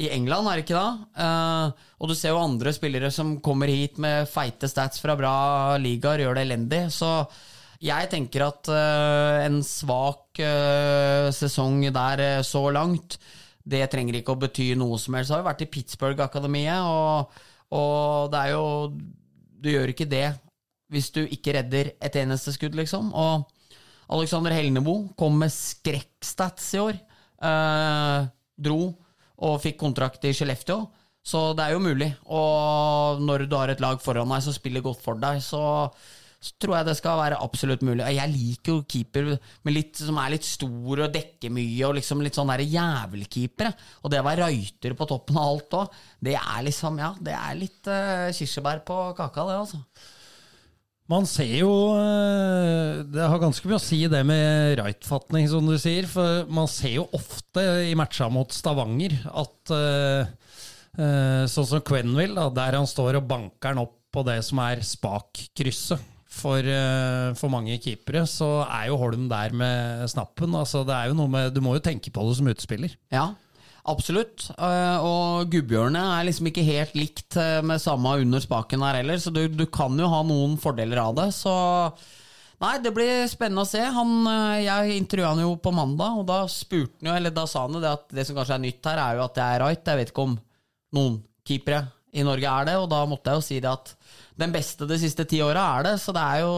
i 0.06 0.10
England, 0.14 0.46
er 0.46 0.60
det 0.60 0.66
ikke 0.68 0.78
da? 0.78 1.72
Og 1.98 2.12
du 2.12 2.14
ser 2.14 2.36
jo 2.36 2.44
andre 2.44 2.74
spillere 2.76 3.10
som 3.10 3.38
kommer 3.42 3.72
hit 3.72 3.98
med 4.04 4.28
feite 4.30 4.70
stats 4.70 5.02
fra 5.02 5.16
bra 5.18 5.34
ligaer, 5.82 6.22
gjør 6.22 6.38
det 6.38 6.44
elendig. 6.46 6.84
Så 6.94 7.10
jeg 7.82 8.12
tenker 8.12 8.46
at 8.46 8.70
en 9.48 9.62
svak 9.66 10.38
sesong 11.34 11.88
der 11.96 12.44
så 12.46 12.68
langt, 12.76 13.18
det 13.66 13.88
trenger 13.90 14.20
ikke 14.20 14.36
å 14.36 14.42
bety 14.44 14.74
noe 14.78 15.00
som 15.02 15.18
helst. 15.18 15.32
Jeg 15.32 15.40
har 15.40 15.46
jo 15.46 15.50
vært 15.50 15.66
i 15.66 15.72
Pittsburgh-akademiet, 15.72 16.84
og, 16.84 17.40
og 17.80 18.30
det 18.36 18.44
er 18.44 18.54
jo 18.54 18.68
Du 19.58 19.72
gjør 19.72 19.96
ikke 19.96 20.12
det 20.12 20.28
hvis 20.94 21.12
du 21.16 21.24
ikke 21.26 21.56
redder 21.58 21.94
et 22.00 22.20
eneste 22.22 22.54
skudd, 22.56 22.76
liksom. 22.78 23.12
Og 23.16 23.48
Alexander 24.14 24.56
Helnebo 24.56 25.02
kom 25.20 25.40
med 25.42 25.52
skrekkstats 25.52 26.70
i 26.78 26.84
år. 26.84 27.02
Eh, 27.44 28.30
dro 28.58 28.80
og 29.38 29.60
fikk 29.62 29.82
kontrakt 29.82 30.24
i 30.26 30.34
Skellefteå. 30.34 30.80
Så 31.28 31.52
det 31.58 31.66
er 31.66 31.76
jo 31.76 31.84
mulig. 31.84 32.14
Og 32.32 33.20
når 33.24 33.46
du 33.50 33.58
har 33.60 33.74
et 33.74 33.84
lag 33.84 34.00
foran 34.02 34.32
deg 34.32 34.46
som 34.46 34.56
spiller 34.56 34.86
godt 34.86 35.04
for 35.04 35.20
deg, 35.20 35.42
så, 35.44 35.62
så 36.40 36.56
tror 36.64 36.78
jeg 36.78 36.88
det 36.88 36.96
skal 37.02 37.20
være 37.20 37.42
absolutt 37.44 37.84
mulig. 37.86 38.06
Jeg 38.16 38.32
liker 38.32 38.78
jo 38.78 38.86
keeper 38.88 39.34
litt, 39.68 40.00
som 40.00 40.18
er 40.24 40.38
litt 40.38 40.48
stor 40.48 41.04
og 41.04 41.14
dekker 41.14 41.52
mye, 41.54 41.84
og 41.90 41.98
liksom 42.00 42.24
litt 42.24 42.40
sånn 42.40 42.54
der 42.54 42.64
jævelkeepere. 42.64 43.74
Og 44.02 44.14
det 44.14 44.24
å 44.24 44.28
være 44.30 44.48
røyter 44.48 44.96
på 44.98 45.10
toppen 45.12 45.42
av 45.42 45.52
alt 45.52 45.82
òg, 45.82 46.04
det 46.24 46.38
er 46.40 46.68
liksom, 46.70 47.02
ja, 47.04 47.12
det 47.20 47.36
er 47.36 47.60
litt 47.60 47.92
uh, 47.92 48.32
kirsebær 48.32 48.86
på 48.88 49.02
kaka, 49.20 49.50
det, 49.52 49.60
altså. 49.66 49.84
Man 51.08 51.28
ser 51.28 51.54
jo 51.62 51.72
eh, 51.96 53.04
Det 53.08 53.28
har 53.32 53.40
ganske 53.40 53.68
mye 53.70 53.80
å 53.80 53.84
si 53.84 54.02
det 54.12 54.24
med 54.28 54.76
right-fatning, 54.82 55.48
som 55.52 55.68
du 55.68 55.78
sier. 55.80 56.08
For 56.10 56.44
man 56.52 56.68
ser 56.72 56.98
jo 56.98 57.08
ofte 57.16 57.64
i 57.88 57.96
matcha 57.98 58.28
mot 58.32 58.52
Stavanger 58.54 59.16
at 59.32 59.74
eh, 59.76 60.34
eh, 61.00 61.46
Sånn 61.52 61.70
som 61.72 61.86
Quenville, 61.88 62.50
der 62.56 62.80
han 62.80 62.90
står 62.90 63.22
og 63.22 63.32
banker 63.32 63.74
han 63.74 63.86
opp 63.86 63.96
på 64.12 64.24
det 64.28 64.42
som 64.48 64.62
er 64.64 64.84
spak-krysset. 64.84 66.14
For, 66.38 66.62
for 67.40 67.50
mange 67.50 67.80
keepere 67.82 68.22
så 68.30 68.60
er 68.68 68.92
jo 68.92 68.98
Holm 69.02 69.24
der 69.32 69.56
med 69.58 70.04
snappen. 70.12 70.54
Altså, 70.60 70.84
det 70.86 70.94
er 70.94 71.10
jo 71.10 71.16
noe 71.18 71.32
med, 71.34 71.50
du 71.56 71.64
må 71.66 71.74
jo 71.74 71.82
tenke 71.82 72.12
på 72.14 72.26
det 72.28 72.36
som 72.38 72.50
utspiller. 72.52 72.94
Ja, 73.10 73.32
absolutt. 73.92 74.50
Eh, 74.58 75.06
og 75.06 75.50
gubbjørnet 75.52 76.04
er 76.04 76.28
liksom 76.28 76.50
ikke 76.52 76.66
helt 76.68 76.96
likt 76.98 77.38
eh, 77.40 77.60
med 77.66 77.82
samme 77.84 78.18
under 78.22 78.44
spaken 78.44 78.86
her 78.86 79.02
heller, 79.02 79.20
så 79.22 79.34
du, 79.34 79.46
du 79.50 79.66
kan 79.72 79.98
jo 80.00 80.10
ha 80.12 80.22
noen 80.28 80.58
fordeler 80.62 81.02
av 81.02 81.18
det. 81.20 81.28
Så 81.36 81.54
nei, 82.64 82.78
det 82.84 82.94
blir 82.96 83.26
spennende 83.32 83.66
å 83.66 83.70
se. 83.70 83.82
Han, 83.82 84.16
eh, 84.32 84.64
jeg 84.68 85.02
intervjua 85.02 85.34
han 85.34 85.44
jo 85.46 85.56
på 85.64 85.76
mandag, 85.76 86.22
og 86.22 86.28
da 86.30 86.44
spurte 86.52 87.00
han 87.02 87.12
jo, 87.12 87.20
eller 87.20 87.36
da 87.36 87.48
sa 87.50 87.66
han 87.68 87.78
jo 87.78 87.84
det 87.84 87.94
at 88.00 88.18
det 88.20 88.28
som 88.28 88.40
kanskje 88.40 88.60
er 88.60 88.66
nytt 88.68 88.92
her, 88.92 89.04
er 89.04 89.20
jo 89.20 89.28
at 89.28 89.42
jeg 89.42 89.60
er 89.60 89.66
right. 89.66 89.94
Jeg 89.94 90.02
vet 90.04 90.14
ikke 90.14 90.28
om 90.30 90.40
noen 90.98 91.22
keepere 91.48 91.86
i 92.18 92.24
Norge 92.26 92.50
er 92.50 92.70
det, 92.70 92.76
og 92.80 92.88
da 92.92 93.02
måtte 93.08 93.32
jeg 93.32 93.40
jo 93.40 93.46
si 93.46 93.58
det 93.64 93.70
at 93.72 93.92
den 94.38 94.54
beste 94.54 94.88
de 94.90 94.98
siste 95.02 95.26
ti 95.30 95.40
åra 95.44 95.64
er 95.78 95.90
det, 95.90 95.96
så 96.02 96.14
det 96.16 96.24
er 96.24 96.44
jo 96.46 96.54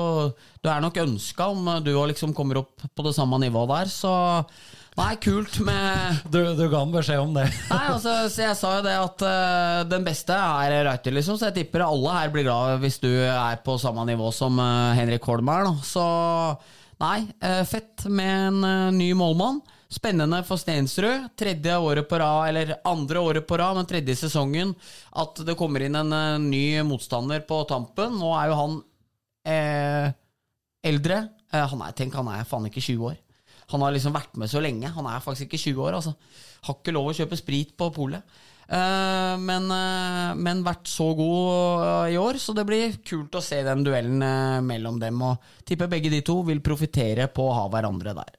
Du 0.62 0.70
er 0.70 0.82
nok 0.84 1.00
ønska 1.00 1.48
om 1.52 1.70
du 1.84 1.94
òg 1.96 2.12
liksom 2.12 2.36
kommer 2.38 2.62
opp 2.62 2.84
på 2.84 3.06
det 3.06 3.15
samme 3.15 3.39
nivået 3.42 3.72
der, 3.72 3.92
så 3.92 4.13
Nei, 5.00 5.14
kult 5.16 5.62
med 5.64 6.18
Du, 6.28 6.42
du 6.58 6.66
ga 6.68 6.82
ham 6.82 6.92
beskjed 6.92 7.22
om 7.22 7.32
det. 7.38 7.46
Nei, 7.70 7.84
altså, 7.94 8.16
så 8.28 8.44
jeg 8.44 8.58
sa 8.60 8.72
jo 8.78 8.84
det 8.84 8.96
at 9.00 9.24
uh, 9.24 9.88
den 9.88 10.04
beste 10.04 10.36
er 10.36 10.76
Reuter, 10.90 11.16
liksom, 11.16 11.38
så 11.40 11.48
jeg 11.48 11.62
tipper 11.62 11.86
alle 11.86 12.16
her 12.18 12.34
blir 12.34 12.44
glad 12.48 12.82
hvis 12.84 13.00
du 13.00 13.08
er 13.08 13.62
på 13.64 13.78
samme 13.80 14.04
nivå 14.10 14.28
som 14.36 14.60
uh, 14.60 14.92
Henrik 14.98 15.24
Holm 15.30 15.52
er, 15.54 15.70
da. 15.70 15.88
Så 15.88 16.04
nei, 17.00 17.22
uh, 17.46 17.64
fett 17.70 18.10
med 18.12 18.50
en 18.50 18.98
ny 18.98 19.14
målmann. 19.16 19.62
Spennende 19.90 20.42
for 20.46 20.60
Stensrud. 20.60 21.32
Tredje 21.40 21.80
året 21.80 22.10
på 22.10 22.20
rad, 22.20 22.50
eller 22.52 22.76
andre 22.86 23.24
året 23.24 23.48
på 23.48 23.58
rad, 23.58 23.80
men 23.80 23.88
tredje 23.90 24.18
sesongen, 24.20 24.76
at 25.24 25.40
det 25.48 25.56
kommer 25.58 25.88
inn 25.88 25.96
en 25.98 26.12
ny 26.44 26.84
motstander 26.86 27.42
på 27.48 27.64
tampen. 27.72 28.20
Nå 28.20 28.36
er 28.36 28.52
jo 28.52 28.60
han 28.60 28.78
eldre. 30.92 31.24
Han 31.56 31.82
er, 31.88 31.98
tenk, 31.98 32.20
han 32.20 32.30
er 32.36 32.46
faen 32.46 32.70
ikke 32.70 32.84
20 32.84 33.10
år. 33.16 33.18
Han 33.71 33.86
har 33.86 33.93
liksom 33.95 34.15
vært 34.15 34.38
med 34.39 34.49
så 34.51 34.62
lenge. 34.63 34.91
Han 34.95 35.08
er 35.10 35.23
faktisk 35.23 35.47
ikke 35.47 35.63
20 35.69 35.84
år, 35.88 35.97
altså. 35.99 36.15
Har 36.67 36.79
ikke 36.79 36.93
lov 36.95 37.12
å 37.12 37.17
kjøpe 37.17 37.38
sprit 37.39 37.75
på 37.77 37.91
polet. 37.95 38.39
Eh, 38.69 39.36
men, 39.41 39.65
eh, 39.73 40.36
men 40.38 40.62
vært 40.62 40.89
så 40.89 41.08
god 41.17 41.86
eh, 41.86 42.13
i 42.13 42.19
år, 42.21 42.38
så 42.38 42.53
det 42.53 42.67
blir 42.69 42.99
kult 43.01 43.34
å 43.34 43.41
se 43.41 43.63
den 43.65 43.82
duellen 43.86 44.21
mellom 44.65 44.99
dem. 45.01 45.23
Og 45.25 45.65
tipper 45.65 45.89
begge 45.89 46.12
de 46.13 46.21
to 46.25 46.39
vil 46.45 46.62
profitere 46.65 47.29
på 47.34 47.47
å 47.49 47.55
ha 47.58 47.65
hverandre 47.73 48.13
der. 48.19 48.36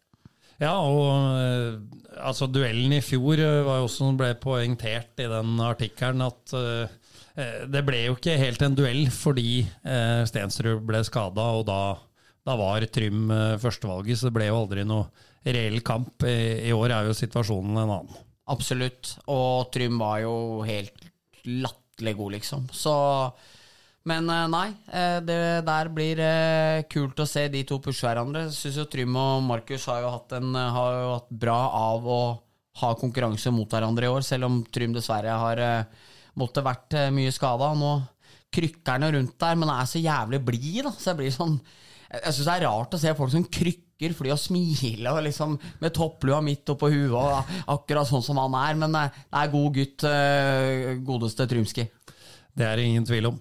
Ja, 0.61 0.77
og 0.85 2.21
altså 2.21 2.47
duellen 2.53 2.93
i 2.93 3.03
fjor 3.03 3.41
var 3.65 3.81
jo 3.81 3.87
også 3.89 4.05
som 4.05 4.19
ble 4.21 4.35
poengtert 4.39 5.23
i 5.25 5.29
den 5.31 5.55
artikkelen 5.65 6.21
at 6.27 6.53
det 7.73 7.81
ble 7.87 8.03
jo 8.03 8.19
ikke 8.19 8.35
helt 8.37 8.61
en 8.67 8.77
duell 8.77 9.07
fordi 9.15 9.63
Stensrud 10.29 10.83
ble 10.85 11.01
skada, 11.09 11.47
og 11.57 11.65
da, 11.71 11.81
da 12.47 12.57
var 12.57 12.87
Trym 12.93 13.31
eh, 13.31 13.59
førstevalget, 13.61 14.19
så 14.19 14.29
det 14.29 14.37
ble 14.39 14.49
jo 14.49 14.59
aldri 14.63 14.85
noe 14.89 15.09
reell 15.45 15.81
kamp. 15.85 16.25
I, 16.25 16.73
år 16.73 16.95
er 16.97 17.09
jo 17.09 17.17
situasjonen 17.17 17.77
en 17.77 17.95
annen. 17.99 18.19
Absolutt. 18.51 19.15
Og 19.31 19.71
Trym 19.75 20.01
var 20.01 20.23
jo 20.25 20.35
helt 20.67 21.09
latterlig 21.47 22.17
god, 22.19 22.37
liksom. 22.39 22.69
Så 22.73 22.95
Men 24.09 24.31
eh, 24.33 24.47
nei, 24.49 24.69
eh, 24.89 25.19
det 25.25 25.41
der 25.67 25.91
blir 25.93 26.23
kult 26.89 27.21
å 27.21 27.29
se 27.29 27.47
de 27.53 27.65
to 27.69 27.81
pushe 27.85 28.09
hverandre. 28.09 28.47
Syns 28.55 28.79
jo 28.81 28.87
Trym 28.89 29.19
og 29.21 29.45
Markus 29.45 29.85
har 29.93 30.01
jo 30.07 30.15
hatt, 30.15 30.39
en, 30.41 30.55
har 30.57 30.97
jo 30.97 31.11
hatt 31.19 31.35
bra 31.43 31.59
av 31.77 32.09
å 32.09 32.23
ha 32.81 32.95
konkurranse 32.97 33.53
mot 33.53 33.69
hverandre 33.69 34.09
i 34.09 34.15
år, 34.15 34.25
selv 34.25 34.49
om 34.49 34.63
Trym 34.73 34.95
dessverre 34.97 35.35
har 35.37 35.61
måttet 36.39 36.65
vært 36.65 36.97
mye 37.13 37.33
skada. 37.35 37.75
Nå 37.77 37.99
krykker 38.55 38.97
han 38.97 39.13
rundt 39.13 39.37
der, 39.43 39.59
men 39.61 39.73
er 39.75 39.89
så 39.91 40.01
jævlig 40.01 40.41
blid, 40.47 40.81
da. 40.87 40.95
Så 40.97 41.11
jeg 41.11 41.19
blir 41.21 41.35
sånn 41.35 41.59
Jeg 42.11 42.35
syns 42.35 42.47
det 42.49 42.55
er 42.57 42.67
rart 42.67 42.95
å 42.97 43.01
se 43.01 43.15
folk 43.15 43.33
som 43.33 43.47
krykker 43.47 44.15
fordi 44.17 44.33
å 44.33 44.39
smile 44.41 45.13
og 45.13 45.23
liksom 45.27 45.59
med 45.83 45.93
topplua 45.95 46.41
midt 46.43 46.73
oppå 46.73 46.89
huet, 46.91 47.51
akkurat 47.71 48.09
sånn 48.09 48.25
som 48.25 48.41
han 48.41 48.57
er. 48.59 48.79
Men 48.81 48.97
eh, 48.99 49.19
det 49.29 49.43
er 49.43 49.53
god 49.53 49.75
gutt, 49.77 50.07
eh, 50.09 50.95
godeste 51.07 51.47
Trymski. 51.51 51.85
Det 52.57 52.67
er 52.67 52.81
det 52.81 52.89
ingen 52.89 53.07
tvil 53.07 53.31
om. 53.31 53.37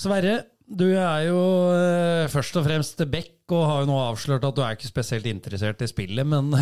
Sverre, 0.00 0.38
du 0.70 0.86
er 0.94 1.24
jo 1.26 1.38
eh, 1.74 2.28
først 2.30 2.56
og 2.60 2.66
fremst 2.66 3.00
back, 3.10 3.34
og 3.50 3.64
har 3.66 3.80
jo 3.82 3.88
nå 3.88 3.96
avslørt 4.04 4.44
at 4.46 4.54
du 4.54 4.60
er 4.62 4.76
ikke 4.76 4.86
spesielt 4.86 5.26
interessert 5.26 5.80
i 5.82 5.88
spillet, 5.90 6.26
men 6.26 6.52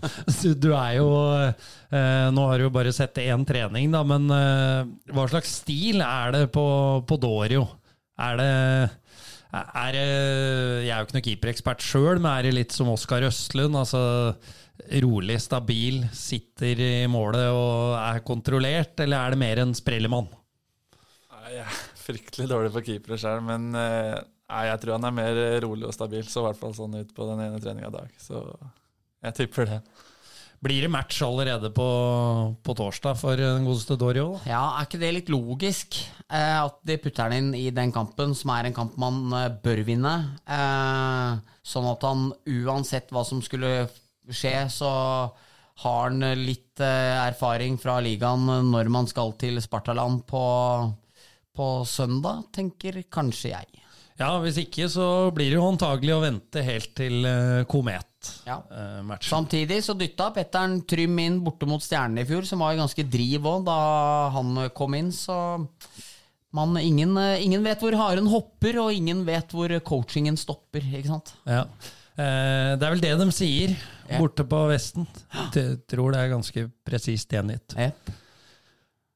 du, 0.64 0.72
er 0.74 0.96
jo 0.96 1.10
eh, 1.38 2.26
Nå 2.34 2.46
har 2.48 2.58
du 2.58 2.66
jo 2.66 2.72
bare 2.74 2.94
sett 2.94 3.20
én 3.22 3.46
trening, 3.46 3.92
da, 3.94 4.02
men 4.02 4.26
eh, 4.34 4.90
hva 5.14 5.28
slags 5.30 5.60
stil 5.62 6.02
er 6.02 6.34
det 6.34 6.42
på, 6.54 6.66
på 7.06 7.20
Dorio? 7.22 7.68
Er 8.18 8.36
det 8.40 8.50
er 9.52 9.92
det, 9.92 10.04
jeg 10.86 10.92
er 10.92 10.98
jo 10.98 11.06
ikke 11.06 11.16
noen 11.18 11.26
keeperekspert 11.28 11.84
sjøl, 11.84 12.20
men 12.20 12.30
er 12.32 12.46
det 12.46 12.52
litt 12.56 12.76
som 12.76 12.88
Oskar 12.92 13.26
Østlund? 13.26 13.76
Altså 13.76 14.00
rolig, 15.02 15.36
stabil, 15.44 16.00
sitter 16.16 16.80
i 16.80 16.92
målet 17.10 17.50
og 17.52 17.96
er 17.98 18.22
kontrollert, 18.26 18.96
eller 19.04 19.20
er 19.20 19.34
det 19.34 19.42
mer 19.42 19.62
en 19.62 19.74
sprellemann? 19.76 20.30
Jeg 21.52 21.66
er 21.66 21.80
fryktelig 22.00 22.48
dårlig 22.48 22.72
på 22.72 22.84
keepere 22.86 23.18
sjøl, 23.20 23.42
men 23.44 23.74
eh, 23.76 24.16
nei, 24.48 24.62
jeg 24.70 24.80
tror 24.82 24.96
han 24.96 25.08
er 25.10 25.16
mer 25.16 25.42
rolig 25.64 25.88
og 25.90 25.94
stabil. 25.96 26.24
Så 26.24 26.40
i 26.40 26.46
hvert 26.48 26.60
fall 26.60 26.72
sånn 26.76 26.96
ut 26.96 27.12
på 27.12 27.28
den 27.28 27.44
ene 27.44 27.60
treninga 27.60 27.90
i 27.92 27.96
dag. 27.98 28.16
Så 28.22 28.40
jeg 29.26 29.36
tipper 29.36 29.68
det. 29.68 29.80
Blir 30.62 30.84
det 30.84 30.92
match 30.94 31.18
allerede 31.26 31.72
på, 31.74 31.84
på 32.62 32.74
torsdag 32.78 33.16
for 33.18 33.38
den 33.38 33.64
godeste 33.66 33.96
Dorio? 33.98 34.36
da? 34.36 34.50
Ja, 34.52 34.62
er 34.78 34.86
ikke 34.86 35.00
det 35.02 35.10
litt 35.16 35.32
logisk? 35.32 35.98
Eh, 36.30 36.58
at 36.60 36.76
de 36.86 36.98
putter 37.02 37.26
han 37.26 37.34
inn 37.34 37.48
i 37.58 37.64
den 37.74 37.90
kampen, 37.94 38.36
som 38.38 38.52
er 38.54 38.68
en 38.68 38.76
kamp 38.76 38.94
man 39.00 39.24
eh, 39.34 39.48
bør 39.64 39.82
vinne. 39.88 40.14
Eh, 40.46 41.40
sånn 41.66 41.88
at 41.90 42.06
han 42.06 42.28
uansett 42.46 43.10
hva 43.10 43.24
som 43.26 43.42
skulle 43.42 43.88
skje, 44.30 44.54
så 44.70 44.92
har 45.82 46.00
han 46.06 46.22
litt 46.38 46.78
eh, 46.78 47.18
erfaring 47.26 47.74
fra 47.82 47.98
ligaen 48.04 48.46
når 48.70 48.90
man 48.94 49.10
skal 49.10 49.34
til 49.42 49.58
Spartaland 49.64 50.22
på, 50.30 50.44
på 51.58 51.70
søndag, 51.90 52.46
tenker 52.54 53.02
kanskje 53.10 53.56
jeg. 53.56 53.82
Ja, 54.20 54.36
hvis 54.38 54.62
ikke 54.62 54.86
så 54.92 55.32
blir 55.34 55.50
det 55.50 55.58
jo 55.58 55.66
antagelig 55.72 56.14
å 56.14 56.22
vente 56.22 56.62
helt 56.62 56.94
til 56.94 57.26
eh, 57.26 57.64
Ja. 58.46 58.60
Komet-matchen. 58.68 59.28
Samtidig 59.28 59.80
så 59.84 59.94
dytta 59.98 60.30
Petteren 60.34 60.80
Trym 60.88 61.18
inn 61.22 61.40
borte 61.44 61.68
mot 61.68 61.82
Stjernen 61.82 62.22
i 62.22 62.26
fjor, 62.28 62.46
som 62.48 62.62
var 62.64 62.78
ganske 62.78 63.04
driv 63.10 63.48
òg 63.48 63.66
da 63.66 63.78
han 64.34 64.68
kom 64.76 64.94
inn, 64.98 65.12
så 65.14 65.58
man, 66.52 66.76
ingen, 66.80 67.16
ingen 67.40 67.64
vet 67.64 67.80
hvor 67.82 67.96
haren 67.96 68.28
hopper, 68.28 68.78
og 68.82 68.92
ingen 68.92 69.24
vet 69.28 69.52
hvor 69.54 69.72
coachingen 69.86 70.36
stopper, 70.36 70.84
ikke 70.84 71.08
sant? 71.14 71.34
Ja. 71.48 71.66
Eh, 72.12 72.74
det 72.76 72.84
er 72.84 72.92
vel 72.92 73.00
det 73.00 73.12
de 73.22 73.28
sier 73.32 73.76
borte 74.18 74.44
på 74.44 74.66
Vesten. 74.68 75.06
Jeg 75.56 75.78
tror 75.88 76.12
det 76.12 76.20
er 76.20 76.34
ganske 76.34 76.66
presist 76.84 77.32
gjengitt. 77.32 77.72
Yep. 77.78 78.18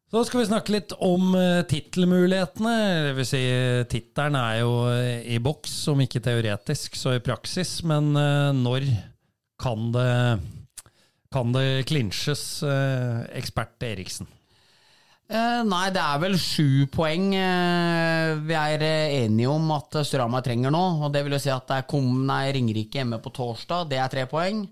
Så 0.06 0.22
skal 0.22 0.38
vi 0.38 0.46
snakke 0.46 0.70
litt 0.70 0.92
om 1.02 1.32
uh, 1.34 1.64
tittelmulighetene. 1.66 2.76
Vil 3.16 3.26
si, 3.26 3.42
tittelen 3.90 4.38
er 4.38 4.60
jo 4.60 4.76
eh, 4.92 5.26
i 5.34 5.40
boks, 5.42 5.74
om 5.90 6.04
ikke 6.04 6.22
teoretisk, 6.22 6.94
så 6.94 7.16
i 7.16 7.22
praksis. 7.24 7.80
Men 7.82 8.12
eh, 8.14 8.52
når 8.54 8.86
kan 9.58 9.90
det, 9.90 10.14
kan 11.34 11.50
det 11.56 11.66
klinsjes, 11.90 12.46
eh, 12.62 13.26
ekspert 13.40 13.82
Eriksen? 13.82 14.30
Eh, 15.26 15.62
nei, 15.66 15.88
det 15.90 15.98
er 15.98 16.20
vel 16.22 16.36
sju 16.38 16.86
poeng 16.94 17.32
eh, 17.34 18.36
vi 18.46 18.54
er 18.54 18.82
eh, 18.86 19.14
enige 19.24 19.50
om 19.50 19.72
at 19.74 19.98
Storhamar 20.06 20.44
trenger 20.46 20.70
nå. 20.70 20.84
Og 21.02 21.10
det 21.10 21.24
vil 21.26 21.34
jo 21.34 21.42
si 21.42 21.50
at 21.50 21.66
det 21.66 21.80
er 21.80 21.88
Kom, 21.90 22.12
nei, 22.28 22.44
Ringerike 22.54 23.02
hjemme 23.02 23.18
på 23.24 23.34
torsdag, 23.34 23.88
det 23.90 23.98
er 23.98 24.12
tre 24.12 24.28
poeng. 24.30 24.68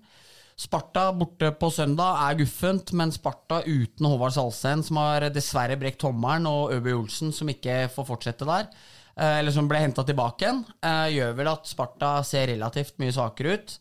Sparta 0.55 1.09
borte 1.11 1.49
på 1.59 1.67
søndag 1.75 2.21
er 2.29 2.37
guffent, 2.39 2.93
men 2.95 3.11
Sparta 3.13 3.59
uten 3.67 4.07
Håvard 4.07 4.37
Salsten, 4.37 4.85
som 4.87 5.01
har 5.03 5.27
dessverre 5.35 5.75
brekt 5.81 5.99
tommelen, 6.05 6.47
og 6.47 6.71
Øby 6.77 6.93
Olsen, 6.95 7.33
som 7.35 7.51
ikke 7.51 7.89
får 7.91 8.07
fortsette 8.07 8.47
der, 8.47 8.69
eh, 9.17 9.41
eller 9.41 9.51
som 9.51 9.67
ble 9.69 9.83
henta 9.83 10.05
tilbake 10.07 10.47
igjen, 10.47 10.65
eh, 10.81 11.11
gjør 11.19 11.35
vel 11.35 11.49
at 11.49 11.67
Sparta 11.67 12.23
ser 12.23 12.47
relativt 12.47 12.99
mye 12.99 13.11
svakere 13.11 13.55
ut. 13.59 13.79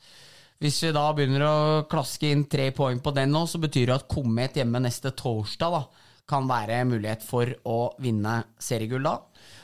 Hvis 0.59 0.81
vi 0.81 0.91
da 0.91 1.13
begynner 1.13 1.45
å 1.45 1.87
klaske 1.87 2.31
inn 2.31 2.45
tre 2.45 2.71
poeng 2.71 2.99
på 3.03 3.13
den 3.13 3.29
nå, 3.29 3.45
så 3.45 3.61
betyr 3.61 3.85
det 3.85 3.95
at 3.95 4.07
Komet 4.07 4.55
hjemme 4.55 4.81
neste 4.81 5.11
torsdag 5.11 5.71
da, 5.77 5.85
kan 6.25 6.47
være 6.47 6.85
mulighet 6.87 7.21
for 7.21 7.45
å 7.67 7.93
vinne 7.99 8.45
seriegull 8.57 9.03
da. 9.03 9.19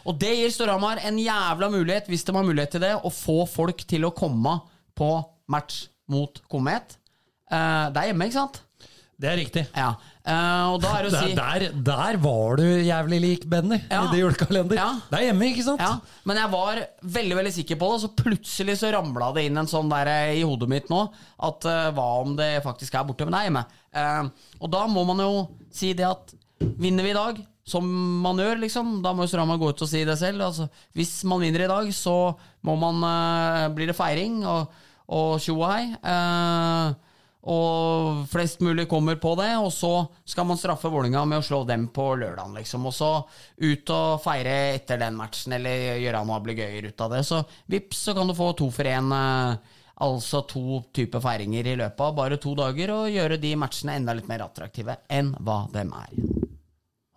Og 0.05 0.19
det 0.19 0.35
gir 0.35 0.51
Storhamar 0.51 0.99
en 1.01 1.17
jævla 1.17 1.71
mulighet, 1.71 2.05
hvis 2.05 2.23
de 2.27 2.35
har 2.35 2.43
mulighet 2.43 2.75
til 2.75 2.81
det, 2.81 2.93
å 3.01 3.09
få 3.09 3.47
folk 3.49 3.87
til 3.87 4.05
å 4.05 4.13
komme 4.13 4.59
på 4.93 5.09
match 5.47 5.87
mot 6.11 6.41
Komet. 6.51 6.98
Eh, 7.49 7.85
det 7.93 8.01
er 8.01 8.11
hjemme, 8.11 8.29
ikke 8.29 8.39
sant? 8.39 8.61
Det 9.19 9.27
er 9.27 9.35
riktig. 9.35 9.65
Ja. 9.75 9.89
Uh, 10.23 10.77
er 10.77 10.79
Der, 10.83 11.07
si 11.11 11.33
der, 11.35 11.63
der 11.83 12.17
var 12.23 12.59
du 12.59 12.63
jævlig 12.63 13.19
lik 13.19 13.45
Benny 13.51 13.81
Ja. 13.89 14.05
i 14.05 14.13
det 14.13 14.21
julekalender. 14.21 14.77
Ja. 14.79 14.89
Det 15.09 15.17
er 15.17 15.25
hjemme, 15.27 15.49
ikke 15.51 15.65
sant? 15.65 15.83
Ja, 15.83 16.21
men 16.29 16.39
jeg 16.39 16.51
var 16.53 16.79
veldig 17.17 17.39
veldig 17.41 17.53
sikker 17.57 17.79
på 17.81 17.89
det, 17.89 17.97
og 17.97 18.03
så 18.05 18.11
plutselig 18.23 18.77
så 18.79 18.93
ramla 18.95 19.31
det 19.35 19.47
inn 19.49 19.59
en 19.59 19.67
sånn 19.67 19.91
der 19.91 20.11
eh, 20.13 20.37
i 20.39 20.45
hodet 20.47 20.69
mitt 20.71 20.87
nå, 20.93 21.01
at 21.49 21.67
uh, 21.67 21.89
hva 21.97 22.07
om 22.21 22.37
det 22.39 22.51
faktisk 22.63 22.95
er 22.95 23.09
borte? 23.09 23.27
Men 23.27 23.35
det 23.35 23.41
er 23.41 23.49
hjemme. 23.49 23.65
Uh, 23.91 24.53
og 24.61 24.71
da 24.77 24.85
må 24.87 25.03
man 25.09 25.25
jo 25.25 25.33
si 25.73 25.91
det 25.97 26.07
at 26.07 26.35
vinner 26.79 27.03
vi 27.03 27.11
i 27.11 27.19
dag, 27.19 27.43
som 27.69 27.91
man 28.23 28.39
gjør, 28.39 28.63
liksom, 28.63 28.95
da 29.03 29.11
må 29.13 29.27
jo 29.27 29.33
Strama 29.33 29.59
gå 29.59 29.73
ut 29.73 29.83
og 29.83 29.89
si 29.91 30.05
det 30.07 30.15
selv. 30.21 30.47
Altså, 30.47 30.69
hvis 30.97 31.17
man 31.27 31.43
vinner 31.43 31.67
i 31.67 31.69
dag, 31.69 31.91
så 31.93 32.15
må 32.65 32.79
man 32.79 33.03
blir 33.75 33.91
det 33.91 33.97
feiring 33.97 34.39
og, 34.47 34.71
og 35.13 35.37
tjo 35.43 35.59
og 35.59 35.69
hei. 35.69 35.83
Eh, 36.01 37.08
og 37.39 38.25
flest 38.27 38.59
mulig 38.59 38.83
kommer 38.91 39.15
på 39.15 39.31
det, 39.39 39.53
og 39.63 39.71
så 39.71 39.93
skal 40.27 40.47
man 40.49 40.59
straffe 40.59 40.91
Vålinga 40.91 41.21
med 41.23 41.39
å 41.39 41.45
slå 41.45 41.61
dem 41.67 41.87
på 41.95 42.11
lørdagen, 42.19 42.57
liksom. 42.59 42.87
Og 42.89 42.95
så 42.95 43.11
ut 43.63 43.93
og 43.95 44.19
feire 44.25 44.55
etter 44.75 44.99
den 44.99 45.15
matchen, 45.15 45.55
eller 45.55 46.01
gjøre 46.03 46.23
noe 46.27 46.39
ablegøyer 46.41 46.89
ut 46.91 47.05
av 47.05 47.15
det. 47.15 47.23
Så 47.27 47.39
vips, 47.71 48.03
så 48.09 48.15
kan 48.17 48.27
du 48.27 48.35
få 48.35 48.51
to 48.59 48.67
for 48.75 48.89
én. 48.91 49.13
Altså 49.99 50.45
to 50.47 50.77
typer 50.95 51.19
feiringer 51.19 51.67
i 51.67 51.75
løpet 51.79 52.03
av 52.05 52.13
bare 52.15 52.37
to 52.39 52.53
dager, 52.55 52.91
og 52.95 53.11
gjøre 53.11 53.39
de 53.39 53.55
matchene 53.59 53.97
enda 53.99 54.15
litt 54.15 54.29
mer 54.31 54.45
attraktive 54.45 54.95
enn 55.11 55.33
hva 55.43 55.65
dem 55.73 55.91
er. 55.95 56.13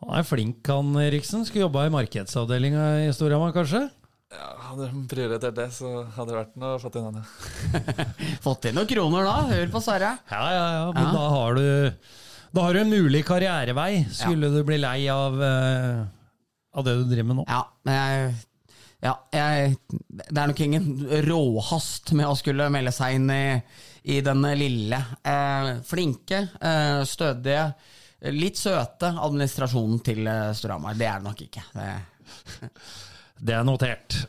Han 0.02 0.16
er 0.18 0.26
flink, 0.26 0.66
han 0.66 0.90
Eriksen. 0.98 1.44
Skulle 1.46 1.68
jobba 1.68 1.86
i 1.86 1.92
markedsavdelinga 1.94 2.86
i 3.04 3.12
Storhamar, 3.14 3.54
kanskje? 3.54 3.84
Ja, 4.32 4.48
hadde 4.70 4.86
de 4.88 5.02
prioritert 5.10 5.56
det, 5.58 5.66
så 5.76 5.90
hadde 6.16 6.30
det 6.32 6.38
vært 6.38 6.54
noe 6.60 6.78
fått 6.84 6.96
inn 6.96 7.08
henne. 7.10 7.24
Fått 8.44 8.68
inn 8.70 8.76
noen 8.78 8.88
kroner 8.90 9.26
da, 9.28 9.34
hør 9.50 9.72
på 9.74 9.82
Sverre. 9.84 10.14
Ja, 10.32 10.44
ja, 10.56 10.64
ja. 10.78 10.86
Men 10.96 11.04
Ja. 11.04 11.12
da 11.18 11.26
har 11.36 11.58
du 11.58 11.66
Da 12.52 12.64
har 12.66 12.74
du 12.76 12.80
en 12.82 12.90
mulig 12.92 13.22
karrierevei, 13.24 14.06
skulle 14.12 14.50
du 14.52 14.58
bli 14.68 14.76
lei 14.80 15.06
av, 15.08 15.36
eh, 15.42 16.02
av 16.76 16.84
det 16.84 16.96
du 16.98 17.04
driver 17.08 17.28
med 17.30 17.38
nå. 17.40 17.44
Ja, 17.48 17.62
men 17.88 17.94
jeg 18.00 18.34
ja, 19.02 19.16
jeg, 19.34 19.72
det 20.30 20.38
er 20.38 20.46
nok 20.52 20.60
ingen 20.62 20.84
råhast 21.26 22.12
med 22.14 22.28
å 22.28 22.36
skulle 22.38 22.68
melde 22.70 22.92
seg 22.94 23.16
inn 23.16 23.24
i, 23.34 23.46
i 24.14 24.20
den 24.22 24.44
lille, 24.54 25.00
eh, 25.26 25.70
flinke, 25.88 26.38
eh, 26.62 27.00
stødige, 27.10 27.64
litt 28.30 28.60
søte 28.60 29.10
administrasjonen 29.24 29.98
til 30.06 30.22
eh, 30.30 30.52
Storhamar. 30.54 30.94
Det 30.94 31.08
er 31.10 31.18
det 31.18 31.26
nok 31.26 31.42
ikke. 31.48 31.64
Det, 31.74 31.88
Det 33.42 33.54
er 33.56 33.66
notert. 33.66 34.20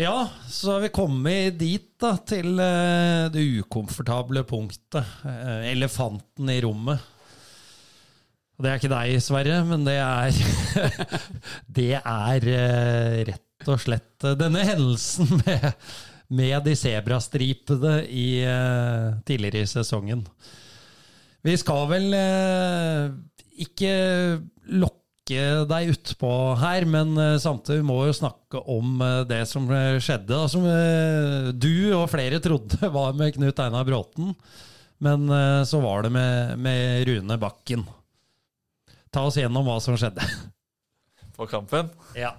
Ja, 0.00 0.24
så 0.50 0.72
har 0.72 0.80
vi 0.86 0.94
kommet 0.94 1.58
dit, 1.60 1.92
da, 2.00 2.16
til 2.26 2.56
eh, 2.58 3.28
det 3.30 3.42
ukomfortable 3.60 4.42
punktet. 4.48 5.06
Eh, 5.28 5.68
elefanten 5.70 6.48
i 6.50 6.58
rommet. 6.64 7.02
Det 8.62 8.70
er 8.70 8.80
ikke 8.80 8.90
deg, 8.92 9.18
Sverre, 9.22 9.60
men 9.66 9.84
det 9.86 9.98
er 10.00 10.34
Det 11.78 11.92
er 11.98 12.48
eh, 12.50 13.18
rett 13.30 13.70
og 13.70 13.78
slett 13.82 14.26
denne 14.40 14.64
hendelsen 14.66 15.28
med, 15.44 15.68
med 16.34 16.56
de 16.66 16.74
sebrastripede 16.78 18.00
i, 18.10 18.26
tidligere 19.28 19.62
i 19.62 19.70
sesongen. 19.70 20.24
Vi 21.46 21.54
skal 21.58 21.86
vel 21.90 22.08
ikke 23.62 23.94
lokke 24.74 25.01
deg 25.68 25.92
utpå 25.92 26.30
her, 26.60 26.86
men 26.88 27.14
eh, 27.20 27.38
samtidig 27.42 27.84
må 27.86 27.98
vi 28.00 28.10
jo 28.10 28.18
snakke 28.20 28.62
om 28.70 29.00
eh, 29.04 29.22
det 29.28 29.42
som 29.50 29.66
eh, 29.72 29.98
skjedde. 30.02 30.30
Da, 30.32 30.44
som 30.50 30.66
du 31.58 31.74
og 31.96 32.10
flere 32.12 32.40
trodde 32.42 32.90
var 32.98 33.16
med 33.18 33.34
Knut 33.36 33.62
Einar 33.62 33.88
Bråten, 33.88 34.34
men 35.02 35.26
så 35.66 35.80
var 35.82 36.04
det 36.04 36.12
med, 36.14 36.58
med 36.62 37.08
Rune 37.08 37.34
Bakken. 37.42 37.82
Ta 39.10 39.24
oss 39.26 39.40
gjennom 39.40 39.66
hva 39.66 39.80
som 39.82 39.96
skjedde. 39.98 40.22
På 41.36 41.48
kampen? 41.50 41.90
Ja. 42.14 42.36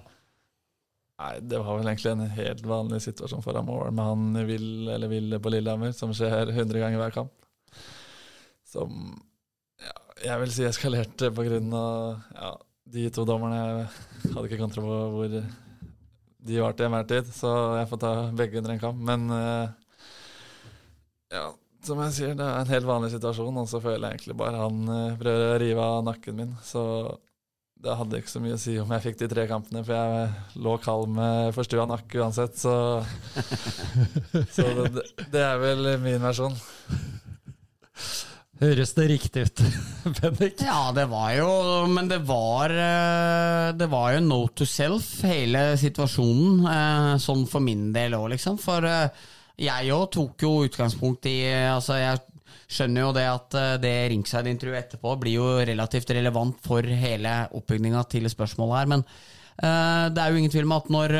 Nei, 1.20 1.34
det 1.46 1.60
var 1.60 1.78
vel 1.78 1.90
egentlig 1.90 2.10
en 2.14 2.24
helt 2.38 2.64
vanlig 2.66 3.02
situasjon 3.04 3.44
for 3.44 3.60
mål 3.62 3.92
med 3.94 4.08
han 4.08 4.46
vil 4.48 4.88
eller 4.90 5.12
Ville 5.12 5.38
på 5.38 5.52
Lillehammer, 5.52 5.92
som 5.94 6.10
skjer 6.16 6.50
100 6.50 6.80
ganger 6.82 6.98
hver 6.98 7.14
kamp. 7.14 7.34
Som 8.66 9.20
ja, 9.78 9.94
jeg 10.24 10.40
vil 10.42 10.54
si 10.56 10.66
eskalerte 10.66 11.30
på 11.34 11.44
grunn 11.46 11.70
av 11.78 12.24
ja, 12.34 12.50
de 12.84 13.08
to 13.12 13.24
dommerne. 13.28 13.88
Hadde 14.28 14.46
ikke 14.48 14.60
kontroll 14.60 14.88
på 14.88 15.00
hvor 15.14 15.36
de 16.44 16.60
var 16.60 16.76
til 16.76 16.88
enhver 16.88 17.06
tid, 17.08 17.28
så 17.32 17.50
jeg 17.78 17.90
får 17.90 18.00
ta 18.02 18.14
begge 18.36 18.60
under 18.60 18.74
en 18.74 18.82
kamp. 18.82 19.04
Men 19.08 19.28
eh, 19.32 19.68
ja, 21.32 21.46
som 21.84 22.00
jeg 22.04 22.16
sier, 22.16 22.34
det 22.36 22.44
er 22.44 22.60
en 22.60 22.72
helt 22.72 22.88
vanlig 22.88 23.12
situasjon, 23.14 23.62
og 23.62 23.68
så 23.70 23.80
føler 23.84 24.08
jeg 24.08 24.18
egentlig 24.18 24.36
bare 24.40 24.60
han 24.60 24.82
eh, 24.96 25.16
prøver 25.20 25.54
å 25.54 25.62
rive 25.62 25.86
av 25.94 26.04
nakken 26.08 26.36
min. 26.40 26.52
Så 26.64 26.82
det 27.84 27.96
hadde 27.98 28.20
ikke 28.20 28.32
så 28.32 28.40
mye 28.40 28.56
å 28.56 28.60
si 28.60 28.76
om 28.80 28.92
jeg 28.94 29.04
fikk 29.04 29.18
de 29.20 29.30
tre 29.32 29.46
kampene, 29.48 29.82
for 29.84 29.96
jeg 29.96 30.60
lå 30.64 30.76
kald 30.84 31.10
med 31.16 31.50
forstua 31.56 31.84
nakke 31.88 32.22
uansett, 32.22 32.56
så 32.60 32.76
Så 34.56 34.68
det, 34.94 35.04
det 35.32 35.42
er 35.44 35.60
vel 35.60 35.94
min 36.04 36.22
versjon. 36.24 36.56
Høres 38.60 38.92
det 38.94 39.04
riktig 39.10 39.42
ut, 39.48 39.60
Bendik? 40.20 40.60
ja, 40.62 40.92
det 40.94 41.08
var 41.10 41.32
jo 41.34 41.48
Men 41.90 42.06
det 42.10 42.20
var 42.28 42.70
eh, 42.70 43.72
Det 43.76 43.88
var 43.90 44.12
jo 44.14 44.20
no 44.22 44.38
to 44.54 44.66
self, 44.68 45.08
hele 45.26 45.64
situasjonen. 45.80 46.60
eh, 46.70 47.08
Sånn 47.22 47.42
for 47.50 47.64
min 47.64 47.88
del 47.94 48.14
òg, 48.14 48.28
liksom. 48.36 48.60
For 48.62 48.86
eh, 48.86 49.26
jeg 49.64 49.90
òg 49.94 50.06
tok 50.14 50.46
jo 50.46 50.52
utgangspunkt 50.68 51.26
i 51.30 51.36
Altså, 51.72 51.98
jeg 51.98 52.22
skjønner 52.74 53.04
jo 53.04 53.10
det 53.14 53.24
at 53.28 53.54
det 53.82 53.92
ringside-intervjuet 54.10 54.80
etterpå 54.80 55.12
blir 55.20 55.36
jo 55.36 55.48
relativt 55.68 56.10
relevant 56.16 56.56
for 56.64 56.82
hele 56.86 57.34
oppbygninga 57.54 58.00
til 58.10 58.26
spørsmålet 58.32 58.78
her, 58.80 58.88
men 58.90 59.02
det 60.16 60.22
er 60.22 60.32
jo 60.32 60.40
ingen 60.40 60.50
tvil 60.50 60.64
om 60.66 60.72
at 60.78 60.88
når 60.90 61.14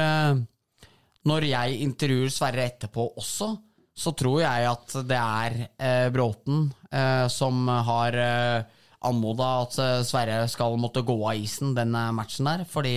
når 1.31 1.47
jeg 1.47 1.77
intervjuer 1.85 2.33
Sverre 2.33 2.65
etterpå 2.73 3.05
også, 3.21 3.53
så 3.95 4.13
tror 4.19 4.41
jeg 4.43 4.71
at 4.71 4.97
det 5.07 5.19
er 5.19 5.59
eh, 5.79 6.07
Bråten 6.15 6.67
eh, 6.91 7.27
som 7.31 7.69
har 7.71 8.17
eh, 8.19 8.81
anmoda 9.05 9.51
at 9.63 9.77
eh, 9.79 9.99
Sverre 10.07 10.45
skal 10.51 10.79
måtte 10.81 11.05
gå 11.07 11.17
av 11.23 11.39
isen 11.39 11.77
den 11.77 11.95
matchen 12.17 12.49
der, 12.51 12.65
fordi 12.69 12.97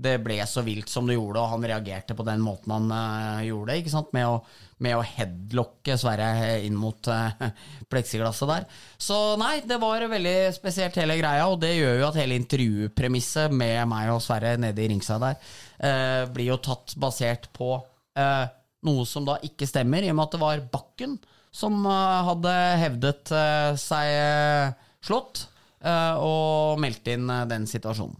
det 0.00 0.16
ble 0.24 0.38
så 0.48 0.62
vilt 0.64 0.88
som 0.88 1.08
det 1.08 1.16
gjorde, 1.18 1.40
og 1.42 1.54
han 1.54 1.64
reagerte 1.68 2.16
på 2.16 2.24
den 2.24 2.40
måten 2.44 2.72
han 2.72 2.92
eh, 2.92 3.46
gjorde 3.50 3.72
det, 3.72 3.80
ikke 3.82 3.92
sant, 3.92 4.12
med 4.16 4.28
å, 4.28 4.38
med 4.84 4.96
å 4.96 5.02
headlocke 5.04 5.96
Sverre 6.00 6.30
inn 6.64 6.76
mot 6.80 7.10
eh, 7.12 7.48
pleksiglasset 7.92 8.48
der. 8.48 8.68
Så 9.00 9.18
nei, 9.40 9.58
det 9.68 9.80
var 9.82 10.04
veldig 10.08 10.36
spesielt 10.56 10.96
hele 11.00 11.18
greia, 11.20 11.48
og 11.48 11.60
det 11.64 11.74
gjør 11.76 12.00
jo 12.00 12.08
at 12.08 12.20
hele 12.20 12.38
intervjupremisset 12.40 13.52
med 13.52 13.82
meg 13.92 14.12
og 14.14 14.24
Sverre 14.24 14.56
nede 14.60 14.84
i 14.84 14.88
ringside 14.92 15.20
der, 15.26 15.52
eh, 15.80 16.22
blir 16.32 16.54
jo 16.54 16.62
tatt 16.64 16.96
basert 17.00 17.50
på 17.56 17.74
eh, 18.16 18.48
noe 18.86 19.04
som 19.08 19.26
da 19.28 19.36
ikke 19.44 19.68
stemmer, 19.68 20.04
i 20.04 20.10
og 20.12 20.18
med 20.18 20.28
at 20.28 20.34
det 20.36 20.42
var 20.42 20.64
Bakken 20.72 21.18
som 21.50 21.82
eh, 21.86 22.20
hadde 22.28 22.56
hevdet 22.80 23.32
eh, 23.34 23.70
seg 23.80 24.10
eh, 24.14 24.90
slått, 25.04 25.46
og 25.80 26.76
meldt 26.76 27.06
inn 27.08 27.30
den 27.48 27.62
situasjonen. 27.64 28.18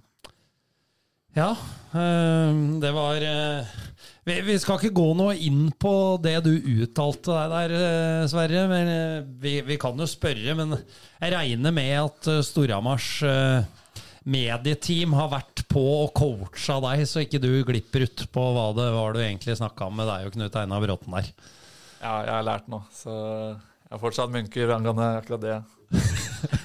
Ja, 1.36 1.50
det 1.92 2.92
var 2.96 3.26
vi, 4.24 4.54
skal 4.56 4.78
ikke 4.78 4.94
gå 4.96 5.04
noe 5.18 5.34
inn 5.36 5.66
på 5.76 5.92
det 6.24 6.38
du 6.46 6.54
uttalte 6.56 7.36
der, 7.52 7.74
Sverre. 8.32 8.62
Men 8.72 8.88
vi, 9.44 9.58
vi 9.68 9.76
kan 9.82 10.00
jo 10.00 10.08
spørre, 10.08 10.56
men 10.56 10.72
jeg 10.72 11.34
regner 11.36 11.76
med 11.76 11.92
at 11.98 12.30
Storhamars 12.48 13.10
medieteam 14.28 15.14
har 15.16 15.30
vært 15.32 15.62
på 15.70 15.80
og 16.04 16.10
coacha 16.18 16.76
deg, 16.84 17.06
så 17.08 17.22
ikke 17.24 17.40
du 17.42 17.50
glipper 17.64 18.04
ut 18.04 18.26
på 18.34 18.44
hva 18.54 18.66
det 18.76 18.88
var 18.94 19.14
du 19.16 19.22
egentlig 19.22 19.56
snakka 19.60 19.88
om 19.88 19.96
med 20.00 20.10
deg 20.10 20.28
og 20.28 20.34
Knut 20.36 20.58
Einar 20.60 20.84
Bråten 20.84 21.16
der. 21.16 21.30
Ja, 22.00 22.14
jeg 22.26 22.34
har 22.34 22.46
lært 22.46 22.68
noe, 22.72 22.84
så 22.96 23.12
jeg 23.14 23.94
har 23.96 24.02
fortsatt 24.02 24.32
munker 24.32 24.74
angående 24.76 25.08
akkurat 25.20 25.44
det. 25.46 25.58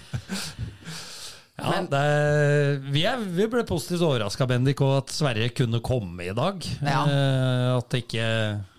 Ja, 1.55 1.69
Men- 1.71 1.85
det, 1.87 2.81
vi, 2.91 3.05
er, 3.07 3.21
vi 3.31 3.45
ble 3.47 3.61
positivt 3.67 4.03
overraska, 4.03 4.43
Bendik, 4.49 4.81
og 4.83 4.97
at 4.97 5.13
Sverre 5.15 5.47
kunne 5.55 5.79
komme 5.79 6.25
i 6.27 6.33
dag. 6.35 6.59
Ja. 6.83 7.05
Eh, 7.07 7.69
at, 7.77 7.95
ikke, 7.95 8.25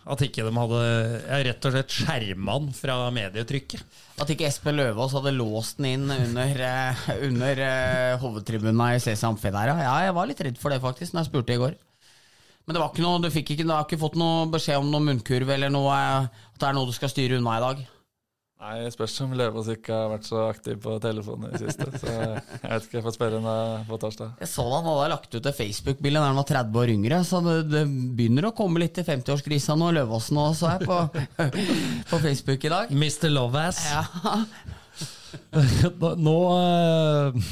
at 0.06 0.22
ikke 0.22 0.44
de 0.46 0.52
hadde 0.54 0.82
ja, 1.26 1.38
rett 1.48 1.66
og 1.66 1.72
slett 1.74 1.94
skjerma 1.96 2.54
han 2.54 2.68
fra 2.76 2.98
medietrykket. 3.14 3.82
At 4.22 4.30
ikke 4.30 4.46
Espen 4.46 4.78
Løvaas 4.78 5.16
hadde 5.16 5.34
låst 5.34 5.80
den 5.80 5.88
inn 5.90 6.12
under, 6.14 6.62
eh, 6.68 7.08
under 7.26 7.62
uh, 7.62 8.12
hovedtribuna 8.22 8.92
i 8.94 9.02
CC 9.02 9.26
Amfi 9.26 9.50
ja. 9.50 9.96
Jeg 10.06 10.14
var 10.14 10.30
litt 10.30 10.44
redd 10.46 10.60
for 10.62 10.70
det, 10.70 10.78
faktisk, 10.84 11.12
når 11.12 11.24
jeg 11.24 11.30
spurte 11.32 11.56
i 11.56 11.60
går. 11.64 11.74
Men 12.66 12.74
det 12.74 12.82
var 12.82 12.94
ikke 12.94 13.02
noe, 13.02 13.18
du, 13.22 13.28
ikke, 13.30 13.58
du 13.58 13.70
har 13.70 13.84
ikke 13.86 13.98
fått 13.98 14.18
noe 14.18 14.46
beskjed 14.50 14.78
om 14.78 14.88
noen 14.90 15.10
munnkurv 15.10 15.50
eller 15.54 15.74
noe, 15.74 15.90
eh, 15.98 16.46
at 16.54 16.62
det 16.62 16.70
er 16.70 16.78
noe 16.78 16.86
du 16.86 16.94
skal 16.94 17.10
styre 17.10 17.40
unna 17.40 17.58
i 17.58 17.66
dag? 17.66 17.82
Nei, 18.56 18.86
spørs 18.88 19.12
om 19.20 19.34
Løvaas 19.36 19.66
ikke 19.68 19.92
har 19.92 20.06
vært 20.14 20.24
så 20.24 20.38
aktiv 20.46 20.78
på 20.80 20.94
telefonen 21.04 21.50
i 21.50 21.58
det 21.58 21.66
siste. 21.66 21.90
Så 22.00 22.08
jeg 22.08 22.62
vet 22.62 22.86
ikke, 22.86 22.96
jeg 22.96 23.04
får 23.04 23.14
spørre 23.18 23.40
henne 23.42 23.82
på 23.84 23.98
torsdag. 24.00 24.30
Jeg 24.40 24.48
så 24.48 24.64
han 24.70 24.86
hadde 24.88 25.08
lagt 25.12 25.36
ut 25.36 25.48
et 25.50 25.58
Facebook-bilde 25.58 26.22
da 26.22 26.30
han 26.30 26.40
var 26.40 26.48
30 26.48 26.80
år 26.80 26.92
yngre, 26.94 27.18
så 27.28 27.42
det, 27.44 27.56
det 27.68 27.82
begynner 28.16 28.48
å 28.48 28.54
komme 28.56 28.80
litt 28.80 28.96
i 28.96 29.04
50-årskrisa 29.04 29.76
nå, 29.76 29.90
Løvaasen 29.98 30.40
òg, 30.40 30.56
så 30.56 30.72
jeg 30.72 30.88
på, 30.88 30.98
på 32.14 32.20
Facebook 32.24 32.64
i 32.64 32.72
dag. 32.72 32.96
Mr. 32.96 33.28
Lovass. 33.34 33.82
Ja. 33.92 34.06
Nå 36.26 36.36
eh, 36.56 37.50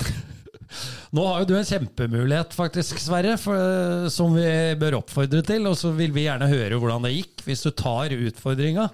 Nå 1.14 1.24
har 1.28 1.42
jo 1.42 1.48
du 1.50 1.52
en 1.58 1.68
kjempemulighet, 1.68 2.56
faktisk, 2.56 2.96
Sverre, 3.02 3.36
for, 3.38 4.08
som 4.10 4.32
vi 4.34 4.48
bør 4.80 5.02
oppfordre 5.02 5.44
til. 5.46 5.68
Og 5.68 5.76
så 5.78 5.92
vil 5.94 6.16
vi 6.16 6.24
gjerne 6.24 6.48
høre 6.50 6.80
hvordan 6.80 7.04
det 7.04 7.12
gikk, 7.18 7.44
hvis 7.44 7.62
du 7.68 7.70
tar 7.76 8.16
utfordringa. 8.16 8.88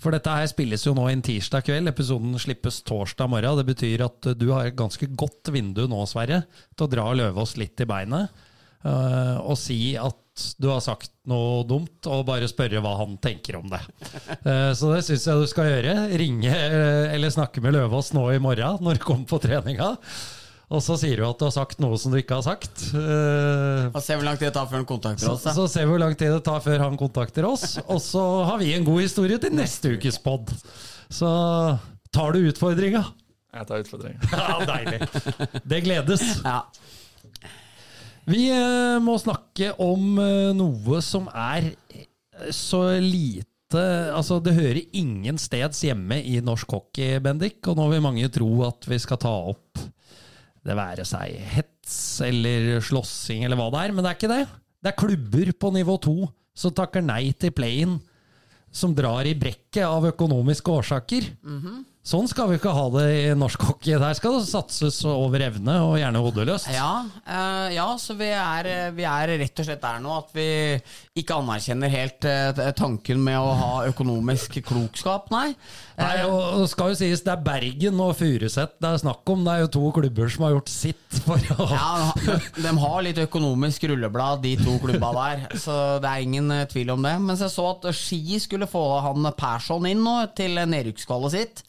For 0.00 0.14
dette 0.14 0.32
her 0.32 0.48
spilles 0.48 0.86
jo 0.86 0.94
nå 0.96 1.06
en 1.10 1.22
tirsdag 1.24 1.66
kveld. 1.66 1.90
Episoden 1.90 2.32
slippes 2.40 2.80
torsdag 2.88 3.28
morgen. 3.28 3.58
Det 3.60 3.66
betyr 3.68 4.06
at 4.06 4.30
du 4.40 4.46
har 4.54 4.70
et 4.70 4.78
ganske 4.78 5.10
godt 5.12 5.52
vindu 5.52 5.84
nå, 5.90 6.00
Sverre, 6.08 6.44
til 6.72 6.86
å 6.86 6.90
dra 6.90 7.10
Løvaas 7.16 7.58
litt 7.60 7.84
i 7.84 7.88
beinet. 7.88 8.32
Uh, 8.80 9.36
og 9.44 9.58
si 9.60 9.92
at 10.00 10.16
du 10.56 10.70
har 10.70 10.80
sagt 10.80 11.12
noe 11.28 11.66
dumt, 11.68 12.06
og 12.08 12.24
bare 12.30 12.48
spørre 12.48 12.80
hva 12.80 12.94
han 13.02 13.18
tenker 13.20 13.58
om 13.58 13.68
det. 13.68 13.82
Uh, 14.40 14.72
så 14.72 14.94
det 14.94 15.02
syns 15.04 15.26
jeg 15.28 15.42
du 15.42 15.50
skal 15.50 15.68
gjøre. 15.68 15.96
Ringe 16.16 16.54
uh, 16.54 17.12
eller 17.12 17.34
snakke 17.34 17.60
med 17.60 17.76
Løvaas 17.76 18.14
nå 18.16 18.24
i 18.32 18.40
morgen 18.40 18.80
når 18.80 18.96
du 18.96 19.04
kommer 19.04 19.28
på 19.28 19.42
treninga. 19.44 19.92
Og 20.70 20.78
så 20.86 20.94
sier 21.00 21.18
du 21.18 21.24
at 21.26 21.38
du 21.40 21.48
har 21.48 21.54
sagt 21.54 21.80
noe 21.82 21.96
som 21.98 22.12
du 22.14 22.20
ikke 22.20 22.36
har 22.38 22.44
sagt. 22.46 22.84
Uh, 22.94 23.90
Og 23.90 23.98
se 24.04 24.14
hvor 24.14 24.22
lang 24.22 24.38
tid 24.38 24.46
det 24.46 24.54
tar 24.54 24.68
før 24.70 24.78
han 24.78 24.86
kontakter 24.86 25.32
oss. 25.32 25.42
Så, 25.42 25.54
så 25.56 25.64
ser 25.72 25.88
vi 25.88 25.96
hvor 25.96 26.02
lang 26.04 26.14
tid 26.14 26.30
det 26.30 26.44
tar 26.46 26.62
før 26.62 26.84
han 26.84 26.98
kontakter 27.00 27.48
oss. 27.48 27.74
Og 27.90 27.98
så 28.04 28.22
har 28.46 28.60
vi 28.62 28.70
en 28.76 28.86
god 28.86 29.02
historie 29.02 29.40
til 29.42 29.56
neste 29.58 29.96
ukes 29.96 30.20
pod. 30.22 30.52
Så 31.10 31.26
tar 32.14 32.36
du 32.36 32.46
utfordringa. 32.52 33.02
Jeg 33.50 33.66
tar 33.66 33.82
utfordringen. 33.82 34.22
Ja, 34.30 34.60
deilig. 34.62 35.58
Det 35.66 35.82
gledes. 35.88 36.22
Ja. 36.46 36.60
Vi 38.30 38.46
uh, 38.54 39.02
må 39.02 39.18
snakke 39.18 39.72
om 39.82 40.20
uh, 40.22 40.54
noe 40.54 41.02
som 41.02 41.26
er 41.34 41.72
så 42.54 42.86
lite 43.02 43.46
Altså, 43.70 44.40
det 44.42 44.56
hører 44.56 44.80
ingen 44.98 45.36
steds 45.38 45.84
hjemme 45.86 46.16
i 46.26 46.40
norsk 46.42 46.72
hockey, 46.74 47.20
Bendik. 47.22 47.60
Og 47.70 47.76
nå 47.78 47.84
vil 47.92 48.02
mange 48.02 48.26
tro 48.34 48.48
at 48.66 48.86
vi 48.90 48.98
skal 48.98 49.20
ta 49.22 49.30
opp 49.52 49.78
det 50.66 50.76
være 50.76 51.04
seg 51.08 51.38
hets 51.54 51.94
eller 52.26 52.80
slåssing 52.84 53.46
eller 53.46 53.56
hva 53.58 53.70
det 53.72 53.80
er, 53.84 53.94
men 53.96 54.04
det 54.04 54.10
er 54.10 54.18
ikke 54.18 54.32
det. 54.32 54.42
Det 54.80 54.90
er 54.92 55.00
klubber 55.00 55.52
på 55.60 55.70
nivå 55.74 55.96
to 56.04 56.16
som 56.56 56.74
takker 56.76 57.04
nei 57.04 57.32
til 57.40 57.52
play-in, 57.56 57.98
som 58.70 58.92
drar 58.94 59.26
i 59.26 59.34
brekket 59.38 59.82
av 59.86 60.04
økonomiske 60.12 60.70
årsaker. 60.70 61.30
Sånn 62.10 62.26
skal 62.30 62.50
vi 62.50 62.58
ikke 62.58 62.72
ha 62.74 62.86
det 62.96 63.04
i 63.20 63.26
norsk 63.38 63.62
hockey. 63.68 63.94
Der 64.00 64.16
skal 64.18 64.40
det 64.40 64.48
satses 64.48 64.98
over 65.06 65.44
evne, 65.46 65.76
og 65.86 65.98
gjerne 66.00 66.22
hodeløst. 66.24 66.70
Ja, 66.74 67.04
uh, 67.06 67.68
ja, 67.70 67.86
så 68.02 68.16
vi 68.18 68.32
er, 68.34 68.90
vi 68.96 69.06
er 69.06 69.36
rett 69.44 69.62
og 69.62 69.68
slett 69.68 69.84
der 69.84 70.00
nå 70.02 70.16
at 70.16 70.34
vi 70.34 70.48
ikke 71.20 71.38
anerkjenner 71.38 71.92
helt 71.92 72.26
uh, 72.26 72.64
tanken 72.74 73.22
med 73.22 73.38
å 73.38 73.54
ha 73.60 73.70
økonomisk 73.90 74.58
klokskap, 74.66 75.30
nei. 75.30 75.52
Nei, 76.00 76.14
og 76.24 76.64
skal 76.70 76.94
jo 76.94 76.98
sies, 76.98 77.22
det 77.22 77.34
er 77.34 77.42
Bergen 77.44 77.98
og 78.00 78.14
Furuset 78.16 78.80
det 78.80 78.88
er 78.88 79.00
snakk 79.00 79.28
om. 79.30 79.44
Det 79.44 79.52
er 79.52 79.62
jo 79.64 79.70
to 79.76 79.90
klubber 79.94 80.32
som 80.32 80.46
har 80.46 80.54
gjort 80.54 80.72
sitt 80.72 81.20
for 81.26 81.52
å 81.56 81.68
Ja, 81.68 81.90
de, 82.16 82.36
de 82.64 82.74
har 82.82 82.98
litt 83.04 83.20
økonomisk 83.20 83.84
rulleblad, 83.90 84.42
de 84.44 84.56
to 84.60 84.78
klubba 84.82 85.12
der, 85.18 85.46
så 85.60 85.76
det 86.02 86.10
er 86.10 86.26
ingen 86.26 86.50
eh, 86.54 86.66
tvil 86.70 86.94
om 86.96 87.04
det. 87.06 87.14
Mens 87.22 87.44
jeg 87.44 87.52
så 87.52 87.68
at 87.74 87.88
Ski 87.96 88.40
skulle 88.42 88.70
få 88.70 88.84
han 89.04 89.30
Persson 89.36 89.88
inn 89.90 90.02
nå 90.04 90.16
til 90.38 90.60
nedrykkskvalet 90.60 91.36
sitt. 91.36 91.64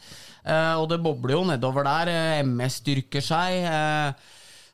Eh, 0.46 0.74
og 0.82 0.88
det 0.90 1.02
bobler 1.04 1.36
jo 1.38 1.44
nedover 1.52 1.86
der. 1.86 2.10
Eh, 2.12 2.40
MS 2.46 2.80
styrker 2.82 3.22
seg. 3.22 3.62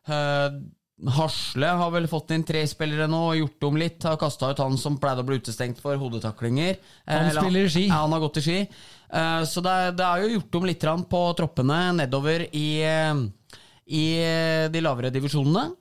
Eh, 0.07 0.49
Hasle 1.13 1.67
har 1.77 1.91
vel 1.93 2.07
fått 2.09 2.31
inn 2.33 2.41
tre 2.47 2.63
spillere 2.65 3.05
nå 3.11 3.19
og 3.29 3.37
gjort 3.37 3.65
om 3.67 3.75
litt. 3.77 4.01
Har 4.07 4.17
kasta 4.17 4.49
ut 4.49 4.61
han 4.63 4.77
som 4.81 4.95
pleide 4.97 5.21
å 5.21 5.27
bli 5.27 5.37
utestengt 5.37 5.81
for 5.83 5.99
hodetaklinger. 6.01 6.79
Han 7.05 7.27
eller- 7.29 7.41
spiller 7.43 7.69
Ski. 7.69 7.83
Ja, 7.87 7.99
han 8.01 8.11
har 8.15 8.23
gått 8.23 8.37
i 8.37 8.41
ski. 8.41 8.59
Så 9.45 9.61
det, 9.61 9.71
er- 9.71 9.91
det 9.91 10.05
er 10.07 10.23
jo 10.23 10.39
gjort 10.39 10.55
om 10.55 10.65
litt 10.65 10.81
på 11.11 11.21
troppene 11.37 11.93
nedover 11.95 12.47
i, 12.51 12.81
i 13.87 14.05
de 14.73 14.81
lavere 14.81 15.11
divisjonene. 15.13 15.75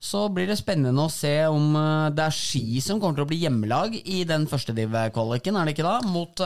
Så 0.00 0.28
blir 0.30 0.46
det 0.46 0.58
spennende 0.60 1.00
å 1.02 1.10
se 1.10 1.46
om 1.46 1.72
det 2.14 2.22
er 2.28 2.30
Ski 2.30 2.78
som 2.84 3.00
kommer 3.00 3.16
til 3.16 3.24
å 3.24 3.28
bli 3.32 3.40
hjemmelag 3.46 3.96
i 4.04 4.22
den 4.24 4.44
første 4.46 4.74
div-kvaliken, 4.76 5.56
er 5.58 5.64
det 5.64 5.74
ikke 5.78 5.88
da? 5.88 6.00
Mot 6.06 6.36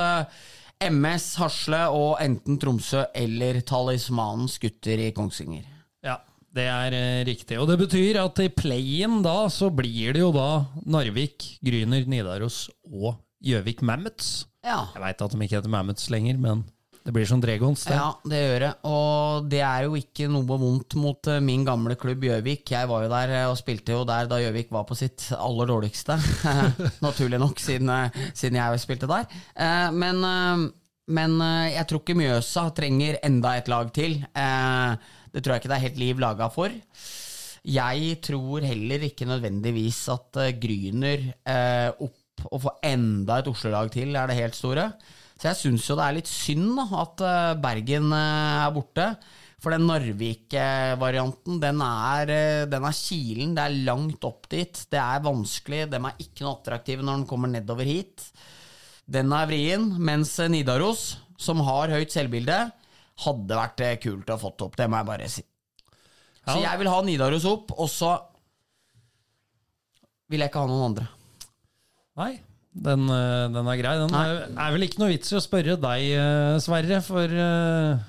MS, 0.90 1.26
Hasle 1.38 1.80
og 1.94 2.16
enten 2.22 2.58
Tromsø 2.60 3.04
eller 3.14 3.60
Talismanens 3.66 4.58
gutter 4.62 5.02
i 5.04 5.10
Kongsvinger. 5.14 5.66
Ja, 6.02 6.16
det 6.54 6.66
er 6.66 6.96
eh, 6.96 7.24
riktig. 7.28 7.58
Og 7.60 7.68
det 7.70 7.78
betyr 7.84 8.18
at 8.24 8.40
i 8.42 8.48
play-in 8.50 9.20
da, 9.24 9.46
så 9.52 9.70
blir 9.74 10.16
det 10.16 10.24
jo 10.24 10.32
da 10.34 10.64
Narvik, 10.82 11.56
Gryner, 11.64 12.06
Nidaros 12.10 12.66
og 12.88 13.14
Gjøvik 13.42 13.82
Mammoths. 13.86 14.46
Ja. 14.66 14.88
Jeg 14.94 15.04
veit 15.04 15.22
at 15.24 15.34
de 15.34 15.46
ikke 15.46 15.58
heter 15.60 15.72
Mammoths 15.72 16.10
lenger, 16.12 16.38
men 16.42 16.66
det 17.02 17.10
blir 17.14 17.26
som 17.26 17.40
Dregons, 17.42 17.82
det. 17.88 17.96
Ja, 17.98 18.10
det 18.30 18.40
gjør 18.40 18.60
det. 18.62 18.70
Og 18.86 19.46
det 19.50 19.62
er 19.66 19.86
jo 19.88 19.96
ikke 19.98 20.28
noe 20.30 20.46
vondt 20.46 20.94
mot 21.02 21.30
eh, 21.32 21.40
min 21.42 21.64
gamle 21.66 21.96
klubb 21.98 22.22
Gjøvik. 22.28 22.62
Jeg 22.70 22.90
var 22.90 23.02
jo 23.02 23.10
der 23.10 23.32
eh, 23.40 23.46
og 23.50 23.56
spilte 23.58 23.96
jo 23.96 24.04
der 24.06 24.28
da 24.30 24.38
Gjøvik 24.38 24.70
var 24.74 24.86
på 24.86 24.96
sitt 24.98 25.26
aller 25.34 25.66
dårligste. 25.72 26.14
Naturlig 27.06 27.40
nok, 27.42 27.58
siden, 27.62 27.90
eh, 27.90 28.20
siden 28.38 28.60
jeg 28.60 28.82
spilte 28.84 29.10
der. 29.10 29.26
Men, 29.92 30.22
men 31.10 31.34
jeg 31.72 31.84
tror 31.90 32.02
ikke 32.02 32.16
Mjøsa 32.18 32.68
trenger 32.76 33.18
enda 33.26 33.56
et 33.58 33.70
lag 33.70 33.90
til. 33.94 34.20
Det 34.22 35.42
tror 35.42 35.54
jeg 35.54 35.62
ikke 35.62 35.72
det 35.72 35.78
er 35.78 35.86
helt 35.88 36.00
liv 36.00 36.22
laga 36.22 36.48
for. 36.54 36.74
Jeg 37.62 38.18
tror 38.26 38.66
heller 38.66 39.06
ikke 39.06 39.28
nødvendigvis 39.28 40.04
at 40.14 40.38
Gryner 40.62 41.26
opp 41.98 42.46
og 42.50 42.62
få 42.64 42.76
enda 42.86 43.40
et 43.40 43.50
Oslo-lag 43.50 43.90
til 43.94 44.16
er 44.18 44.30
det 44.30 44.38
helt 44.38 44.58
store. 44.58 44.86
Så 45.42 45.50
jeg 45.50 45.58
syns 45.58 45.88
jo 45.90 45.96
det 45.98 46.04
er 46.06 46.14
litt 46.14 46.28
synd 46.30 46.76
da, 46.78 46.84
at 47.02 47.22
eh, 47.26 47.54
Bergen 47.58 48.12
eh, 48.14 48.58
er 48.62 48.74
borte. 48.76 49.06
For 49.62 49.74
den 49.74 49.88
Narvik-varianten, 49.88 51.56
den 51.62 51.82
eh, 51.82 52.62
den 52.70 52.86
er 52.86 52.94
kilen. 52.94 53.56
Det 53.56 53.64
er 53.64 53.80
langt 53.88 54.22
opp 54.26 54.46
dit. 54.54 54.84
Det 54.86 55.00
er 55.02 55.24
vanskelig. 55.24 55.88
De 55.90 55.98
er 55.98 56.22
ikke 56.22 56.46
noe 56.46 56.60
attraktive 56.60 57.02
når 57.02 57.24
de 57.24 57.28
kommer 57.32 57.50
nedover 57.50 57.90
hit. 57.90 58.28
Den 59.02 59.34
er 59.34 59.50
vrien. 59.50 59.88
Mens 59.98 60.36
Nidaros, 60.46 61.16
som 61.34 61.64
har 61.66 61.90
høyt 61.90 62.14
selvbilde, 62.14 62.60
hadde 63.26 63.58
vært 63.58 63.84
kult 64.06 64.30
å 64.30 64.38
ha 64.38 64.42
fått 64.44 64.62
opp. 64.68 64.78
Det 64.78 64.86
må 64.86 65.02
jeg 65.02 65.10
bare 65.10 65.28
si. 65.30 65.42
Så 66.46 66.60
jeg 66.62 66.78
vil 66.78 66.90
ha 66.90 67.02
Nidaros 67.02 67.50
opp, 67.50 67.74
og 67.82 67.90
så 67.90 68.14
vil 70.30 70.46
jeg 70.46 70.54
ikke 70.54 70.62
ha 70.62 70.70
noen 70.70 70.88
andre. 70.92 71.10
Nei, 72.22 72.32
den, 72.72 73.08
eh, 73.12 73.48
den 73.52 73.68
er 73.68 73.80
grei. 73.80 73.96
Den 74.00 74.16
er, 74.16 74.46
er 74.50 74.72
vel 74.74 74.86
ikke 74.86 75.02
noe 75.02 75.12
vits 75.12 75.32
i 75.32 75.36
å 75.38 75.44
spørre 75.44 75.76
deg, 75.80 76.06
eh, 76.16 76.54
Sverre, 76.64 77.02
for 77.04 77.28
eh, 77.28 78.08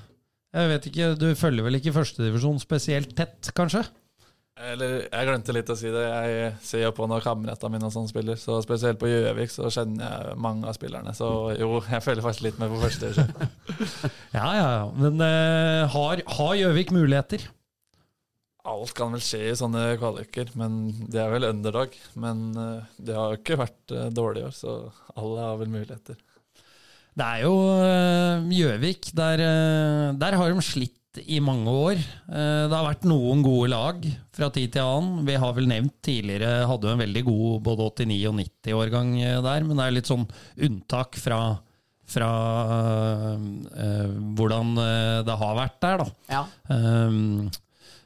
jeg 0.54 0.70
vet 0.70 0.88
ikke, 0.90 1.10
du 1.20 1.28
følger 1.36 1.66
vel 1.66 1.80
ikke 1.80 1.94
førstedivisjon 1.96 2.62
spesielt 2.62 3.14
tett, 3.18 3.52
kanskje? 3.56 3.84
Eller, 4.54 5.00
jeg 5.08 5.26
glemte 5.26 5.54
litt 5.56 5.70
å 5.72 5.74
si 5.74 5.90
det. 5.90 6.02
Jeg 6.06 6.50
ser 6.62 6.84
jo 6.84 6.92
på 6.94 7.08
når 7.10 7.24
kameratene 7.24 7.74
mine 7.74 7.88
og 7.88 7.94
sånn 7.96 8.06
spiller. 8.06 8.38
Så 8.38 8.60
spesielt 8.62 9.00
på 9.00 9.10
Gjøvik 9.10 9.50
så 9.50 9.66
kjenner 9.74 10.04
jeg 10.04 10.36
mange 10.46 10.68
av 10.70 10.76
spillerne. 10.76 11.10
Så 11.18 11.26
jo, 11.58 11.80
jeg 11.82 12.04
følger 12.04 12.22
faktisk 12.22 12.46
litt 12.46 12.60
med 12.62 12.70
på 12.70 12.78
første 12.84 13.10
divisjon. 13.10 13.50
Ja, 14.38 14.46
ja, 14.54 14.68
ja. 14.78 14.86
Men 14.94 15.18
uh, 15.18 15.90
har 15.90 16.22
har 16.36 16.54
Gjøvik 16.60 16.94
muligheter? 16.94 17.42
Alt 18.64 18.94
kan 18.96 19.12
vel 19.12 19.20
skje 19.20 19.42
i 19.50 19.56
sånne 19.58 19.82
kvaliker, 20.00 20.48
men 20.56 20.88
det 21.12 21.20
er 21.20 21.32
vel 21.34 21.50
underdog. 21.50 21.92
Men 22.16 22.46
eh, 22.56 22.92
det 22.96 23.16
har 23.16 23.34
jo 23.34 23.40
ikke 23.42 23.60
vært 23.60 23.92
eh, 23.92 24.10
dårlig 24.14 24.40
i 24.40 24.46
år, 24.48 24.54
så 24.56 24.76
alle 25.20 25.42
har 25.44 25.58
vel 25.60 25.72
muligheter. 25.74 26.16
Det 27.14 27.26
er 27.26 27.44
jo 27.44 27.56
eh, 27.84 28.46
Gjøvik. 28.56 29.10
Der, 29.16 29.42
der 30.16 30.36
har 30.40 30.50
de 30.50 30.64
slitt 30.64 31.20
i 31.30 31.38
mange 31.38 31.70
år. 31.70 32.00
Det 32.26 32.74
har 32.74 32.88
vært 32.88 33.04
noen 33.06 33.44
gode 33.44 33.68
lag 33.70 34.00
fra 34.34 34.48
tid 34.50 34.72
til 34.74 34.82
annen. 34.82 35.20
Vi 35.28 35.36
har 35.38 35.52
vel 35.54 35.68
nevnt 35.70 35.94
tidligere 36.02 36.64
hadde 36.66 36.88
jo 36.88 36.96
en 36.96 37.04
veldig 37.04 37.22
god 37.28 37.60
både 37.68 37.86
89- 38.02 38.16
og 38.32 38.40
90-årgang 38.40 39.12
der, 39.44 39.68
men 39.68 39.78
det 39.78 39.84
er 39.84 39.94
litt 39.94 40.10
sånn 40.10 40.24
unntak 40.66 41.14
fra, 41.22 41.38
fra 42.10 42.30
eh, 43.78 44.16
hvordan 44.36 44.74
eh, 44.82 45.20
det 45.28 45.38
har 45.44 45.54
vært 45.60 45.78
der, 45.84 46.02
da. 46.02 46.08
Ja. 46.32 46.42
Um, 46.68 47.52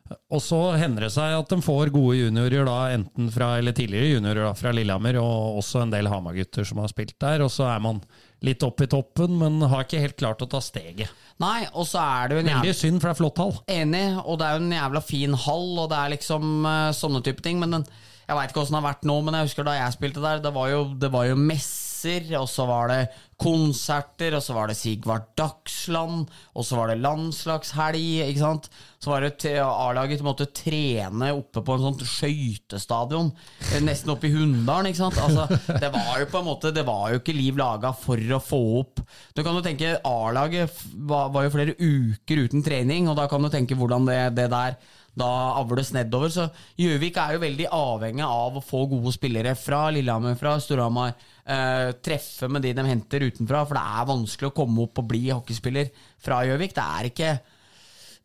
og 0.09 0.40
så 0.40 0.59
hender 0.80 1.06
det 1.06 1.11
seg 1.12 1.34
at 1.36 1.50
de 1.52 1.59
får 1.64 1.90
gode 1.92 2.16
juniorer, 2.16 2.64
da, 2.68 2.76
enten 2.96 3.28
fra, 3.32 3.50
eller 3.61 3.74
tidligere 3.76 4.14
juniorer 4.14 4.46
da, 4.46 4.54
fra 4.56 4.72
Lillehammer, 4.72 5.18
og 5.20 5.59
også 5.61 5.82
en 5.84 5.92
del 5.92 6.09
Hamar-gutter 6.09 6.66
som 6.68 6.80
har 6.82 6.90
spilt 6.92 7.16
der. 7.20 7.44
Og 7.44 7.52
så 7.52 7.66
er 7.68 7.82
man 7.84 8.00
litt 8.44 8.62
opp 8.64 8.80
i 8.84 8.88
toppen, 8.90 9.36
men 9.40 9.61
har 9.68 9.84
ikke 9.84 10.02
helt 10.02 10.18
klart 10.20 10.44
å 10.44 10.48
ta 10.50 10.61
steget. 10.64 11.12
Nei, 11.42 11.66
og 11.74 11.86
så 11.88 12.02
er 12.02 12.30
det 12.30 12.38
jo 12.38 12.42
en 12.42 12.50
jævla 12.52 12.64
Veldig 12.64 12.78
synd, 12.80 13.00
for 13.00 13.11
det 13.11 13.14
er 13.14 13.20
flott 13.20 13.42
hall. 13.42 13.56
Enig, 13.74 14.04
og 14.24 14.40
det 14.40 14.48
er 14.48 14.56
jo 14.56 14.64
en 14.64 14.76
jævla 14.78 15.04
fin 15.04 15.38
hall, 15.46 15.70
og 15.74 15.88
det 15.92 15.98
er 15.98 16.14
liksom 16.16 16.52
uh, 16.66 16.90
sånne 16.96 17.22
type 17.26 17.44
ting. 17.44 17.61
Men 17.62 17.78
den, 17.78 17.88
jeg 18.24 18.38
veit 18.38 18.52
ikke 18.52 18.64
åssen 18.64 18.78
det 18.78 18.82
har 18.82 18.90
vært 18.90 19.09
nå, 19.11 19.18
men 19.26 19.38
jeg 19.38 19.50
husker 19.50 19.68
da 19.68 19.76
jeg 19.76 19.96
spilte 19.98 20.24
der, 20.24 20.44
det 20.44 20.54
var 20.56 20.72
jo, 20.72 20.84
det 20.98 21.12
var 21.14 21.28
jo 21.28 21.38
messer, 21.40 22.32
og 22.40 22.48
så 22.50 22.66
var 22.68 22.92
det 22.92 23.02
konserter, 23.39 24.34
og 24.34 24.43
så 24.43 24.55
var 24.57 24.66
det 24.68 24.76
Sigvart 24.78 25.28
Dagsland, 25.39 26.26
og 26.59 26.66
så 26.66 26.78
var 26.78 26.91
det 26.91 26.99
landslagshelg, 27.05 28.24
ikke 28.26 28.43
sant. 28.43 28.66
Så 28.99 29.12
var 29.12 29.22
det 29.22 29.55
A-laget 29.62 30.24
måtte 30.26 30.49
trene 30.51 31.30
oppe 31.36 31.62
på 31.62 31.76
en 31.76 31.84
sånn 31.86 32.03
skøytestadion, 32.03 33.30
eh, 33.70 33.78
nesten 33.86 34.11
oppe 34.14 34.26
i 34.26 34.34
Hunndalen, 34.34 34.91
ikke 34.91 35.05
sant. 35.05 35.22
Altså, 35.22 35.47
det 35.78 35.93
var 35.95 36.18
jo 36.18 36.30
på 36.32 36.43
en 36.43 36.49
måte, 36.51 36.74
det 36.74 36.86
var 36.89 37.14
jo 37.14 37.22
ikke 37.22 37.36
liv 37.39 37.59
laga 37.61 37.95
for 37.95 38.18
å 38.18 38.43
få 38.43 38.62
opp 38.80 39.01
Du 39.36 39.45
kan 39.45 39.55
jo 39.55 39.62
tenke, 39.62 39.97
A-laget 40.07 40.74
var, 41.07 41.30
var 41.30 41.47
jo 41.47 41.55
flere 41.55 41.76
uker 41.78 42.43
uten 42.49 42.64
trening, 42.66 43.07
og 43.09 43.16
da 43.20 43.28
kan 43.30 43.43
du 43.43 43.53
tenke 43.53 43.78
hvordan 43.78 44.09
det, 44.09 44.22
det 44.34 44.51
der 44.51 44.78
da 45.18 45.28
avles 45.59 45.93
nedover. 45.95 46.32
Så 46.32 46.49
Gjøvik 46.78 47.18
er 47.20 47.34
jo 47.34 47.43
veldig 47.43 47.68
avhengig 47.74 48.26
av 48.26 48.59
å 48.59 48.64
få 48.64 48.84
gode 48.91 49.12
spillere 49.14 49.55
fra 49.59 49.89
Lillehammer, 49.95 50.39
fra 50.39 50.57
Storhamar. 50.62 51.16
Eh, 51.49 51.90
treffe 52.05 52.44
med 52.53 52.61
de 52.61 52.74
de 52.76 52.82
henter 52.84 53.24
utenfra, 53.24 53.62
for 53.64 53.78
det 53.78 53.84
er 53.96 54.09
vanskelig 54.11 54.51
å 54.51 54.57
komme 54.57 54.82
opp 54.84 55.01
og 55.01 55.07
bli 55.09 55.30
hockeyspiller 55.30 55.88
fra 56.20 56.42
Gjøvik. 56.44 56.74
Det 56.76 56.84
er 56.84 57.09
ikke 57.09 57.38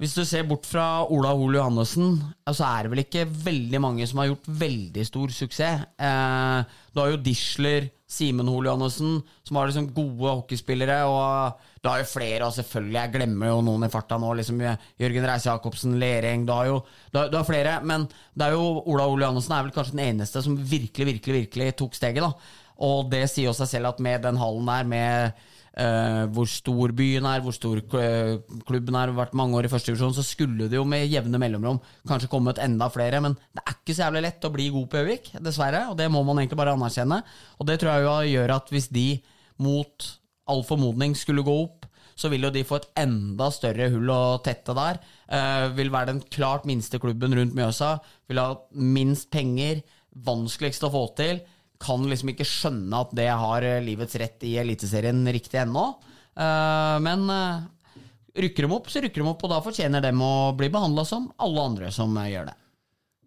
Hvis 0.02 0.16
du 0.18 0.26
ser 0.26 0.44
bort 0.44 0.66
fra 0.66 1.06
Ola 1.06 1.30
Hol 1.38 1.54
Johannessen, 1.54 2.18
så 2.50 2.66
er 2.66 2.84
det 2.84 2.90
vel 2.92 3.02
ikke 3.04 3.28
veldig 3.46 3.80
mange 3.80 4.08
som 4.10 4.20
har 4.20 4.32
gjort 4.32 4.48
veldig 4.50 5.04
stor 5.06 5.32
suksess. 5.32 5.84
Eh, 5.96 6.80
du 6.92 7.00
har 7.00 7.12
jo 7.14 7.20
Disler, 7.24 7.86
Simen 8.10 8.50
Hol 8.50 8.66
Johannessen, 8.68 9.22
som 9.46 9.60
har 9.60 9.70
liksom 9.70 9.92
gode 9.94 10.34
hockeyspillere. 10.42 10.98
Og 11.08 11.62
du 11.80 11.92
har 11.92 12.02
jo 12.02 12.10
flere, 12.10 12.50
og 12.50 12.58
selvfølgelig, 12.58 12.98
jeg 12.98 13.14
glemmer 13.14 13.54
jo 13.54 13.62
noen 13.70 13.86
i 13.86 13.92
farta 13.94 14.18
nå. 14.20 14.34
liksom 14.42 14.60
Jørgen 14.66 15.30
Reise 15.30 15.52
Jacobsen, 15.52 15.96
Lereng 16.02 16.44
Du 16.50 16.52
har 16.58 16.66
jo 16.68 16.82
du 17.14 17.22
har, 17.22 17.30
du 17.30 17.38
har 17.38 17.48
flere, 17.48 17.78
men 17.86 18.10
det 18.34 18.50
er 18.50 18.58
jo 18.58 18.82
Ola 18.82 19.08
Ole 19.08 19.24
Johannessen 19.24 19.56
er 19.56 19.70
vel 19.70 19.78
kanskje 19.78 19.96
den 19.96 20.08
eneste 20.10 20.44
som 20.44 20.58
virkelig, 20.58 21.06
virkelig, 21.14 21.46
virkelig 21.46 21.78
tok 21.80 21.96
steget. 21.96 22.26
da 22.26 22.34
Og 22.82 23.10
det 23.12 23.26
sier 23.32 23.50
jo 23.50 23.58
seg 23.58 23.70
selv 23.70 23.94
at 23.94 24.02
med 24.04 24.24
den 24.26 24.40
hallen 24.42 24.70
der, 24.70 24.88
med 24.90 25.44
Uh, 25.74 26.30
hvor 26.30 26.46
stor 26.46 26.92
byen 26.94 27.26
er, 27.26 27.40
hvor 27.42 27.54
stor 27.56 27.80
klubben 27.82 28.94
er, 28.94 29.14
vært 29.18 29.32
mange 29.34 29.58
år 29.58 29.66
i 29.66 29.72
første 29.72 29.90
divisjon, 29.90 30.14
så 30.14 30.22
skulle 30.22 30.68
det 30.70 30.78
jo 30.78 30.84
med 30.86 31.08
jevne 31.10 31.40
mellomrom 31.42 31.80
kanskje 32.06 32.30
kommet 32.30 32.62
enda 32.62 32.92
flere. 32.94 33.18
Men 33.26 33.34
det 33.58 33.64
er 33.64 33.80
ikke 33.80 33.96
så 33.96 34.04
jævlig 34.04 34.22
lett 34.28 34.46
å 34.46 34.52
bli 34.54 34.68
god 34.76 34.92
på 34.92 35.02
Gjøvik, 35.02 35.32
dessverre. 35.42 35.88
Og 35.90 35.98
det 35.98 36.12
må 36.14 36.22
man 36.28 36.44
egentlig 36.44 36.60
bare 36.62 36.76
anerkjenne. 36.78 37.24
Og 37.58 37.66
det 37.66 37.80
tror 37.82 37.96
jeg 37.96 38.06
jo 38.06 38.36
gjør 38.36 38.54
at 38.60 38.70
hvis 38.76 38.92
de 38.94 39.08
mot 39.66 40.08
all 40.54 40.62
formodning 40.68 41.18
skulle 41.18 41.46
gå 41.48 41.58
opp, 41.64 41.90
så 42.14 42.30
vil 42.30 42.46
jo 42.46 42.54
de 42.54 42.62
få 42.70 42.78
et 42.78 42.90
enda 43.08 43.50
større 43.50 43.90
hull 43.96 44.14
å 44.14 44.22
tette 44.46 44.78
der. 44.78 45.02
Uh, 45.26 45.74
vil 45.74 45.90
være 45.90 46.12
den 46.12 46.22
klart 46.38 46.70
minste 46.70 47.02
klubben 47.02 47.34
rundt 47.34 47.58
Mjøsa. 47.58 47.96
Vil 48.30 48.44
ha 48.44 48.52
minst 48.78 49.32
penger, 49.34 49.82
vanskeligst 50.14 50.86
å 50.86 50.94
få 50.94 51.08
til. 51.18 51.42
Kan 51.84 52.08
liksom 52.10 52.34
ikke 52.34 52.48
skjønne 52.48 53.04
at 53.06 53.14
det 53.18 53.30
har 53.30 53.68
eh, 53.68 53.84
livets 53.84 54.18
rett 54.22 54.44
i 54.48 54.56
Eliteserien 54.62 55.22
riktig 55.36 55.62
ennå. 55.64 55.86
Eh, 56.34 56.98
men 57.04 57.30
eh, 57.30 57.64
rykker 58.46 58.68
de 58.68 58.76
opp, 58.76 58.90
så 58.90 59.04
rykker 59.04 59.24
de 59.24 59.30
opp, 59.30 59.46
og 59.46 59.54
da 59.54 59.62
fortjener 59.64 60.04
dem 60.04 60.22
å 60.24 60.52
bli 60.58 60.72
behandla 60.74 61.06
som 61.08 61.32
alle 61.44 61.70
andre 61.72 61.94
som 61.94 62.16
gjør 62.18 62.52
det. 62.52 62.60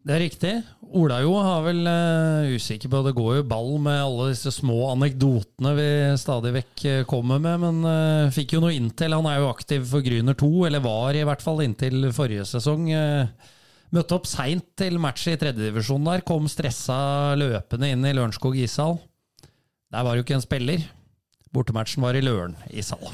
Det 0.07 0.15
er 0.15 0.23
riktig. 0.23 0.51
Ola 0.95 1.17
jo 1.19 1.33
har 1.43 1.65
vel 1.65 1.81
uh, 1.83 2.47
usikker 2.55 2.87
på 2.93 3.01
Det 3.03 3.13
går 3.17 3.41
jo 3.41 3.47
ball 3.51 3.73
med 3.83 3.97
alle 4.05 4.29
disse 4.31 4.53
små 4.55 4.93
anekdotene 4.93 5.73
vi 5.75 5.89
stadig 6.23 6.53
vekk 6.55 6.85
kommer 7.11 7.43
med, 7.43 7.59
men 7.65 7.81
uh, 7.83 8.31
fikk 8.31 8.55
jo 8.55 8.61
noe 8.63 8.77
inntil. 8.77 9.17
Han 9.19 9.27
er 9.27 9.41
jo 9.43 9.51
aktiv 9.51 9.83
for 9.91 10.07
Gryner 10.07 10.39
2, 10.39 10.53
eller 10.69 10.85
var 10.85 11.19
i 11.19 11.25
hvert 11.27 11.43
fall 11.43 11.65
inntil 11.65 12.07
forrige 12.15 12.47
sesong. 12.47 12.87
Eh, 12.95 13.51
møtte 13.95 14.17
opp 14.17 14.27
seint 14.29 14.67
til 14.79 14.99
match 15.03 15.29
i 15.31 15.37
tredjedivisjon 15.39 16.07
der, 16.09 16.25
kom 16.27 16.49
stressa 16.51 17.35
løpende 17.39 17.93
inn 17.93 18.07
i 18.07 18.15
Lørenskog 18.17 18.59
ishall. 18.59 18.99
Der 19.95 20.07
var 20.07 20.17
jo 20.19 20.25
ikke 20.25 20.37
en 20.37 20.45
spiller. 20.45 20.85
Bortematchen 21.55 22.03
var 22.05 22.17
i 22.19 22.25
Løren 22.25 22.57
ishall. 22.75 23.07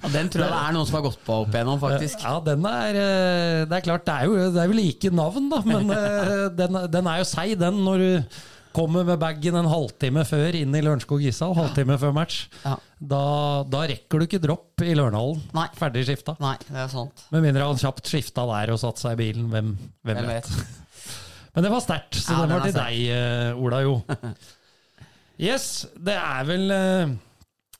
Ja, 0.00 0.08
den 0.14 0.30
tror 0.32 0.46
jeg 0.46 0.52
det 0.52 0.58
er 0.58 0.72
noen 0.72 0.86
som 0.88 0.96
har 0.96 1.02
gått 1.04 1.18
på 1.26 1.34
opp 1.42 1.52
igjennom, 1.52 1.76
faktisk. 1.80 2.22
Ja, 2.24 2.38
den 2.44 2.64
er 2.64 2.96
eh, 2.96 3.58
Det 3.68 3.76
er 3.76 3.84
klart, 3.84 4.06
det 4.06 4.14
er 4.14 4.28
jo, 4.30 4.36
det 4.54 4.62
er 4.62 4.70
jo 4.70 4.76
like 4.78 5.10
navn, 5.12 5.50
da, 5.52 5.58
men 5.66 5.92
eh, 5.92 6.46
den, 6.56 6.78
den 6.94 7.10
er 7.12 7.20
jo 7.20 7.26
seig, 7.28 7.52
den, 7.60 7.82
når 7.84 8.00
du 8.00 8.38
kommer 8.76 9.04
med 9.08 9.18
bagen 9.20 9.56
en 9.58 9.68
halvtime 9.70 10.22
før 10.28 10.56
inn 10.58 10.74
i 10.76 10.82
Lørenskog 10.84 11.22
ishall, 11.26 11.54
halvtime 11.58 11.96
før 12.00 12.12
match. 12.16 12.44
Ja. 12.64 12.76
Da, 13.00 13.22
da 13.70 13.80
rekker 13.90 14.20
du 14.20 14.26
ikke 14.28 14.40
dropp 14.42 14.84
i 14.84 14.92
Lørenhallen. 14.94 15.40
Nei. 15.56 15.66
Ferdig 15.78 16.04
skifta. 16.08 16.36
Nei, 16.42 16.54
det 16.68 16.78
er 16.84 16.90
sant. 16.92 17.24
Med 17.34 17.44
mindre 17.46 17.66
han 17.70 17.80
kjapt 17.80 18.10
skifta 18.12 18.44
der 18.50 18.74
og 18.74 18.80
satte 18.82 19.02
seg 19.04 19.16
i 19.16 19.20
bilen. 19.24 19.48
Hvem, 19.52 19.72
hvem 20.06 20.20
Hvem 20.20 20.30
vet. 20.30 20.50
vet. 20.54 20.76
Men 21.56 21.66
det 21.66 21.72
var 21.72 21.82
sterkt, 21.82 22.14
så 22.22 22.36
Ja, 22.36 22.42
den 22.46 22.54
var 22.54 22.66
til 22.68 22.76
deg, 22.76 23.00
eh, 23.16 23.58
Ola 23.58 23.82
Jo. 23.82 23.96
Yes, 25.40 25.86
det 25.96 26.12
er 26.20 26.42
vel 26.44 26.66
eh, 26.74 27.12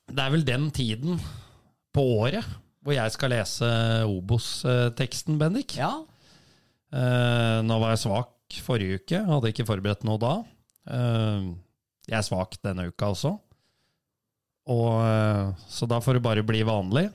Det 0.09 0.22
er 0.24 0.30
vel 0.32 0.45
den 0.49 0.70
tiden 0.72 1.18
på 1.93 2.05
året 2.22 2.47
hvor 2.80 2.95
jeg 2.97 3.12
skal 3.12 3.28
lese 3.34 3.66
Obos-teksten, 4.09 5.36
Bendik. 5.36 5.74
Ja. 5.76 5.91
Eh, 6.88 7.59
nå 7.66 7.76
var 7.82 7.93
jeg 7.93 8.01
svak 8.07 8.57
forrige 8.64 9.03
uke, 9.03 9.20
hadde 9.28 9.51
ikke 9.53 9.66
forberedt 9.68 10.07
noe 10.09 10.16
da. 10.22 10.30
Eh, 10.91 11.51
jeg 12.11 12.18
er 12.18 12.26
svak 12.26 12.59
denne 12.64 12.88
uka 12.91 13.12
også. 13.14 13.34
Og, 14.70 14.93
eh, 15.07 15.66
så 15.70 15.88
da 15.91 16.01
får 16.03 16.18
det 16.18 16.24
bare 16.26 16.47
bli 16.47 16.62
vanlig. 16.66 17.09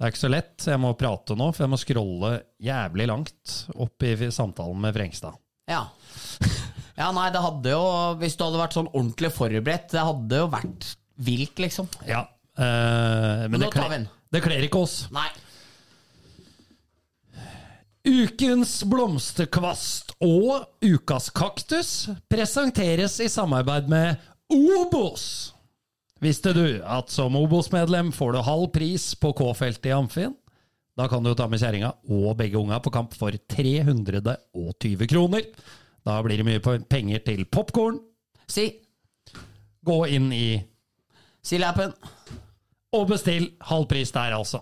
Det 0.00 0.06
er 0.06 0.12
ikke 0.14 0.22
så 0.22 0.32
lett, 0.32 0.64
jeg 0.64 0.80
må 0.80 0.94
prate 0.96 1.36
nå, 1.36 1.50
for 1.52 1.66
jeg 1.66 1.70
må 1.74 1.78
scrolle 1.80 2.30
jævlig 2.64 3.06
langt 3.10 3.56
opp 3.76 4.06
i 4.08 4.14
samtalen 4.32 4.80
med 4.80 4.96
Frengstad. 4.96 5.36
Ja. 5.68 5.82
Ja, 7.00 7.10
nei, 7.16 7.28
det 7.32 7.40
hadde 7.40 7.70
jo 7.72 7.82
Hvis 8.20 8.34
du 8.36 8.42
hadde 8.44 8.58
vært 8.60 8.74
sånn 8.76 8.88
ordentlig 8.90 9.30
forberedt, 9.32 9.92
det 9.92 10.02
hadde 10.04 10.40
jo 10.42 10.48
vært 10.52 10.88
vilt, 11.20 11.60
liksom. 11.62 11.86
Ja, 12.08 12.24
eh, 12.56 13.44
men 13.46 13.54
Men 13.54 13.64
det 13.66 13.70
kler, 13.76 14.08
det 14.34 14.42
kler 14.44 14.66
ikke 14.66 14.82
oss. 14.84 14.96
Nei. 15.14 15.28
Ukens 18.06 18.78
blomsterkvast 18.88 20.14
og 20.24 20.70
ukas 20.80 21.28
kaktus 21.36 21.90
presenteres 22.32 23.18
i 23.20 23.28
samarbeid 23.28 23.90
med 23.92 24.16
Obos. 24.50 25.52
Visste 26.20 26.54
du 26.56 26.80
at 26.80 27.12
som 27.12 27.36
Obos-medlem 27.36 28.08
får 28.12 28.32
du 28.32 28.40
halv 28.44 28.70
pris 28.72 29.10
på 29.20 29.34
K-feltet 29.36 29.90
i 29.90 29.94
Amfin? 29.96 30.32
Da 30.96 31.06
kan 31.08 31.24
du 31.24 31.32
ta 31.36 31.46
med 31.48 31.60
kjerringa 31.60 31.92
og 32.12 32.34
begge 32.40 32.58
unga 32.60 32.80
på 32.80 32.92
kamp 32.92 33.12
for 33.16 33.36
320 33.52 35.06
kroner. 35.08 35.44
Da 36.04 36.16
blir 36.24 36.40
det 36.40 36.48
mye 36.48 36.80
penger 36.88 37.22
til 37.24 37.44
popkorn. 37.52 38.00
Si. 38.48 38.66
Gå 39.84 40.00
inn 40.12 40.32
i 40.32 40.46
Si 41.40 41.56
lappen. 41.56 41.92
og 42.92 43.06
bestill 43.08 43.46
halv 43.64 43.86
pris 43.88 44.10
der, 44.12 44.34
altså. 44.36 44.60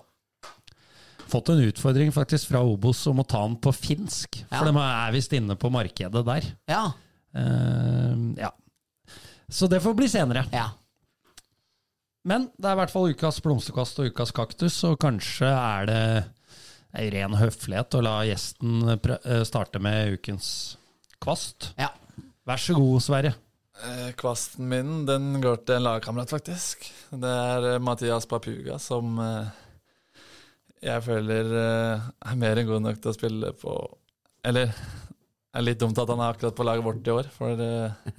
Fått 1.31 1.53
en 1.53 1.63
utfordring 1.65 2.13
faktisk 2.15 2.51
fra 2.53 2.63
Obos 2.65 3.01
om 3.11 3.23
å 3.23 3.27
ta 3.29 3.43
den 3.45 3.59
på 3.63 3.73
finsk. 3.77 4.41
Ja. 4.47 4.59
For 4.59 4.71
de 4.71 4.83
er 4.83 5.15
visst 5.15 5.35
inne 5.37 5.57
på 5.61 5.71
markedet 5.73 6.25
der. 6.27 6.49
Ja. 6.71 6.85
Uh, 7.37 8.35
ja. 8.39 8.53
Så 9.49 9.69
det 9.71 9.83
får 9.85 9.97
bli 9.99 10.11
senere. 10.13 10.47
ja. 10.53 10.71
Men 12.29 12.51
det 12.61 12.67
er 12.69 12.75
i 12.75 12.79
hvert 12.83 12.93
fall 12.93 13.13
ukas 13.15 13.39
blomsterkast 13.41 14.01
og 14.03 14.11
ukas 14.11 14.35
kaktus, 14.37 14.75
og 14.85 14.99
kanskje 15.01 15.49
er 15.49 15.87
det 15.89 16.03
ei 16.99 17.07
ren 17.15 17.37
høflighet 17.39 17.95
å 17.97 18.03
la 18.05 18.17
gjesten 18.29 18.83
eh, 18.91 19.45
starte 19.49 19.81
med 19.81 20.19
ukens 20.19 20.51
kvast. 21.23 21.71
ja. 21.81 21.93
Vær 22.49 22.61
så 22.61 22.75
god, 22.77 23.03
Sverre. 23.05 23.35
Eh, 23.85 24.13
Kvasten 24.19 24.69
min 24.71 25.03
den 25.07 25.37
går 25.43 25.61
til 25.63 25.77
en 25.79 25.85
lagkamerat, 25.85 26.33
faktisk. 26.33 26.87
Det 27.13 27.29
er 27.29 27.67
eh, 27.75 27.81
Mathias 27.83 28.27
Papuga, 28.27 28.79
som 28.83 29.19
eh, 29.23 29.51
jeg 30.85 31.05
føler 31.05 31.53
eh, 31.59 32.09
er 32.31 32.39
mer 32.39 32.61
enn 32.61 32.69
god 32.69 32.85
nok 32.85 33.03
til 33.03 33.11
å 33.11 33.17
spille 33.17 33.53
på 33.59 33.75
Eller 34.47 34.71
det 35.49 35.63
er 35.63 35.65
litt 35.65 35.81
dumt 35.81 35.99
at 35.99 36.11
han 36.13 36.21
er 36.23 36.35
akkurat 36.35 36.55
på 36.55 36.67
laget 36.67 36.85
vårt 36.87 37.09
i 37.09 37.13
år, 37.15 37.29
for 37.35 37.61
eh, 37.65 38.11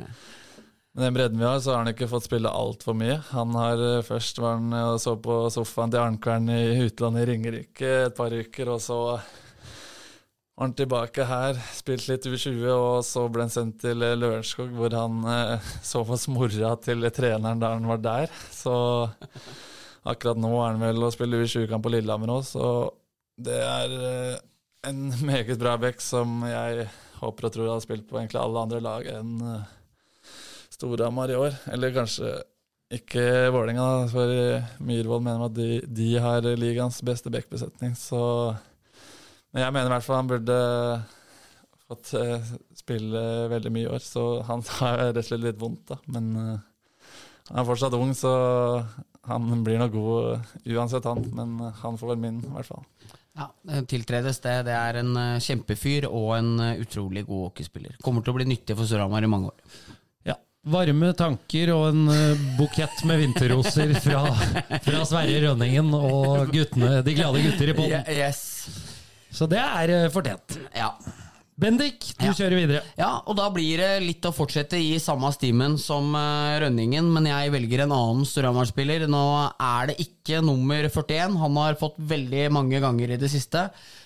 med 0.98 1.04
den 1.06 1.16
bredden 1.16 1.40
vi 1.40 1.46
har, 1.46 1.60
så 1.62 1.72
har 1.72 1.84
han 1.84 1.92
ikke 1.94 2.10
fått 2.10 2.26
spille 2.26 2.52
altfor 2.52 2.98
mye. 2.98 3.20
Han 3.30 3.54
har 3.56 3.84
eh, 3.86 4.02
Først 4.04 4.42
var 4.42 4.58
han 4.58 4.74
og 4.74 4.98
så 5.00 5.14
på 5.22 5.38
sofaen 5.54 5.94
til 5.94 6.02
Arnkvern 6.02 6.50
i 6.52 6.88
utlandet 6.88 7.24
i 7.24 7.30
Ringerike 7.30 7.94
et 8.08 8.18
par 8.18 8.34
uker, 8.34 8.74
og 8.74 8.82
så 8.84 9.00
var 10.60 10.66
han 10.66 10.76
tilbake 10.76 11.24
her, 11.30 11.62
spilt 11.78 12.10
litt 12.10 12.26
U20, 12.28 12.66
og 12.74 13.06
så 13.08 13.28
ble 13.32 13.46
han 13.46 13.54
sendt 13.54 13.80
til 13.86 14.02
Lørenskog, 14.04 14.74
hvor 14.76 14.98
han 14.98 15.24
eh, 15.32 15.72
så 15.86 16.04
på 16.04 16.20
mora 16.36 16.74
til 16.84 17.08
treneren 17.16 17.62
da 17.62 17.76
han 17.78 17.88
var 17.88 18.04
der. 18.04 18.40
Så 18.52 18.76
akkurat 20.08 20.40
nå 20.40 20.52
er 20.62 20.74
han 20.74 20.84
vel 20.84 21.04
å 21.04 21.12
spille 21.14 21.42
U20-kamp 21.44 21.84
på 21.86 21.92
Lillehammer 21.94 22.32
òg, 22.38 22.46
så 22.48 22.66
det 23.40 23.60
er 23.64 23.96
eh, 24.04 24.38
en 24.90 25.10
meget 25.30 25.60
bra 25.60 25.76
back 25.80 26.02
som 26.04 26.42
jeg 26.48 26.88
håper 27.20 27.50
og 27.50 27.56
tror 27.56 27.74
har 27.74 27.84
spilt 27.84 28.08
på 28.10 28.20
egentlig 28.20 28.42
alle 28.42 28.64
andre 28.64 28.80
lag 28.84 29.10
enn 29.12 29.36
eh, 29.56 29.76
Storhamar 30.80 31.32
i 31.32 31.36
år. 31.36 31.56
Eller 31.74 31.96
kanskje 31.96 32.38
ikke 32.96 33.24
Vålerenga, 33.54 34.08
for 34.12 34.32
eh, 34.34 34.74
Myhrvold 34.84 35.26
mener 35.26 35.48
at 35.50 35.56
de, 35.58 35.82
de 35.86 36.10
har 36.24 36.48
ligaens 36.60 37.02
beste 37.06 37.32
backbesetning, 37.34 37.96
Men 39.52 39.64
jeg 39.64 39.74
mener 39.74 39.90
i 39.90 39.94
hvert 39.96 40.06
fall 40.06 40.22
han 40.22 40.30
burde 40.30 40.58
fått 41.90 42.12
spille 42.78 43.22
veldig 43.50 43.72
mye 43.74 43.88
i 43.88 43.92
år, 43.96 44.04
så 44.04 44.42
han 44.46 44.64
har 44.80 45.10
rett 45.10 45.24
og 45.24 45.30
slett 45.30 45.46
litt 45.48 45.62
vondt, 45.62 45.88
da. 45.90 45.98
Men 46.08 46.34
han 47.50 47.62
er 47.62 47.66
fortsatt 47.66 47.96
ung, 47.98 48.14
så 48.14 48.34
han 49.30 49.64
blir 49.66 49.80
nok 49.82 49.94
god 49.94 50.34
eh, 50.34 50.54
uansett, 50.76 51.06
han. 51.08 51.24
Men 51.38 51.56
eh, 51.70 51.80
han 51.84 51.98
får 52.02 52.14
være 52.14 52.24
min, 52.26 52.42
i 52.44 52.54
hvert 52.58 52.70
fall. 52.74 52.84
Ja, 53.40 53.46
tiltredes 53.88 54.42
det. 54.44 54.56
Det 54.68 54.74
er 54.76 55.00
en 55.00 55.14
eh, 55.16 55.38
kjempefyr 55.46 56.10
og 56.10 56.34
en 56.40 56.52
eh, 56.66 56.82
utrolig 56.84 57.24
god 57.30 57.46
hockeyspiller. 57.50 57.96
Kommer 58.04 58.26
til 58.26 58.34
å 58.34 58.40
bli 58.40 58.50
nyttig 58.50 58.76
for 58.76 58.90
Storhamar 58.90 59.24
i 59.24 59.32
mange 59.32 59.54
år. 59.54 59.80
Ja. 60.28 60.36
Varme 60.74 61.14
tanker 61.18 61.72
og 61.78 61.86
en 61.94 62.10
eh, 62.12 62.44
bukett 62.60 63.06
med 63.08 63.22
vinterroser 63.24 63.94
fra, 64.04 64.26
fra 64.84 65.06
Sverre 65.08 65.40
Rønningen 65.46 65.94
og 65.96 66.52
guttene, 66.52 67.00
de 67.06 67.16
glade 67.16 67.46
gutter 67.46 67.72
i 67.72 67.78
polen 67.78 68.12
Yes. 68.12 68.44
Så 69.32 69.48
det 69.48 69.62
er 69.62 69.96
eh, 69.96 70.12
fortjent. 70.12 70.58
Ja. 70.76 70.92
Bendik, 71.60 72.06
du 72.16 72.26
Ja. 72.30 72.32
kjører 72.32 72.56
videre. 72.56 72.82
ja, 72.98 73.10
og 73.28 73.36
da 73.36 73.50
blir 73.52 73.78
det 73.82 74.02
litt 74.06 74.24
å 74.24 74.32
fortsette 74.32 74.78
i 74.80 74.94
samme 75.02 75.28
stimen 75.36 75.78
som 75.78 76.14
eh, 76.16 76.60
Rønningen, 76.64 77.04
men 77.12 77.26
jeg 77.28 77.52
velger 77.52 77.84
en 77.84 77.92
annen 77.92 78.26
Storhamar-spiller. 78.26 79.08
Nå 79.12 79.24
er 79.60 79.88
det 79.92 79.98
ikke 80.00 80.40
nummer 80.46 80.88
41, 80.88 81.36
han 81.42 81.58
har 81.60 81.76
fått 81.82 81.98
veldig 82.00 82.46
mange 82.56 82.80
ganger 82.80 83.12
i 83.12 83.20
det 83.20 83.30
siste. 83.34 83.66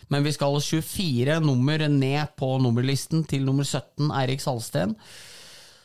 Men 0.09 0.25
vi 0.25 0.33
skal 0.33 0.57
24 0.59 1.39
nummer 1.45 1.77
ned 1.89 2.33
på 2.37 2.55
nummerlisten 2.61 3.21
til 3.29 3.45
nummer 3.45 3.63
17, 3.63 4.09
Eirik 4.11 4.41
Salsten. 4.41 4.95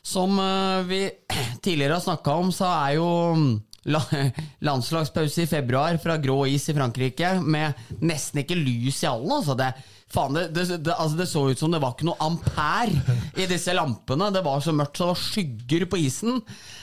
Som 0.02 0.38
eh, 0.40 0.82
vi 0.88 1.02
tidligere 1.62 1.98
har 1.98 2.06
snakka 2.06 2.38
om, 2.46 2.48
så 2.54 2.64
er 2.88 2.96
jo 2.96 3.10
mm, 3.36 3.52
landslagspause 4.68 5.44
i 5.44 5.50
februar 5.50 6.00
fra 6.00 6.16
grå 6.20 6.46
is 6.48 6.68
i 6.72 6.74
Frankrike 6.76 7.36
med 7.44 7.76
nesten 8.00 8.40
ikke 8.42 8.56
lys 8.58 9.02
i 9.04 9.10
hallen. 9.10 9.36
Altså 9.36 9.56
det, 9.58 9.70
faen, 10.12 10.36
det, 10.36 10.46
det, 10.56 10.66
det, 10.86 10.94
altså 10.94 11.18
det 11.18 11.26
så 11.28 11.42
ut 11.50 11.60
som 11.60 11.72
det 11.72 11.80
var 11.82 11.92
ikke 11.92 12.08
noe 12.08 12.20
ampere 12.24 13.16
i 13.36 13.48
disse 13.50 13.74
lampene. 13.76 14.30
Det 14.32 14.42
var 14.46 14.62
så 14.64 14.72
mørkt 14.76 14.96
så 14.96 15.08
det 15.08 15.12
var 15.12 15.22
skygger 15.22 15.88
på 15.92 16.00
isen. 16.00 16.38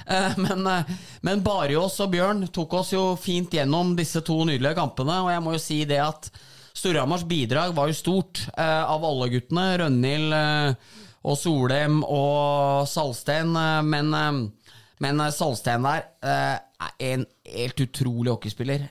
Eh, 0.06 0.36
men, 0.42 0.68
eh, 0.70 0.92
men 1.26 1.42
Bariås 1.46 1.98
og 2.06 2.12
Bjørn 2.14 2.46
tok 2.54 2.76
oss 2.82 2.94
jo 2.94 3.08
fint 3.20 3.54
gjennom 3.58 3.96
disse 3.98 4.22
to 4.26 4.44
nydelige 4.46 4.78
kampene, 4.78 5.22
og 5.26 5.32
jeg 5.34 5.46
må 5.46 5.56
jo 5.56 5.64
si 5.64 5.80
det 5.90 6.04
at 6.04 6.30
Storhamars 6.76 7.24
bidrag 7.24 7.72
var 7.76 7.88
jo 7.88 7.96
stort 7.96 8.44
eh, 8.52 8.84
av 8.84 9.06
alle 9.08 9.30
guttene. 9.32 9.66
Rønhild 9.80 10.36
eh, 10.36 10.94
og 11.26 11.38
Solheim 11.40 12.02
og 12.04 12.86
Salsten. 12.92 13.56
eh, 13.56 13.82
men, 13.88 14.12
eh, 14.14 14.82
men 15.02 15.24
Salsten 15.34 15.88
der 15.88 16.04
er 16.22 16.62
en 17.00 17.26
helt 17.48 17.80
utrolig 17.84 18.32
hockeyspiller. 18.34 18.86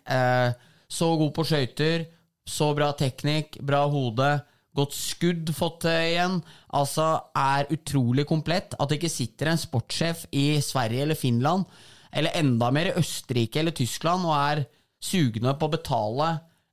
Så 0.91 1.07
god 1.17 1.31
på 1.37 1.45
skøyter, 1.49 2.05
så 2.45 2.73
bra 2.77 2.91
teknikk, 2.97 3.59
bra 3.65 3.85
hode. 3.91 4.31
Godt 4.75 4.97
skudd 4.97 5.53
fått 5.55 5.87
igjen. 5.91 6.41
Altså 6.75 7.07
er 7.39 7.71
utrolig 7.75 8.27
komplett. 8.29 8.75
At 8.79 8.91
det 8.91 8.99
ikke 9.01 9.13
sitter 9.13 9.53
en 9.53 9.61
sportssjef 9.61 10.27
i 10.35 10.61
Sverige 10.65 11.07
eller 11.07 11.19
Finland, 11.19 11.65
eller 12.15 12.37
enda 12.39 12.71
mer 12.75 12.91
i 12.91 12.99
Østerrike 13.01 13.63
eller 13.63 13.75
Tyskland, 13.75 14.27
og 14.27 14.37
er 14.37 14.65
sugne 15.05 15.55
på 15.59 15.69
å 15.69 15.75
betale 15.75 16.31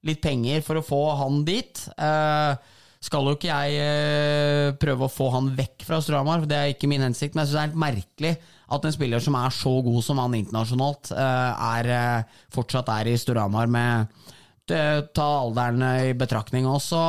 litt 0.08 0.22
penger 0.24 0.64
for 0.66 0.80
å 0.80 0.86
få 0.86 1.02
han 1.20 1.44
dit. 1.46 1.84
Eh, 1.98 2.78
skal 3.02 3.26
jo 3.26 3.34
ikke 3.34 3.50
jeg 3.50 3.78
eh, 3.82 4.74
prøve 4.82 5.08
å 5.08 5.12
få 5.12 5.32
han 5.34 5.50
vekk 5.58 5.86
fra 5.88 6.02
Storhamar, 6.04 6.46
det 6.50 6.58
er 6.58 6.74
ikke 6.74 6.90
min 6.90 7.02
hensikt, 7.02 7.34
men 7.34 7.44
jeg 7.44 7.50
syns 7.50 7.58
det 7.58 7.62
er 7.62 7.70
helt 7.70 7.82
merkelig 7.84 8.34
at 8.72 8.86
en 8.86 8.94
spiller 8.94 9.24
som 9.24 9.38
er 9.40 9.56
så 9.56 9.74
god 9.84 10.06
som 10.06 10.22
han 10.22 10.38
internasjonalt, 10.38 11.12
eh, 11.16 11.66
er, 11.78 11.90
eh, 11.96 12.44
fortsatt 12.54 12.92
er 12.94 13.10
i 13.12 13.18
Storhamar 13.20 13.72
med 13.74 14.22
Ta 14.70 15.26
alderen 15.42 15.82
i 15.82 16.14
betraktning 16.18 16.68
også. 16.70 17.00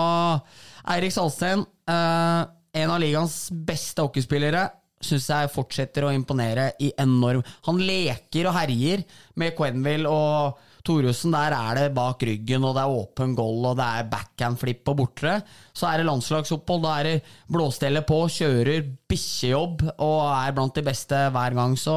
Eirik 0.92 1.12
Salsten, 1.14 1.66
eh, 1.88 2.40
en 2.72 2.90
av 2.90 3.00
ligaens 3.00 3.50
beste 3.52 4.02
hockeyspillere. 4.02 4.70
Syns 5.02 5.28
jeg 5.28 5.50
fortsetter 5.50 6.06
å 6.06 6.12
imponere 6.14 6.68
i 6.78 6.92
enorm 7.02 7.42
Han 7.66 7.80
leker 7.82 8.46
og 8.46 8.54
herjer 8.54 9.02
med 9.34 9.56
Quenville 9.58 10.06
og 10.06 10.60
Thoresen. 10.86 11.34
Der 11.34 11.54
er 11.56 11.78
det 11.78 11.94
bak 11.94 12.22
ryggen, 12.22 12.64
og 12.64 12.76
det 12.76 12.84
er 12.84 12.94
åpen 13.00 13.34
goal, 13.38 13.66
og 13.66 13.76
det 13.80 13.86
er 13.86 14.10
backhand 14.12 14.60
flipp 14.60 14.84
på 14.86 14.94
bortre. 14.98 15.40
Så 15.74 15.88
er 15.90 15.98
det 15.98 16.06
landslagsopphold. 16.06 16.86
Da 16.86 16.94
er 17.00 17.08
det 17.08 17.34
blåstelle 17.50 18.04
på, 18.06 18.22
kjører 18.30 18.86
bikkjejobb 19.10 19.82
og 19.92 20.20
er 20.30 20.54
blant 20.56 20.78
de 20.78 20.86
beste 20.86 21.18
hver 21.34 21.58
gang. 21.58 21.76
Så 21.78 21.96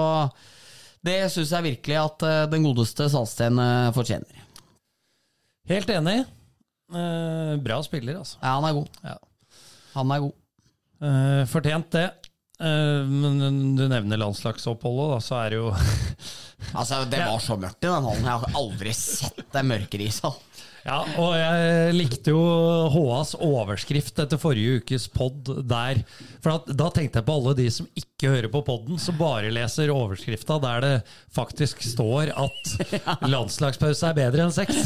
det 1.06 1.20
syns 1.34 1.54
jeg 1.54 1.70
virkelig 1.72 2.02
at 2.02 2.26
eh, 2.26 2.48
den 2.50 2.66
godeste 2.66 3.10
Salsten 3.14 3.62
eh, 3.62 3.94
fortjener. 3.94 4.45
Helt 5.70 5.90
enig. 5.90 6.20
Eh, 6.94 7.56
bra 7.66 7.80
spiller, 7.86 8.20
altså. 8.22 8.38
Ja, 8.42 8.56
han 8.60 8.68
er 8.70 8.76
god. 8.78 9.00
Ja. 9.04 9.16
Han 9.96 10.12
er 10.14 10.24
god. 10.28 10.36
Eh, 11.06 11.42
fortjent 11.50 11.90
det. 11.96 12.06
Eh, 12.60 13.02
men 13.10 13.76
du 13.76 13.88
nevner 13.92 14.22
landslagsoppholdet, 14.22 15.16
da, 15.16 15.22
så 15.24 15.40
er 15.42 15.56
det 15.56 15.58
jo 15.60 15.72
Altså, 16.80 17.02
Det 17.12 17.20
var 17.20 17.42
så 17.44 17.58
mørkt 17.60 17.84
i 17.84 17.90
den 17.90 18.08
hallen. 18.10 18.24
Jeg 18.30 18.44
har 18.46 18.60
aldri 18.62 18.94
sett 18.96 19.42
det 19.54 19.66
mørkere 19.68 20.08
ishall. 20.08 20.38
Ja, 20.86 21.00
og 21.18 21.32
jeg 21.34 21.94
likte 21.98 22.30
jo 22.30 22.42
HAs 22.94 23.32
overskrift 23.42 24.20
etter 24.22 24.38
forrige 24.38 24.84
ukes 24.84 25.08
pod 25.10 25.50
der. 25.66 26.04
For 26.44 26.60
at, 26.60 26.70
da 26.78 26.92
tenkte 26.94 27.18
jeg 27.20 27.26
på 27.26 27.38
alle 27.40 27.56
de 27.58 27.66
som 27.74 27.88
ikke 27.98 28.30
hører 28.30 28.52
på 28.54 28.62
podden, 28.68 29.00
som 29.02 29.18
bare 29.18 29.50
leser 29.54 29.90
overskrifta 29.90 30.60
der 30.62 30.86
det 30.86 30.94
faktisk 31.34 31.82
står 31.82 32.36
at 32.38 32.76
landslagspause 33.34 34.12
er 34.12 34.20
bedre 34.22 34.46
enn 34.46 34.54
sex. 34.54 34.86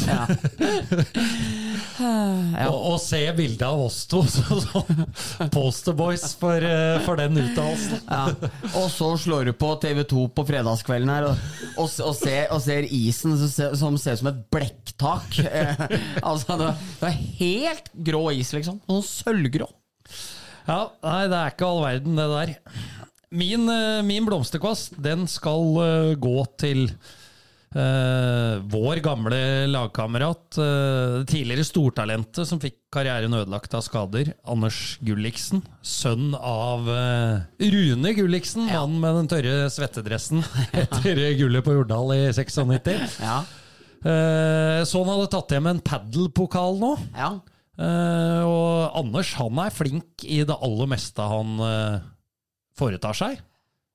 Ja. 2.00 2.66
Og, 2.70 2.76
og 2.94 2.96
se 3.02 3.18
bildet 3.36 3.62
av 3.66 3.80
oss 3.84 4.02
to 4.08 4.22
som 4.30 5.02
posterboys 5.52 6.30
for, 6.40 6.64
eh, 6.64 6.96
for 7.04 7.20
den 7.20 7.36
uttalelsen. 7.42 8.00
Ja. 8.06 8.50
Og 8.80 8.88
så 8.92 9.10
slår 9.20 9.50
du 9.50 9.52
på 9.60 9.74
TV2 9.82 10.24
på 10.36 10.44
fredagskvelden 10.48 11.12
her 11.12 11.28
og, 11.28 11.42
og, 11.74 11.90
og, 12.06 12.14
ser, 12.16 12.46
og 12.54 12.62
ser 12.64 12.88
isen 12.88 13.36
som 13.36 13.76
som 13.76 13.98
ser 14.00 14.16
ut 14.16 14.22
som 14.22 14.30
et 14.32 14.40
blekktak. 14.52 15.40
Altså, 16.30 16.56
det, 16.60 16.72
det 17.00 17.10
er 17.10 17.20
helt 17.40 17.92
grå 18.10 18.24
is, 18.36 18.52
liksom. 18.56 18.80
Sånn 18.88 19.06
sølvgrå. 19.06 19.68
Ja, 20.68 20.82
nei, 21.02 21.22
det 21.30 21.38
er 21.38 21.54
ikke 21.54 21.70
all 21.70 21.84
verden, 21.84 22.18
det 22.20 22.28
der. 22.34 22.54
Min, 23.30 23.66
eh, 23.70 24.02
min 24.06 24.26
blomsterkvast, 24.26 24.98
den 25.02 25.26
skal 25.30 25.80
eh, 25.84 26.12
gå 26.20 26.36
til 26.60 26.88
Uh, 27.70 28.58
vår 28.66 28.98
gamle 28.98 29.36
lagkamerat, 29.70 30.56
uh, 30.58 31.20
tidligere 31.22 31.62
stortalentet 31.62 32.48
som 32.48 32.58
fikk 32.58 32.80
karrieren 32.90 33.36
ødelagt 33.38 33.76
av 33.78 33.84
skader, 33.86 34.32
Anders 34.42 34.96
Gulliksen. 35.06 35.62
Sønn 35.78 36.32
av 36.34 36.90
uh, 36.90 37.46
Rune 37.62 38.14
Gulliksen, 38.18 38.66
Mannen 38.66 38.98
med 38.98 39.20
den 39.20 39.30
tørre 39.30 39.70
svettedressen 39.70 40.42
etter 40.82 41.22
gullet 41.38 41.62
på 41.62 41.76
Jordal 41.78 42.10
i 42.16 42.20
96. 42.40 43.20
Ja. 43.22 43.38
Eh, 44.00 44.80
så 44.88 45.02
han 45.02 45.10
hadde 45.12 45.28
tatt 45.32 45.52
hjem 45.54 45.68
en 45.70 45.82
padelpokal 45.84 46.78
nå. 46.80 46.94
Ja. 47.16 47.34
Eh, 47.80 48.42
og 48.46 48.96
Anders 49.00 49.34
han 49.38 49.60
er 49.60 49.74
flink 49.74 50.24
i 50.24 50.40
det 50.48 50.56
aller 50.56 50.88
meste 50.90 51.26
han 51.32 51.60
eh, 51.66 52.08
foretar 52.78 53.16
seg. 53.16 53.42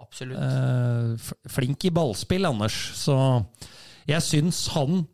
Absolutt. 0.05 1.31
Flink 1.49 1.87
i 1.87 1.93
ballspill, 1.93 2.45
Anders. 2.45 2.75
Så 2.99 3.15
jeg 4.05 4.21
syns 4.21 4.67
han 4.75 5.05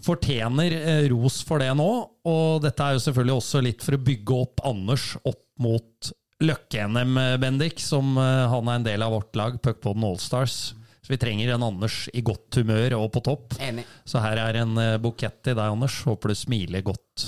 fortjener 0.00 0.72
ros 1.12 1.42
for 1.44 1.60
det 1.60 1.74
nå. 1.76 1.90
Og 2.30 2.62
dette 2.64 2.86
er 2.86 2.96
jo 2.96 3.04
selvfølgelig 3.04 3.36
også 3.36 3.62
litt 3.66 3.84
for 3.84 3.98
å 3.98 4.02
bygge 4.06 4.38
opp 4.46 4.64
Anders 4.70 5.12
opp 5.20 5.44
mot 5.60 6.12
Løkke-NM, 6.40 7.18
Bendik, 7.42 7.82
som 7.84 8.14
han 8.16 8.70
er 8.70 8.78
en 8.78 8.86
del 8.86 9.04
av 9.04 9.12
vårt 9.12 9.36
lag, 9.36 9.60
Puckpodden 9.60 10.06
Allstars. 10.08 10.70
Så 11.10 11.16
vi 11.16 11.18
trenger 11.18 11.48
en 11.56 11.62
Anders 11.66 12.04
i 12.14 12.20
godt 12.22 12.54
humør 12.60 12.92
og 13.00 13.08
på 13.10 13.18
topp. 13.26 13.56
Enig. 13.58 13.82
Så 14.06 14.20
her 14.22 14.38
er 14.38 14.60
en 14.60 14.76
eh, 14.78 14.92
bukett 15.02 15.40
til 15.42 15.56
deg, 15.58 15.66
Anders. 15.74 15.96
Håper 16.06 16.30
du 16.30 16.36
smiler 16.38 16.84
godt. 16.86 17.24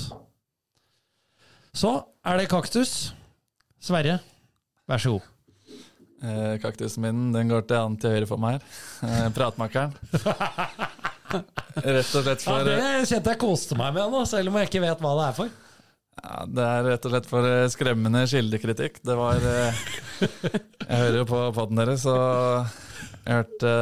Så 1.75 1.91
er 2.23 2.39
det 2.39 2.45
kaktus. 2.47 2.93
Sverre, 3.83 4.21
vær 4.87 5.03
så 5.03 5.17
god. 5.17 5.25
Eh, 6.23 6.53
kaktusen 6.63 7.03
min 7.03 7.25
den 7.35 7.51
går 7.51 7.65
til 7.67 7.81
han 7.81 7.97
til 7.99 8.15
høyre 8.15 8.29
for 8.29 8.39
meg 8.39 8.55
her. 8.55 8.69
Eh, 9.09 9.27
pratmakeren. 9.35 9.91
Rett 11.83 12.15
og 12.15 12.23
slett 12.23 12.47
Ja, 12.47 12.53
for 12.53 12.69
det 12.69 12.79
kjente 13.11 13.33
jeg 13.35 13.41
koste 13.43 13.75
meg 13.81 13.91
med 13.99 14.15
nå, 14.15 14.23
selv 14.31 14.47
om 14.53 14.61
jeg 14.61 14.71
ikke 14.71 14.85
vet 14.85 15.03
hva 15.03 15.11
det 15.19 15.25
er 15.27 15.35
for. 15.41 15.51
ja, 16.23 16.39
Det 16.55 16.69
er 16.69 16.87
rett 16.93 17.09
og 17.09 17.15
slett 17.17 17.27
for 17.33 17.49
eh, 17.51 17.67
skremmende 17.75 18.23
kildekritikk. 18.31 19.03
Det 19.03 19.19
var 19.19 19.43
eh, 19.51 19.83
Jeg 20.23 21.03
hører 21.03 21.19
jo 21.25 21.27
på 21.35 21.43
poden 21.59 21.83
deres, 21.83 22.07
og 22.07 22.79
jeg 23.23 23.37
hørte 23.39 23.73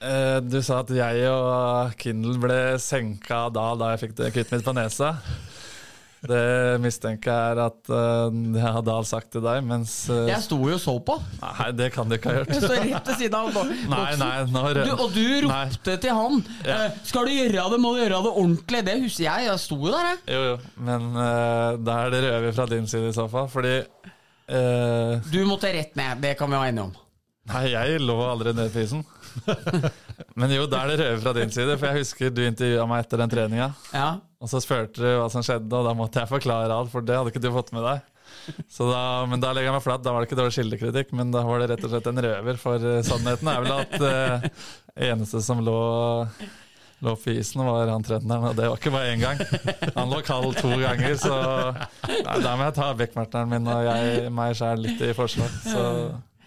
eh, 0.00 0.38
Du 0.48 0.58
sa 0.64 0.80
at 0.84 0.90
jeg 0.96 1.28
og 1.32 1.94
Kindle 2.00 2.38
ble 2.40 2.58
senka 2.82 3.46
da 3.52 3.70
da 3.78 3.92
jeg 3.94 4.06
fikk 4.06 4.16
det 4.22 4.32
kuttet 4.36 4.56
mitt 4.58 4.64
på 4.66 4.74
nesa. 4.78 5.12
Det 6.18 6.80
mistenker 6.82 7.30
jeg 7.30 7.52
er 7.52 7.58
at 7.62 7.90
uh, 7.94 8.24
det 8.50 8.58
har 8.58 8.80
Dahl 8.82 9.04
sagt 9.06 9.28
til 9.36 9.42
deg, 9.44 9.60
mens 9.62 9.92
uh, 10.10 10.24
Jeg 10.26 10.42
sto 10.42 10.56
jo 10.66 10.74
og 10.74 10.80
så 10.82 10.96
på. 11.06 11.14
Nei, 11.38 11.66
det 11.78 11.92
kan 11.94 12.10
du 12.10 12.16
ikke 12.16 12.32
ha 12.32 12.40
gjort. 12.40 12.50
Jeg 12.56 12.64
står 12.64 12.80
rett 12.88 13.10
ved 13.12 13.20
siden 13.20 13.36
av 13.38 13.52
boksen. 13.54 13.84
Nei, 13.92 14.08
nei, 14.18 14.32
når 14.50 14.80
Du, 14.80 14.90
og 14.96 15.14
du 15.14 15.22
ropte 15.46 15.94
til 16.02 16.16
han 16.18 16.40
Ja. 16.66 16.80
eh, 16.88 16.96
'Skal 17.06 17.30
du 17.30 17.36
gjøre 17.36 17.68
det, 17.70 17.78
må 17.84 17.94
du 17.94 18.00
gjøre 18.02 18.18
det 18.26 18.32
ordentlig'. 18.34 18.82
Det 18.90 18.96
husker 19.04 19.24
jeg. 19.28 19.46
Jeg 19.46 19.62
sto 19.62 19.78
jo 19.78 19.92
der, 19.94 20.08
jeg. 20.10 20.18
Jo, 20.34 20.40
jo, 20.48 20.58
men 20.90 21.06
uh, 21.14 21.78
da 21.86 22.00
er 22.08 22.10
det 22.16 22.24
røver 22.26 22.56
fra 22.58 22.66
din 22.74 22.90
side 22.90 23.12
i 23.12 23.14
så 23.14 23.28
fall, 23.30 23.46
fordi 23.54 23.76
eh, 23.78 25.30
Du 25.30 25.38
måtte 25.46 25.70
rett 25.70 25.94
ned. 25.94 26.18
Det 26.26 26.34
kan 26.40 26.50
vi 26.50 26.58
være 26.58 26.72
enige 26.74 26.88
om. 26.90 26.96
Nei, 27.48 27.64
jeg 27.72 28.02
lå 28.04 28.16
aldri 28.26 28.52
ned 28.56 28.72
på 28.74 28.84
isen. 28.84 29.04
men 30.40 30.52
jo, 30.52 30.66
da 30.70 30.82
er 30.82 30.92
det 30.92 30.98
røde 31.00 31.22
fra 31.22 31.34
din 31.36 31.52
side, 31.54 31.76
for 31.78 31.88
jeg 31.88 32.04
husker 32.04 32.34
du 32.34 32.42
intervjua 32.44 32.86
meg 32.90 33.04
etter 33.04 33.22
den 33.22 33.32
treninga. 33.32 33.72
Ja. 33.94 34.10
Og 34.38 34.50
så 34.52 34.60
spurte 34.62 35.02
du 35.02 35.08
hva 35.08 35.26
som 35.32 35.44
skjedde, 35.46 35.72
og 35.72 35.88
da 35.88 35.96
måtte 35.96 36.22
jeg 36.22 36.30
forklare 36.30 36.74
alt, 36.74 36.92
for 36.92 37.04
det 37.04 37.16
hadde 37.16 37.32
ikke 37.32 37.42
du 37.42 37.50
fått 37.54 37.74
med 37.76 37.86
deg. 37.86 38.06
Så 38.68 38.86
da, 38.90 39.26
men 39.28 39.40
da 39.42 39.50
legger 39.52 39.70
jeg 39.70 39.76
meg 39.78 39.84
flat. 39.84 40.04
Da 40.04 40.14
var 40.14 40.22
det 40.22 40.28
ikke 40.28 40.40
dårlig 40.40 40.56
kildekritikk, 40.58 41.12
men 41.16 41.32
da 41.34 41.42
var 41.46 41.62
det 41.62 41.72
rett 41.72 41.84
og 41.84 41.92
slett 41.92 42.08
en 42.10 42.22
røver. 42.24 42.60
For 42.60 42.88
eh, 42.92 43.02
sannheten 43.06 43.50
er 43.50 43.64
vel 43.64 43.74
at 43.74 43.98
uh, 44.04 44.48
eneste 45.10 45.44
som 45.44 45.62
lå 45.64 45.82
Lå 46.98 47.12
på 47.14 47.30
isen, 47.30 47.60
var 47.62 47.86
han 47.86 48.02
trønderen, 48.02 48.48
og 48.48 48.56
det 48.58 48.64
var 48.66 48.80
ikke 48.80 48.90
bare 48.90 49.12
én 49.12 49.20
gang. 49.22 49.38
Han 49.94 50.10
lå 50.10 50.16
kald 50.26 50.56
to 50.58 50.72
ganger, 50.80 51.12
så 51.14 51.36
nei, 52.10 52.40
da 52.42 52.56
må 52.58 52.66
jeg 52.66 52.74
ta 52.74 52.88
backmarteren 52.98 53.52
min 53.52 53.70
og 53.70 53.84
jeg, 53.86 54.32
meg 54.34 54.56
sjæl 54.58 54.82
litt 54.82 55.04
i 55.06 55.12
forsvar. 55.14 55.52
Så 55.62 55.84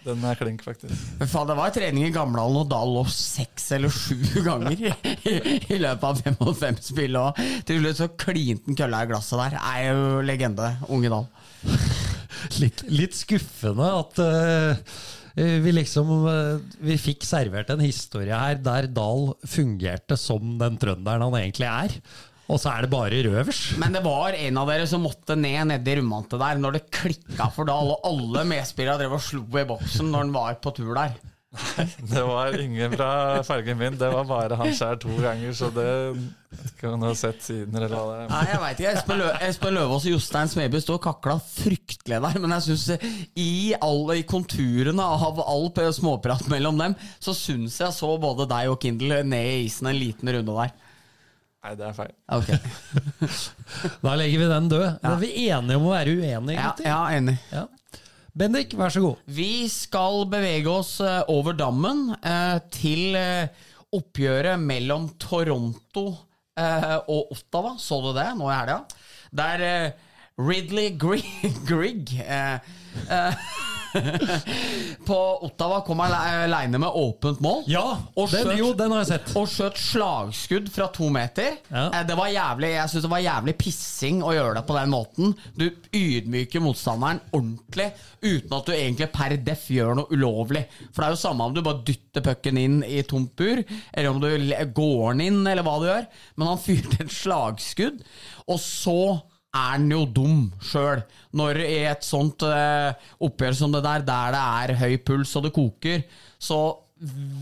den 0.04 0.24
er 0.26 0.38
klink, 0.38 0.64
faktisk. 0.66 0.98
Men 1.20 1.30
faen, 1.30 1.48
det 1.50 1.56
var 1.58 1.72
trening 1.74 2.06
i 2.08 2.12
Gamlehallen, 2.14 2.60
og 2.64 2.70
da 2.72 2.80
lå 2.86 3.04
seks 3.12 3.70
eller 3.76 3.92
sju 3.94 4.42
ganger 4.48 4.74
i, 4.74 4.92
i 5.68 5.80
løpet 5.80 6.06
av 6.08 6.20
fem 6.24 6.38
mot 6.40 6.58
fem-spill. 6.58 7.18
Og 7.20 7.40
til 7.68 7.82
slutt 7.82 8.02
så 8.02 8.10
klinte 8.26 8.70
han 8.70 8.78
kølla 8.78 9.04
i 9.04 9.10
glasset 9.12 9.42
der. 9.44 9.58
Er 9.62 9.88
jo 9.92 10.20
legende, 10.26 10.74
unge 10.92 11.12
Dahl. 11.12 11.26
litt, 12.62 12.86
litt 12.90 13.18
skuffende 13.18 13.90
at 14.02 14.22
uh 14.22 15.10
vi 15.32 15.72
liksom 15.72 16.10
eh, 16.28 16.58
Vi 16.84 16.98
fikk 17.00 17.24
servert 17.24 17.70
en 17.72 17.80
historie 17.80 18.36
her 18.36 18.58
der 18.60 18.88
Dahl 18.92 19.30
fungerte 19.48 20.18
som 20.20 20.58
den 20.60 20.76
trønderen 20.80 21.24
han 21.24 21.38
egentlig 21.38 21.70
er. 21.70 21.94
Og 22.52 22.60
så 22.60 22.74
er 22.74 22.84
det 22.84 22.92
bare 22.92 23.24
røvers. 23.24 23.62
Men 23.80 23.96
det 23.96 24.04
var 24.04 24.36
en 24.36 24.60
av 24.60 24.68
dere 24.68 24.86
som 24.90 25.04
måtte 25.06 25.38
ned 25.38 25.70
nedi 25.72 25.96
rumantet 26.02 26.40
der 26.42 26.60
når 26.60 26.78
det 26.78 26.86
klikka 26.92 27.48
for 27.54 27.68
Dahl, 27.68 27.94
og 27.94 28.08
alle 28.08 28.44
medspillere 28.52 29.00
drev 29.00 29.16
og 29.16 29.24
slo 29.24 29.46
i 29.56 29.68
boksen 29.68 30.12
når 30.12 30.26
han 30.26 30.34
var 30.36 30.58
på 30.60 30.74
tur 30.76 30.92
der. 30.98 31.16
Det 32.12 32.22
var 32.24 32.60
ingen 32.60 32.94
fra 32.96 33.42
fargen 33.44 33.76
min, 33.76 33.96
det 34.00 34.08
var 34.08 34.24
bare 34.24 34.56
han 34.56 34.70
sjæl 34.72 34.96
to 35.02 35.12
ganger, 35.20 35.52
så 35.52 35.68
det 35.68 35.88
Skal 36.70 36.94
man 36.94 37.04
ha 37.10 37.10
sett 37.16 37.44
siden, 37.44 37.76
eller 37.76 37.92
hva 37.92 38.04
det 38.08 38.14
er. 38.22 38.30
Nei, 38.30 38.40
jeg 38.48 38.60
vet 38.62 38.80
ikke. 38.80 38.92
Espen, 38.96 39.20
Lø 39.20 39.28
Espen 39.48 39.76
Løvaas 39.76 40.06
og 40.08 40.14
Jostein 40.14 40.52
Smeby 40.52 40.80
står 40.80 40.98
og 40.98 41.04
kakla 41.04 41.36
fryktelig 41.44 42.20
der. 42.24 42.38
Men 42.40 42.54
jeg 42.56 42.66
syns 42.66 43.06
i 43.40 43.52
alle 43.80 44.18
i 44.20 44.24
konturene 44.28 45.04
av 45.04 45.40
all 45.44 45.68
småprat 45.96 46.48
mellom 46.52 46.80
dem, 46.80 46.96
så 47.20 47.36
syns 47.36 47.78
jeg 47.80 47.96
så 47.96 48.14
både 48.20 48.48
deg 48.48 48.72
og 48.72 48.80
Kindle 48.84 49.22
ned 49.24 49.52
i 49.52 49.62
isen 49.66 49.92
en 49.92 50.00
liten 50.00 50.32
runde 50.32 50.56
der. 50.60 50.76
Nei, 51.62 51.74
det 51.78 51.84
er 51.86 51.94
feil. 51.94 52.14
Okay. 52.34 52.58
Da 54.02 54.14
legger 54.18 54.40
vi 54.42 54.48
den 54.50 54.66
død. 54.72 54.86
Er 55.06 55.18
vi 55.20 55.28
enige 55.46 55.76
om 55.78 55.86
å 55.86 55.92
være 55.94 56.16
uenige, 56.18 56.56
Ja, 56.58 56.64
gutter? 56.72 56.88
ja 56.90 57.00
enig. 57.14 57.36
Ja. 57.52 57.66
Bendik, 58.34 58.72
vær 58.80 58.90
så 58.94 59.02
god. 59.04 59.20
Vi 59.30 59.68
skal 59.70 60.24
bevege 60.32 60.70
oss 60.72 60.94
eh, 61.04 61.20
over 61.30 61.52
dammen 61.54 62.14
eh, 62.18 62.58
til 62.72 63.14
eh, 63.18 63.64
oppgjøret 63.92 64.58
mellom 64.62 65.10
Toronto 65.20 66.06
eh, 66.56 66.96
og 67.12 67.34
Ottawa. 67.36 67.74
Så 67.78 68.00
du 68.06 68.10
det 68.16 68.26
nå 68.38 68.48
i 68.48 68.56
helga? 68.56 68.78
Der 69.36 69.66
eh, 69.68 70.08
Ridley 70.40 70.94
Grig 71.68 72.14
eh, 72.24 72.56
eh, 73.06 73.44
På 75.06 75.16
Ottawa 75.46 75.80
kom 75.86 75.98
han 76.04 76.12
aleine 76.14 76.78
med 76.78 76.88
åpent 76.94 77.40
mål. 77.42 77.64
Ja, 77.70 77.98
Og 78.16 78.30
den, 78.30 78.46
skjøt- 78.46 78.58
jo, 78.58 78.68
den 78.78 78.92
har 78.94 79.02
jeg 79.02 79.08
sett. 79.12 79.32
Og 79.38 79.48
skjøt 79.50 79.80
slagskudd 79.80 80.70
fra 80.72 80.86
to 80.94 81.08
meter. 81.12 81.56
Ja. 81.72 81.88
Eh, 81.90 82.04
Det 82.08 82.16
var 82.18 82.30
jævlig 82.32 82.70
Jeg 82.74 82.92
syns 82.92 83.06
det 83.06 83.10
var 83.12 83.24
jævlig 83.24 83.54
pissing 83.60 84.22
å 84.22 84.32
gjøre 84.36 84.54
det 84.60 84.64
på 84.68 84.76
den 84.78 84.92
måten. 84.94 85.34
Du 85.58 85.66
ydmyker 85.92 86.62
motstanderen 86.64 87.20
ordentlig 87.32 87.90
uten 88.22 88.54
at 88.58 88.66
du 88.68 88.72
egentlig 88.76 89.10
per 89.12 89.36
def 89.42 89.66
gjør 89.74 89.96
noe 89.98 90.12
ulovlig. 90.14 90.64
For 90.92 91.02
det 91.02 91.08
er 91.08 91.16
jo 91.16 91.22
samme 91.24 91.48
om 91.48 91.54
du 91.56 91.62
bare 91.66 91.82
dytter 91.86 92.22
pucken 92.22 92.58
inn 92.60 92.80
i 92.86 93.02
tomt 93.02 93.34
bur, 93.36 93.64
eller 93.92 94.10
om 94.12 94.20
du 94.22 94.28
går 94.76 95.12
den 95.16 95.24
inn, 95.26 95.40
eller 95.46 95.66
hva 95.66 95.78
du 95.82 95.88
gjør. 95.88 96.06
Men 96.38 96.52
han 96.52 96.62
fyrte 96.62 97.00
et 97.02 97.10
slagskudd, 97.12 98.02
og 98.46 98.60
så 98.62 98.96
er 99.52 99.74
han 99.74 99.90
jo 99.92 100.04
dum 100.08 100.46
sjøl. 100.64 101.02
Når 101.36 101.60
i 101.64 101.82
et 101.90 102.06
sånt 102.06 102.44
uh, 102.46 102.92
oppgjør 103.22 103.58
som 103.58 103.74
det 103.74 103.84
der, 103.84 104.04
der 104.06 104.32
det 104.34 104.42
er 104.42 104.78
høy 104.80 104.96
puls 105.04 105.34
og 105.36 105.46
det 105.46 105.52
koker, 105.56 106.06
så 106.40 106.62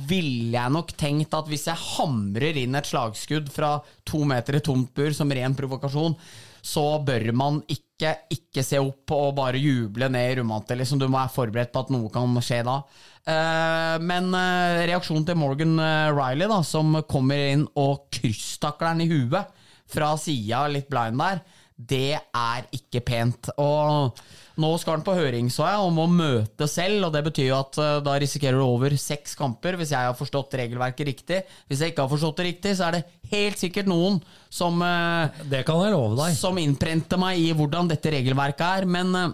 ville 0.09 0.57
jeg 0.57 0.73
nok 0.73 0.95
tenkt 0.97 1.35
at 1.37 1.49
hvis 1.51 1.67
jeg 1.69 1.87
hamrer 1.95 2.57
inn 2.63 2.79
et 2.79 2.89
slagskudd 2.89 3.51
fra 3.53 3.75
to 4.09 4.23
meter 4.25 4.57
i 4.57 4.63
tomt 4.65 4.95
bur 4.97 5.13
som 5.15 5.31
ren 5.37 5.55
provokasjon, 5.57 6.17
så 6.65 6.85
bør 7.05 7.29
man 7.37 7.61
ikke, 7.73 8.15
ikke 8.33 8.65
se 8.65 8.81
opp 8.81 9.13
og 9.17 9.37
bare 9.37 9.61
juble 9.61 10.09
ned 10.13 10.33
i 10.33 10.35
rommet 10.41 10.75
Liksom. 10.77 10.99
Du 11.01 11.07
må 11.09 11.21
være 11.21 11.35
forberedt 11.37 11.73
på 11.73 11.85
at 11.85 11.93
noe 11.93 12.11
kan 12.13 12.43
skje 12.45 12.63
da. 12.67 12.81
Uh, 13.21 13.97
men 14.03 14.33
uh, 14.35 14.83
reaksjonen 14.89 15.29
til 15.29 15.39
Morgan 15.39 15.79
Riley, 16.17 16.49
da, 16.51 16.61
som 16.67 16.99
kommer 17.09 17.53
inn 17.53 17.69
og 17.79 18.09
krysstakler 18.17 18.97
den 18.97 19.07
i 19.07 19.11
huet 19.13 19.57
fra 19.91 20.15
sida, 20.21 20.67
litt 20.71 20.89
blind 20.91 21.21
der, 21.21 21.41
det 21.89 22.19
er 22.19 22.67
ikke 22.77 23.01
pent. 23.07 23.51
Og 23.61 24.17
nå 24.61 24.71
skal 24.81 24.99
han 24.99 25.05
på 25.07 25.15
høring, 25.17 25.49
så 25.53 25.67
jeg, 25.69 25.83
om 25.89 26.01
å 26.03 26.09
møte 26.11 26.67
selv, 26.69 27.07
og 27.07 27.15
det 27.15 27.23
betyr 27.29 27.49
jo 27.49 27.59
at 27.61 27.79
eh, 27.81 27.99
da 28.05 28.17
risikerer 28.21 28.61
du 28.61 28.65
over 28.67 28.97
seks 29.01 29.37
kamper, 29.39 29.79
hvis 29.81 29.95
jeg 29.95 30.09
har 30.11 30.17
forstått 30.19 30.59
regelverket 30.61 31.09
riktig. 31.09 31.43
Hvis 31.71 31.85
jeg 31.85 31.95
ikke 31.95 32.05
har 32.05 32.13
forstått 32.13 32.43
det 32.43 32.49
riktig, 32.51 32.75
så 32.77 32.89
er 32.89 32.99
det 32.99 33.05
helt 33.33 33.61
sikkert 33.61 33.91
noen 33.91 34.19
som, 34.53 34.81
eh, 34.85 35.45
Det 35.53 35.63
kan 35.69 35.81
jeg 35.85 35.95
love 35.95 36.19
deg. 36.19 36.35
som 36.37 36.59
innprenter 36.61 37.21
meg 37.21 37.41
i 37.41 37.53
hvordan 37.57 37.89
dette 37.89 38.13
regelverket 38.13 38.67
er. 38.83 38.89
Men 38.91 39.15
eh, 39.17 39.31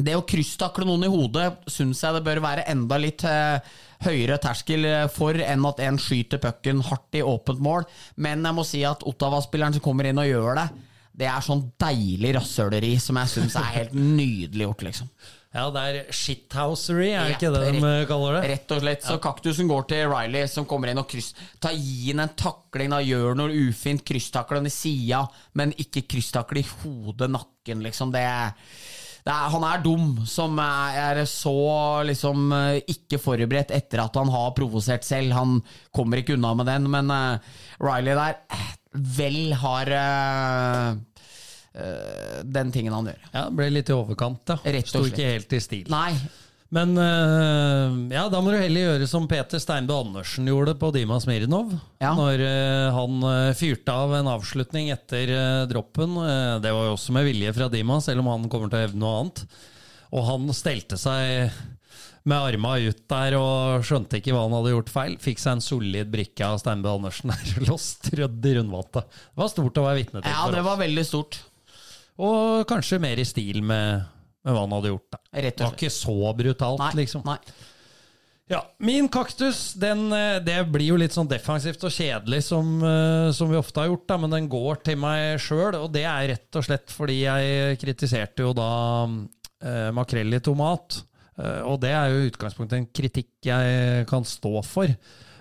det 0.00 0.16
å 0.16 0.26
krysstakle 0.26 0.88
noen 0.88 1.06
i 1.06 1.12
hodet 1.12 1.46
syns 1.70 2.02
jeg 2.02 2.16
det 2.16 2.24
bør 2.24 2.42
være 2.44 2.68
enda 2.72 2.96
litt 2.96 3.20
høyere 4.00 4.38
terskel 4.40 4.86
for 5.12 5.36
enn 5.36 5.66
at 5.68 5.82
en 5.84 5.98
skyter 6.00 6.40
pucken 6.40 6.80
hardt 6.86 7.18
i 7.20 7.20
åpent 7.20 7.60
mål. 7.60 7.84
Men 8.16 8.40
jeg 8.48 8.56
må 8.56 8.64
si 8.64 8.80
at 8.88 9.04
Ottawa-spilleren 9.04 9.76
som 9.76 9.84
kommer 9.84 10.08
inn 10.08 10.22
og 10.22 10.30
gjør 10.30 10.56
det, 10.56 10.64
det 11.20 11.28
er 11.28 11.44
sånn 11.44 11.66
deilig 11.80 12.32
rasshøleri 12.38 12.94
som 13.02 13.18
jeg 13.20 13.32
syns 13.34 13.58
er 13.60 13.70
helt 13.74 13.94
nydelig 13.96 14.66
gjort, 14.66 14.84
liksom. 14.88 15.12
Ja, 15.50 15.64
det 15.74 15.82
er 15.82 16.12
shithousery, 16.14 17.08
er 17.10 17.26
det 17.26 17.34
ikke 17.34 17.50
det 17.50 17.72
de 17.74 17.92
kaller 18.06 18.36
det? 18.38 18.42
Rett 18.52 18.74
og 18.76 18.84
slett. 18.84 19.02
Så 19.02 19.16
kaktusen 19.22 19.66
går 19.70 19.88
til 19.90 20.04
Riley, 20.12 20.46
som 20.50 20.66
kommer 20.70 20.92
inn 20.92 21.00
og 21.02 21.08
kryss... 21.10 21.32
Ta 21.58 21.72
Gi 21.74 22.12
han 22.12 22.22
en 22.22 22.36
takling, 22.38 22.92
da 22.94 23.00
gjør 23.02 23.34
noe 23.38 23.66
ufint. 23.66 24.04
krysstakler 24.06 24.60
han 24.60 24.70
i 24.70 24.72
sida, 24.72 25.24
men 25.58 25.74
ikke 25.74 26.04
krysstakler 26.06 26.62
i 26.62 26.68
hodet, 26.84 27.32
nakken, 27.34 27.82
liksom. 27.86 28.14
Det 28.14 28.24
det 29.20 29.32
er, 29.34 29.50
Han 29.52 29.64
er 29.68 29.82
dum, 29.84 30.12
som 30.24 30.58
er, 30.62 30.96
er 31.10 31.24
så 31.28 31.52
liksom 32.08 32.52
eh, 32.56 32.80
ikke 32.88 33.20
forberedt 33.20 33.74
etter 33.76 34.00
at 34.06 34.16
han 34.16 34.30
har 34.32 34.54
provosert 34.56 35.04
selv. 35.04 35.34
Han 35.36 35.58
kommer 35.92 36.22
ikke 36.22 36.38
unna 36.38 36.54
med 36.56 36.70
den, 36.70 36.88
men 36.94 37.12
uh, 37.12 37.58
Riley 37.84 38.16
der 38.16 38.38
eh, 38.48 38.70
vel 39.18 39.52
har 39.60 39.92
eh, 39.94 40.96
den 41.72 42.70
tingen 42.74 42.92
han 42.96 43.06
gjør. 43.12 43.26
Ja, 43.32 43.44
ble 43.54 43.68
litt 43.70 43.90
i 43.92 43.94
overkant, 43.94 44.40
da. 44.48 44.56
Rett 44.64 44.88
og 44.88 44.90
Sto 44.90 45.02
slett. 45.04 45.12
ikke 45.14 45.28
helt 45.36 45.52
i 45.54 45.60
stil. 45.62 45.90
Nei, 45.92 46.12
Men 46.74 46.92
eh, 47.02 47.94
ja, 48.14 48.24
da 48.30 48.40
må 48.42 48.52
du 48.52 48.58
heller 48.60 48.84
gjøre 48.92 49.06
som 49.10 49.24
Peter 49.30 49.58
Steinbø 49.62 49.96
Andersen 50.04 50.46
gjorde 50.50 50.76
på 50.78 50.90
Dima 50.94 51.16
Smirnov. 51.22 51.72
Ja. 52.02 52.12
Når 52.18 52.44
eh, 52.46 52.90
han 52.94 53.16
eh, 53.30 53.54
fyrte 53.58 53.90
av 54.04 54.14
en 54.20 54.30
avslutning 54.34 54.92
etter 54.94 55.32
eh, 55.34 55.64
droppen. 55.70 56.14
Eh, 56.22 56.54
det 56.62 56.70
var 56.74 56.86
jo 56.90 56.94
også 56.94 57.14
med 57.16 57.26
vilje 57.30 57.54
fra 57.58 57.66
Dima, 57.72 57.98
selv 58.04 58.22
om 58.22 58.30
han 58.34 58.46
kommer 58.52 58.70
til 58.70 58.78
å 58.78 58.84
hevne 58.86 59.02
noe 59.02 59.18
annet. 59.24 59.44
Og 60.14 60.26
han 60.26 60.50
stelte 60.54 60.98
seg 60.98 61.50
med 62.28 62.36
arma 62.36 62.74
ut 62.84 62.98
der 63.08 63.34
og 63.38 63.84
skjønte 63.88 64.18
ikke 64.20 64.34
hva 64.36 64.42
han 64.44 64.54
hadde 64.58 64.74
gjort 64.76 64.90
feil. 64.92 65.14
Fikk 65.22 65.38
seg 65.40 65.56
en 65.56 65.62
solid 65.64 66.10
brikke 66.12 66.44
av 66.52 66.58
Steinbø 66.62 66.90
Andersen 66.98 67.32
der 67.32 67.54
og 67.62 67.66
lå 67.72 67.78
strødd 67.82 68.46
i 68.50 68.56
rundvannet. 68.58 69.06
Det 69.10 69.40
var 69.42 69.50
stort 69.54 69.80
å 69.80 69.86
være 69.86 70.02
vitne 70.04 70.22
til. 70.22 70.30
ja, 70.34 70.46
det 70.54 70.62
var 70.66 70.78
veldig 70.82 71.06
stort. 71.08 71.38
Og 72.18 72.66
kanskje 72.68 72.98
mer 73.02 73.20
i 73.20 73.26
stil 73.28 73.62
med, 73.62 74.06
med 74.44 74.54
hva 74.56 74.64
han 74.66 74.74
hadde 74.78 74.92
gjort. 74.94 75.10
Da. 75.12 75.20
Rett 75.46 75.58
Det 75.58 75.66
var 75.66 75.76
ikke 75.78 75.92
så 75.94 76.16
brutalt, 76.36 76.82
Nei, 76.82 76.94
liksom. 77.04 77.22
nei. 77.28 77.38
Ja, 78.50 78.64
Min 78.82 79.06
kaktus 79.08 79.74
den, 79.78 80.08
eh, 80.12 80.40
det 80.42 80.56
blir 80.72 80.88
jo 80.88 80.96
litt 80.98 81.14
sånn 81.14 81.28
defensivt 81.30 81.84
og 81.86 81.92
kjedelig, 81.94 82.40
som, 82.48 82.72
eh, 82.82 83.30
som 83.36 83.48
vi 83.52 83.56
ofte 83.60 83.78
har 83.78 83.92
gjort, 83.92 84.08
da, 84.10 84.16
men 84.18 84.34
den 84.34 84.48
går 84.50 84.80
til 84.88 84.98
meg 84.98 85.38
sjøl. 85.38 85.76
Og 85.78 85.92
det 85.94 86.02
er 86.02 86.32
rett 86.32 86.58
og 86.58 86.66
slett 86.66 86.90
fordi 86.90 87.20
jeg 87.22 87.78
kritiserte 87.78 88.42
jo 88.42 88.50
da 88.58 88.70
eh, 89.62 89.90
makrell 89.94 90.34
i 90.34 90.42
tomat. 90.42 90.98
Eh, 91.38 91.60
og 91.62 91.78
det 91.84 91.92
er 91.94 92.10
jo 92.10 92.24
i 92.24 92.30
utgangspunktet 92.32 92.80
en 92.80 92.88
kritikk 92.90 93.30
jeg 93.46 94.06
kan 94.10 94.26
stå 94.26 94.64
for. 94.66 94.90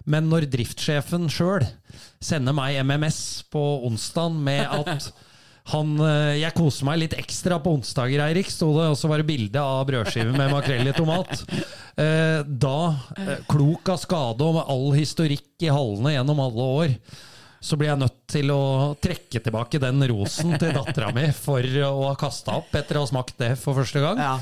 Men 0.10 0.30
når 0.30 0.46
driftssjefen 0.54 1.26
sjøl 1.34 1.66
sender 2.22 2.54
meg 2.56 2.78
MMS 2.86 3.20
på 3.52 3.62
onsdag 3.90 4.38
med 4.38 4.70
at 4.70 5.10
han, 5.70 5.94
eh, 6.02 6.40
jeg 6.42 6.56
koser 6.58 6.88
meg 6.88 7.02
litt 7.04 7.16
ekstra 7.20 7.60
på 7.62 7.76
onsdager, 7.78 8.24
Eirik, 8.26 8.50
sto 8.52 8.72
det, 8.78 8.88
og 8.90 8.98
så 8.98 9.10
var 9.12 9.22
det 9.22 9.28
bilde 9.30 9.62
av 9.62 9.84
brødskive 9.90 10.34
med 10.34 10.54
makrell 10.54 10.90
i 10.90 10.96
tomat. 10.98 11.44
Eh, 12.00 12.46
da, 12.48 12.96
eh, 13.20 13.42
klok 13.50 13.90
av 13.92 13.98
skade 14.00 14.46
og 14.46 14.54
med 14.56 14.70
all 14.72 14.94
historikk 14.96 15.66
i 15.66 15.68
hallene 15.68 16.14
gjennom 16.14 16.40
alle 16.40 16.68
år, 16.78 16.94
så 17.60 17.76
blir 17.76 17.90
jeg 17.90 18.00
nødt 18.00 18.22
til 18.32 18.54
å 18.54 18.62
trekke 19.04 19.42
tilbake 19.44 19.82
den 19.84 20.06
rosen 20.08 20.54
til 20.62 20.72
dattera 20.78 21.10
mi 21.12 21.26
for 21.36 21.60
å 21.60 22.06
ha 22.06 22.14
kasta 22.16 22.56
opp 22.62 22.72
etter 22.80 22.96
å 22.96 23.04
ha 23.04 23.10
smakt 23.10 23.36
det 23.44 23.50
for 23.60 23.76
første 23.82 24.00
gang. 24.06 24.22
Ja. 24.24 24.38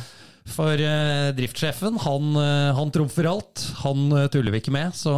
For 0.53 0.77
eh, 0.77 1.31
driftssjefen, 1.39 1.97
han, 2.03 2.29
eh, 2.43 2.77
han 2.77 2.93
trumfer 2.93 3.31
alt. 3.31 3.65
Han 3.81 4.05
tuller 4.29 4.53
vi 4.53 4.61
ikke 4.61 4.77
med, 4.77 4.93
så 4.93 5.15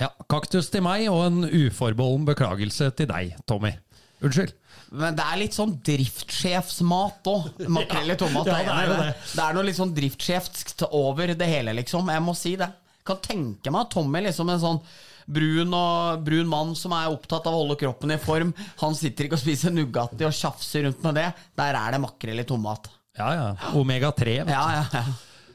ja, 0.00 0.08
kaktus 0.32 0.72
til 0.72 0.86
meg 0.88 1.04
og 1.12 1.20
en 1.26 1.44
uforbeholden 1.50 2.24
beklagelse 2.32 2.94
til 2.96 3.12
deg, 3.12 3.36
Tommy. 3.44 3.76
Unnskyld. 4.24 4.56
Men 4.94 5.16
det 5.18 5.24
er 5.26 5.40
litt 5.40 5.56
sånn 5.56 5.74
driftssjefsmat 5.86 7.30
òg. 7.32 7.64
Makrell 7.72 8.14
i 8.14 8.18
tomat. 8.20 8.46
Ja, 8.46 8.60
det 8.62 8.76
er 8.76 8.92
det, 8.92 9.10
det. 9.32 9.42
er 9.42 9.56
noe 9.56 9.66
litt 9.66 9.78
sånn 9.78 9.94
driftssjefskt 9.96 10.86
over 10.90 11.34
det 11.34 11.48
hele, 11.50 11.74
liksom. 11.80 12.12
Jeg 12.12 12.24
må 12.24 12.36
si 12.38 12.54
det. 12.60 12.70
Kan 13.06 13.20
tenke 13.22 13.72
meg 13.72 13.86
at 13.86 13.92
Tommy 13.94 14.22
liksom 14.26 14.50
en 14.50 14.62
sånn 14.62 14.80
brun, 15.26 15.74
og, 15.74 16.22
brun 16.26 16.48
mann 16.50 16.72
som 16.78 16.94
er 16.96 17.10
opptatt 17.10 17.46
av 17.46 17.54
å 17.54 17.62
holde 17.64 17.78
kroppen 17.80 18.14
i 18.14 18.20
form. 18.22 18.52
Han 18.82 18.96
sitter 18.98 19.26
ikke 19.26 19.38
og 19.38 19.42
spiser 19.42 19.74
Nugatti 19.74 20.26
og 20.26 20.34
tjafser 20.34 20.86
rundt 20.86 21.02
med 21.06 21.18
det. 21.20 21.28
Der 21.58 21.78
er 21.78 21.96
det 21.96 22.02
makrell 22.02 22.42
i 22.42 22.48
tomat. 22.48 22.90
Ja, 23.16 23.30
ja. 23.34 23.46
Omega-3. 23.78 24.40
vet. 24.44 24.52
Ja, 24.52 24.64
ja, 24.80 24.86
ja. 24.92 25.04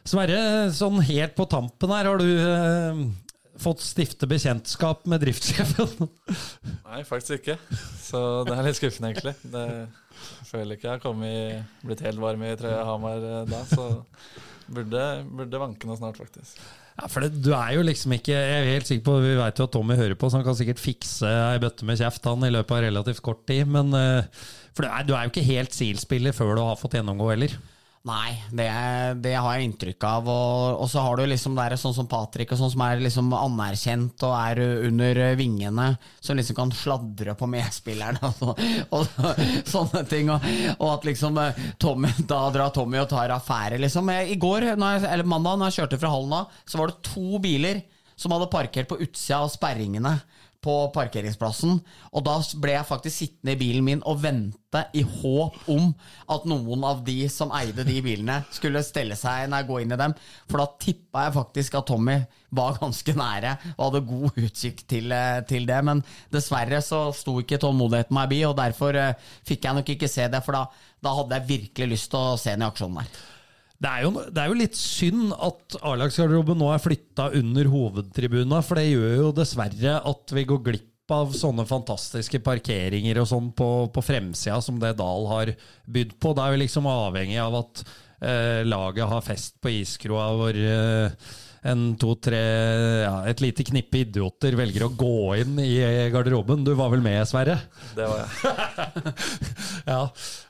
Sverre, 0.07 0.39
sånn 0.73 0.97
helt 1.05 1.36
på 1.38 1.45
tampen 1.45 1.91
her, 1.93 2.07
har 2.09 2.17
du 2.17 2.29
eh, 2.32 3.01
fått 3.62 3.84
stifte 3.86 4.28
bekjentskap 4.30 5.05
med 5.09 5.24
driftssjefen? 5.24 6.09
Nei, 6.88 7.01
faktisk 7.07 7.39
ikke. 7.39 7.57
Så 8.01 8.22
det 8.47 8.57
er 8.57 8.68
litt 8.68 8.80
skuffende, 8.80 9.14
egentlig. 9.14 9.36
Det, 9.53 9.66
jeg 10.22 10.49
føler 10.49 10.78
ikke 10.78 10.88
jeg 10.89 10.95
har 10.97 11.03
kommet, 11.03 11.76
blitt 11.86 12.03
helt 12.05 12.22
varm 12.22 12.45
i 12.45 12.53
trøya 12.59 12.84
Hamar 12.88 13.24
eh, 13.26 13.43
da, 13.49 13.64
så 13.70 13.88
burde, 14.72 15.05
burde 15.32 15.62
vanke 15.62 15.89
noe 15.89 15.99
snart, 15.99 16.20
faktisk. 16.22 16.62
Ja, 16.97 17.07
for 17.07 17.24
det, 17.24 17.39
du 17.41 17.53
er 17.55 17.78
jo 17.78 17.84
liksom 17.88 18.12
ikke 18.18 18.34
Jeg 18.36 18.55
er 18.59 18.66
helt 18.68 18.89
sikker 18.89 19.05
på 19.05 19.14
Vi 19.24 19.30
vet 19.39 19.57
jo 19.57 19.64
at 19.64 19.72
Tommy 19.74 19.95
hører 19.95 20.18
på, 20.20 20.28
så 20.28 20.38
han 20.38 20.43
kan 20.45 20.57
sikkert 20.59 20.82
fikse 20.84 21.30
ei 21.30 21.62
bøtte 21.64 21.88
med 21.88 22.01
kjeft 22.01 22.28
han 22.28 22.43
i 22.43 22.51
løpet 22.51 22.76
av 22.76 22.84
relativt 22.84 23.24
kort 23.26 23.45
tid. 23.49 23.70
Men 23.72 23.95
eh, 23.97 24.41
For 24.76 24.84
du 24.84 24.89
er, 24.89 25.05
du 25.07 25.14
er 25.16 25.26
jo 25.26 25.34
ikke 25.34 25.47
helt 25.47 25.78
SIL-spiller 25.78 26.36
før 26.36 26.57
du 26.57 26.66
har 26.66 26.80
fått 26.80 26.99
gjennomgå 26.99 27.32
heller. 27.32 27.55
Nei, 28.02 28.32
det, 28.49 28.66
det 29.22 29.36
har 29.38 29.60
jeg 29.60 29.68
inntrykk 29.68 30.06
av. 30.10 30.30
Og, 30.34 30.80
og 30.82 30.88
så 30.89 31.04
har 31.06 31.20
du 31.20 31.28
liksom 31.30 31.54
der, 31.54 31.76
sånn 31.78 31.93
som 31.93 32.08
Patrick, 32.10 32.49
og 32.49 32.58
sånn 32.58 32.72
som 32.74 32.82
er 32.88 32.97
liksom 33.04 33.30
anerkjent 33.38 34.26
og 34.26 34.34
er 34.39 34.62
under 34.88 35.20
vingene, 35.38 35.86
som 36.18 36.39
liksom 36.39 36.58
kan 36.58 36.74
sladre 36.74 37.36
på 37.38 37.49
medspillerne 37.54 38.18
og, 38.26 38.34
så, 38.39 38.56
og 38.97 39.45
sånne 39.70 40.02
ting. 40.10 40.34
Og, 40.34 40.49
og 40.80 40.88
at 40.95 41.06
liksom 41.12 41.38
eh, 41.43 41.62
Tommy, 41.78 42.10
da 42.26 42.41
drar 42.56 42.74
Tommy 42.74 43.04
og 43.04 43.10
tar 43.14 43.36
affære, 43.38 43.78
liksom. 43.86 44.10
Jeg- 44.18 44.34
I 44.34 44.41
går, 44.41 44.72
jeg, 44.74 45.06
eller 45.06 45.30
mandag, 45.38 45.62
når 45.62 45.70
jeg 45.70 45.84
kjørte 45.84 46.02
fra 46.02 46.16
Hallen 46.16 46.38
av, 46.41 46.60
så 46.66 46.82
var 46.82 46.89
det 46.95 47.04
to 47.12 47.38
biler 47.45 47.84
som 48.18 48.34
hadde 48.34 48.49
parkert 48.54 48.89
på 48.89 48.97
utsida 49.02 49.43
av 49.45 49.54
sperringene 49.54 50.18
på 50.62 50.76
parkeringsplassen. 50.93 51.80
Og 52.14 52.26
da 52.26 52.36
ble 52.62 52.76
jeg 52.76 52.88
faktisk 52.88 53.18
sittende 53.24 53.55
i 53.55 53.59
bilen 53.59 53.86
min 53.86 54.03
og 54.07 54.22
vente 54.24 54.84
i 54.95 55.01
håp 55.03 55.57
om 55.74 55.89
at 56.32 56.45
noen 56.47 56.86
av 56.88 57.01
de 57.05 57.18
som 57.34 57.51
eide 57.57 57.86
de 57.88 57.97
bilene, 58.05 58.38
skulle 58.53 58.84
stelle 58.86 59.18
seg 59.20 59.49
når 59.49 59.64
jeg 59.64 59.70
går 59.72 59.82
inn 59.84 59.95
i 59.95 59.99
dem. 60.03 60.16
For 60.49 60.62
da 60.62 60.70
tippa 60.86 61.26
jeg 61.26 61.36
faktisk 61.39 61.80
at 61.80 61.89
Tommy 61.89 62.20
var 62.55 62.80
ganske 62.82 63.16
nære 63.18 63.55
og 63.74 63.84
hadde 63.88 64.03
god 64.12 64.39
utsikt 64.45 64.88
til, 64.91 65.12
eh, 65.16 65.41
til 65.49 65.68
det. 65.68 65.82
Men 65.88 66.05
dessverre 66.34 66.82
så 66.86 67.03
sto 67.16 67.39
ikke 67.41 67.59
tålmodigheten 67.62 68.16
meg 68.16 68.32
bi, 68.32 68.43
og 68.47 68.57
derfor 68.59 68.97
eh, 68.99 69.30
fikk 69.47 69.68
jeg 69.68 69.80
nok 69.80 69.93
ikke 69.95 70.12
se 70.12 70.30
det. 70.32 70.43
For 70.45 70.57
da, 70.57 70.66
da 71.01 71.18
hadde 71.20 71.39
jeg 71.39 71.51
virkelig 71.55 71.93
lyst 71.95 72.12
til 72.14 72.22
å 72.22 72.39
se 72.39 72.53
den 72.53 72.66
i 72.66 72.70
aksjonen 72.70 73.01
der. 73.01 73.22
Det 73.82 73.89
er, 73.89 74.03
jo, 74.05 74.11
det 74.29 74.38
er 74.38 74.51
jo 74.51 74.59
litt 74.59 74.77
synd 74.77 75.32
at 75.34 75.75
A-lagsgarderoben 75.89 76.59
nå 76.61 76.67
er 76.69 76.82
flytta 76.84 77.32
under 77.39 77.69
hovedtribuna, 77.71 78.59
for 78.61 78.77
det 78.77 78.91
gjør 78.91 79.15
jo 79.17 79.32
dessverre 79.34 79.95
at 80.11 80.34
vi 80.38 80.43
går 80.49 80.61
glipp 80.67 80.88
av 81.11 81.34
sånne 81.36 81.65
fantastiske 81.67 82.39
parkeringer 82.45 83.17
og 83.23 83.27
sånn 83.32 83.49
på, 83.57 83.69
på 83.91 84.03
fremsida 84.05 84.59
som 84.63 84.77
det 84.79 84.93
Dahl 84.99 85.25
har 85.32 85.53
bydd 85.89 86.13
på. 86.21 86.36
Da 86.38 86.45
er 86.45 86.55
vi 86.55 86.63
liksom 86.63 86.88
avhengig 86.88 87.39
av 87.41 87.57
at 87.63 87.82
eh, 88.21 88.61
laget 88.67 89.09
har 89.11 89.25
fest 89.25 89.57
på 89.63 89.73
iskroa 89.82 90.29
hvor 90.38 90.61
eh, 90.61 91.34
en, 91.64 91.82
to, 92.01 92.16
tre 92.18 92.39
ja, 93.03 93.12
Et 93.30 93.41
lite 93.43 93.62
knippe 93.68 93.99
idioter 94.01 94.55
velger 94.57 94.88
å 94.88 94.93
gå 94.97 95.09
inn 95.43 95.59
i 95.62 95.76
garderoben. 96.09 96.64
Du 96.66 96.72
var 96.78 96.89
vel 96.89 97.03
med, 97.05 97.22
Sverre? 97.30 97.59
Det 97.97 98.07
var 98.09 98.24
jeg. 98.26 99.14
Ja. 99.91 100.01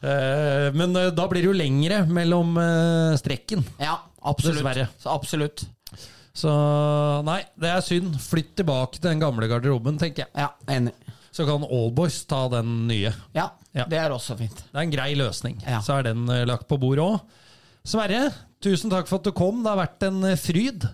Eh, 0.03 0.67
men 0.75 0.95
eh, 0.99 1.09
da 1.15 1.25
blir 1.31 1.43
det 1.43 1.49
jo 1.51 1.55
lengre 1.55 2.01
mellom 2.11 2.55
eh, 2.59 3.13
strekken. 3.19 3.63
Ja, 3.79 3.97
absolutt. 4.27 4.59
Dessverre. 4.61 4.87
Så 4.99 5.11
absolutt. 5.13 5.63
Så 6.35 6.51
nei, 7.27 7.41
det 7.59 7.71
er 7.71 7.83
synd. 7.83 8.15
Flytt 8.23 8.53
tilbake 8.59 8.99
til 8.99 9.09
den 9.09 9.23
gamle 9.23 9.47
garderoben, 9.51 9.99
tenker 9.99 10.25
jeg. 10.25 10.31
Ja, 10.45 10.51
enig. 10.71 10.93
Så 11.31 11.45
kan 11.47 11.63
Allboys 11.63 12.21
ta 12.27 12.45
den 12.51 12.85
nye. 12.91 13.11
Ja, 13.35 13.49
Ja. 13.71 13.85
det 13.87 13.99
er 13.99 14.11
også 14.11 14.35
fint. 14.39 14.63
Det 14.67 14.75
er 14.75 14.83
en 14.83 14.91
grei 14.91 15.11
løsning. 15.15 15.59
Ja. 15.63 15.79
Så 15.83 15.95
er 15.99 16.09
den 16.09 16.25
lagt 16.47 16.67
på 16.67 16.79
bordet 16.79 17.03
òg. 17.05 17.21
Sverre, 17.87 18.25
tusen 18.61 18.91
takk 18.91 19.07
for 19.07 19.19
at 19.21 19.29
du 19.29 19.31
kom. 19.35 19.63
Det 19.63 19.71
har 19.71 19.79
vært 19.79 20.03
en 20.09 20.25
fryd. 20.39 20.89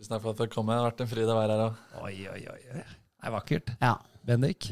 Tusen 0.00 0.14
takk 0.14 0.22
for 0.24 0.32
at 0.32 0.38
dere 0.40 0.48
kom. 0.48 0.70
Det 0.70 0.78
har 0.78 0.86
vært 0.86 1.02
en 1.04 1.08
fryd 1.10 1.28
å 1.28 1.34
være 1.36 1.56
her 1.58 1.62
òg. 1.66 1.80
Oi, 2.00 2.14
oi, 2.32 2.40
oi. 2.48 2.60
Det 2.72 3.28
er 3.28 3.34
vakkert. 3.34 3.74
Ja. 3.84 3.90
Bendik, 4.24 4.70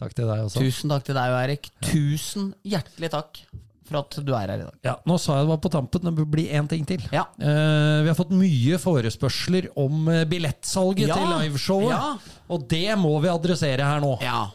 takk 0.00 0.16
til 0.18 0.26
deg 0.26 0.42
også. 0.48 0.62
Tusen 0.64 0.90
takk 0.90 1.04
til 1.06 1.14
deg, 1.14 1.34
Erik. 1.44 1.68
Tusen 1.86 2.48
hjertelig 2.66 3.12
takk 3.14 3.38
for 3.86 4.00
at 4.00 4.16
du 4.26 4.32
er 4.34 4.50
her 4.50 4.64
i 4.64 4.64
dag. 4.64 4.78
Ja, 4.82 4.96
nå 5.06 5.20
sa 5.22 5.36
jeg 5.38 5.46
det 5.46 5.52
var 5.52 5.60
på 5.62 5.70
tampen, 5.70 6.08
det 6.10 6.26
blir 6.34 6.50
én 6.58 6.66
ting 6.70 6.82
til. 6.88 7.04
Ja. 7.14 7.28
Uh, 7.38 8.02
vi 8.02 8.10
har 8.10 8.18
fått 8.18 8.34
mye 8.34 8.80
forespørsler 8.82 9.68
om 9.78 10.08
eh, 10.10 10.24
billettsalget 10.26 11.06
Ja. 11.12 11.20
til 11.20 11.30
liveshowet. 11.44 11.94
Ja. 11.94 12.40
Og 12.50 12.66
det 12.66 12.88
må 12.98 13.14
vi 13.22 13.30
adressere 13.30 13.86
her 13.86 14.02
nå. 14.02 14.16
Ja. 14.26 14.48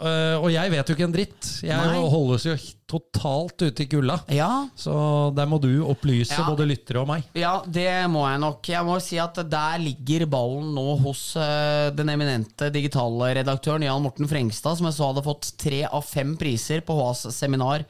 Eh, 0.00 0.36
og 0.40 0.48
jeg 0.52 0.70
vet 0.72 0.88
jo 0.88 0.94
ikke 0.96 1.06
en 1.08 1.14
dritt. 1.14 1.48
Jeg 1.66 1.76
Nei. 1.76 1.98
holdes 2.12 2.46
jo 2.48 2.54
totalt 2.90 3.62
ute 3.62 3.84
i 3.84 3.86
kulda. 3.86 4.16
Ja. 4.34 4.48
Så 4.78 4.94
der 5.36 5.46
må 5.46 5.60
du 5.62 5.68
opplyse 5.86 6.34
Ja. 6.38 6.46
både 6.48 6.66
lyttere 6.66 7.02
og 7.02 7.08
meg. 7.10 7.28
Ja, 7.38 7.60
det 7.66 8.08
må 8.10 8.24
jeg 8.26 8.40
nok. 8.42 8.62
Jeg 8.72 8.84
må 8.88 8.96
si 9.04 9.18
at 9.22 9.34
der 9.50 9.78
ligger 9.78 10.26
ballen 10.26 10.72
nå 10.74 10.98
hos 11.04 11.36
uh, 11.36 11.90
den 11.94 12.08
eminente 12.10 12.70
digitale 12.74 13.34
redaktøren 13.38 13.84
Jan 13.86 14.02
Morten 14.02 14.26
Frengstad, 14.30 14.78
som 14.80 14.88
jeg 14.88 14.96
så 14.98 15.12
hadde 15.12 15.26
fått 15.26 15.52
tre 15.60 15.84
av 15.86 16.02
fem 16.02 16.34
priser 16.40 16.80
på 16.80 16.96
HAs 16.98 17.28
seminar 17.36 17.84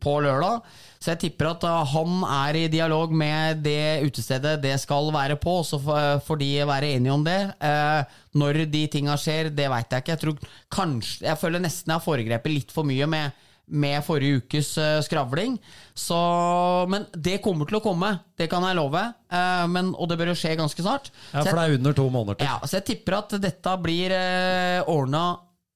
på 0.00 0.20
lørdag. 0.24 0.62
Så 1.06 1.14
jeg 1.14 1.20
tipper 1.22 1.52
at 1.52 1.62
eh, 1.62 1.92
han 1.92 2.22
er 2.26 2.56
i 2.58 2.66
dialog 2.72 3.12
med 3.14 3.60
det 3.62 4.02
utestedet 4.02 4.56
det 4.64 4.74
skal 4.82 5.12
være 5.14 5.38
på, 5.38 5.60
så 5.62 5.78
får 5.78 6.18
får 6.26 6.40
de 6.42 6.50
være 6.66 6.88
enige 6.96 7.14
om 7.14 7.22
det. 7.22 7.38
Eh, 7.62 8.16
når 8.34 8.64
de 8.72 8.80
tinga 8.90 9.14
skjer, 9.20 9.52
det 9.54 9.68
veit 9.70 9.92
jeg 9.94 10.02
ikke. 10.02 10.16
Jeg 10.16 10.22
tror 10.24 10.54
kanskje 10.74 11.28
Jeg 11.28 11.38
føler 11.38 11.62
nesten 11.62 11.92
jeg 11.92 12.00
har 12.00 12.04
foregrepet 12.04 12.52
litt 12.56 12.74
for 12.74 12.88
mye 12.88 13.06
med 13.06 13.42
med 13.66 14.02
forrige 14.06 14.40
ukes 14.40 14.68
eh, 14.78 15.00
skravling. 15.02 15.56
Så, 15.94 16.16
men 16.90 17.06
det 17.12 17.40
kommer 17.44 17.66
til 17.68 17.80
å 17.80 17.82
komme, 17.84 18.12
det 18.38 18.48
kan 18.50 18.62
jeg 18.66 18.78
love. 18.78 19.02
Eh, 19.26 19.64
men, 19.72 19.92
og 19.94 20.10
det 20.10 20.18
bør 20.20 20.30
jo 20.32 20.38
skje 20.38 20.54
ganske 20.58 20.84
snart. 20.84 21.10
Ja, 21.32 21.42
for 21.42 21.58
det 21.58 21.64
er 21.64 21.78
under 21.78 21.96
to 21.96 22.08
måneder 22.10 22.38
til. 22.38 22.50
ja, 22.50 22.60
så 22.62 22.78
jeg 22.78 22.86
tipper 22.92 23.18
at 23.20 23.38
dette 23.42 23.76
blir 23.82 24.14
eh, 24.14 24.82
ordna 24.90 25.24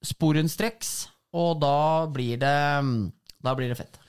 sporenstreks, 0.07 0.93
og 1.37 1.59
da 1.63 2.07
blir 2.11 2.39
det 2.41 2.59
Da 3.41 3.55
blir 3.57 3.71
det 3.71 3.79
fett. 3.79 4.00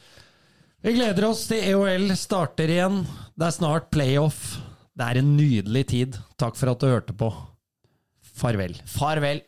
Vi 0.81 0.95
gleder 0.95 1.27
oss 1.27 1.43
til 1.45 1.61
EOL 1.61 2.09
starter 2.17 2.71
igjen. 2.73 3.03
Det 3.37 3.45
er 3.45 3.53
snart 3.53 3.91
playoff. 3.93 4.55
Det 4.97 5.05
er 5.05 5.19
en 5.19 5.35
nydelig 5.37 5.83
tid. 5.91 6.17
Takk 6.41 6.57
for 6.57 6.71
at 6.71 6.81
du 6.81 6.87
hørte 6.89 7.13
på. 7.13 7.27
Farvel. 8.41 8.73
Farvel. 8.89 9.43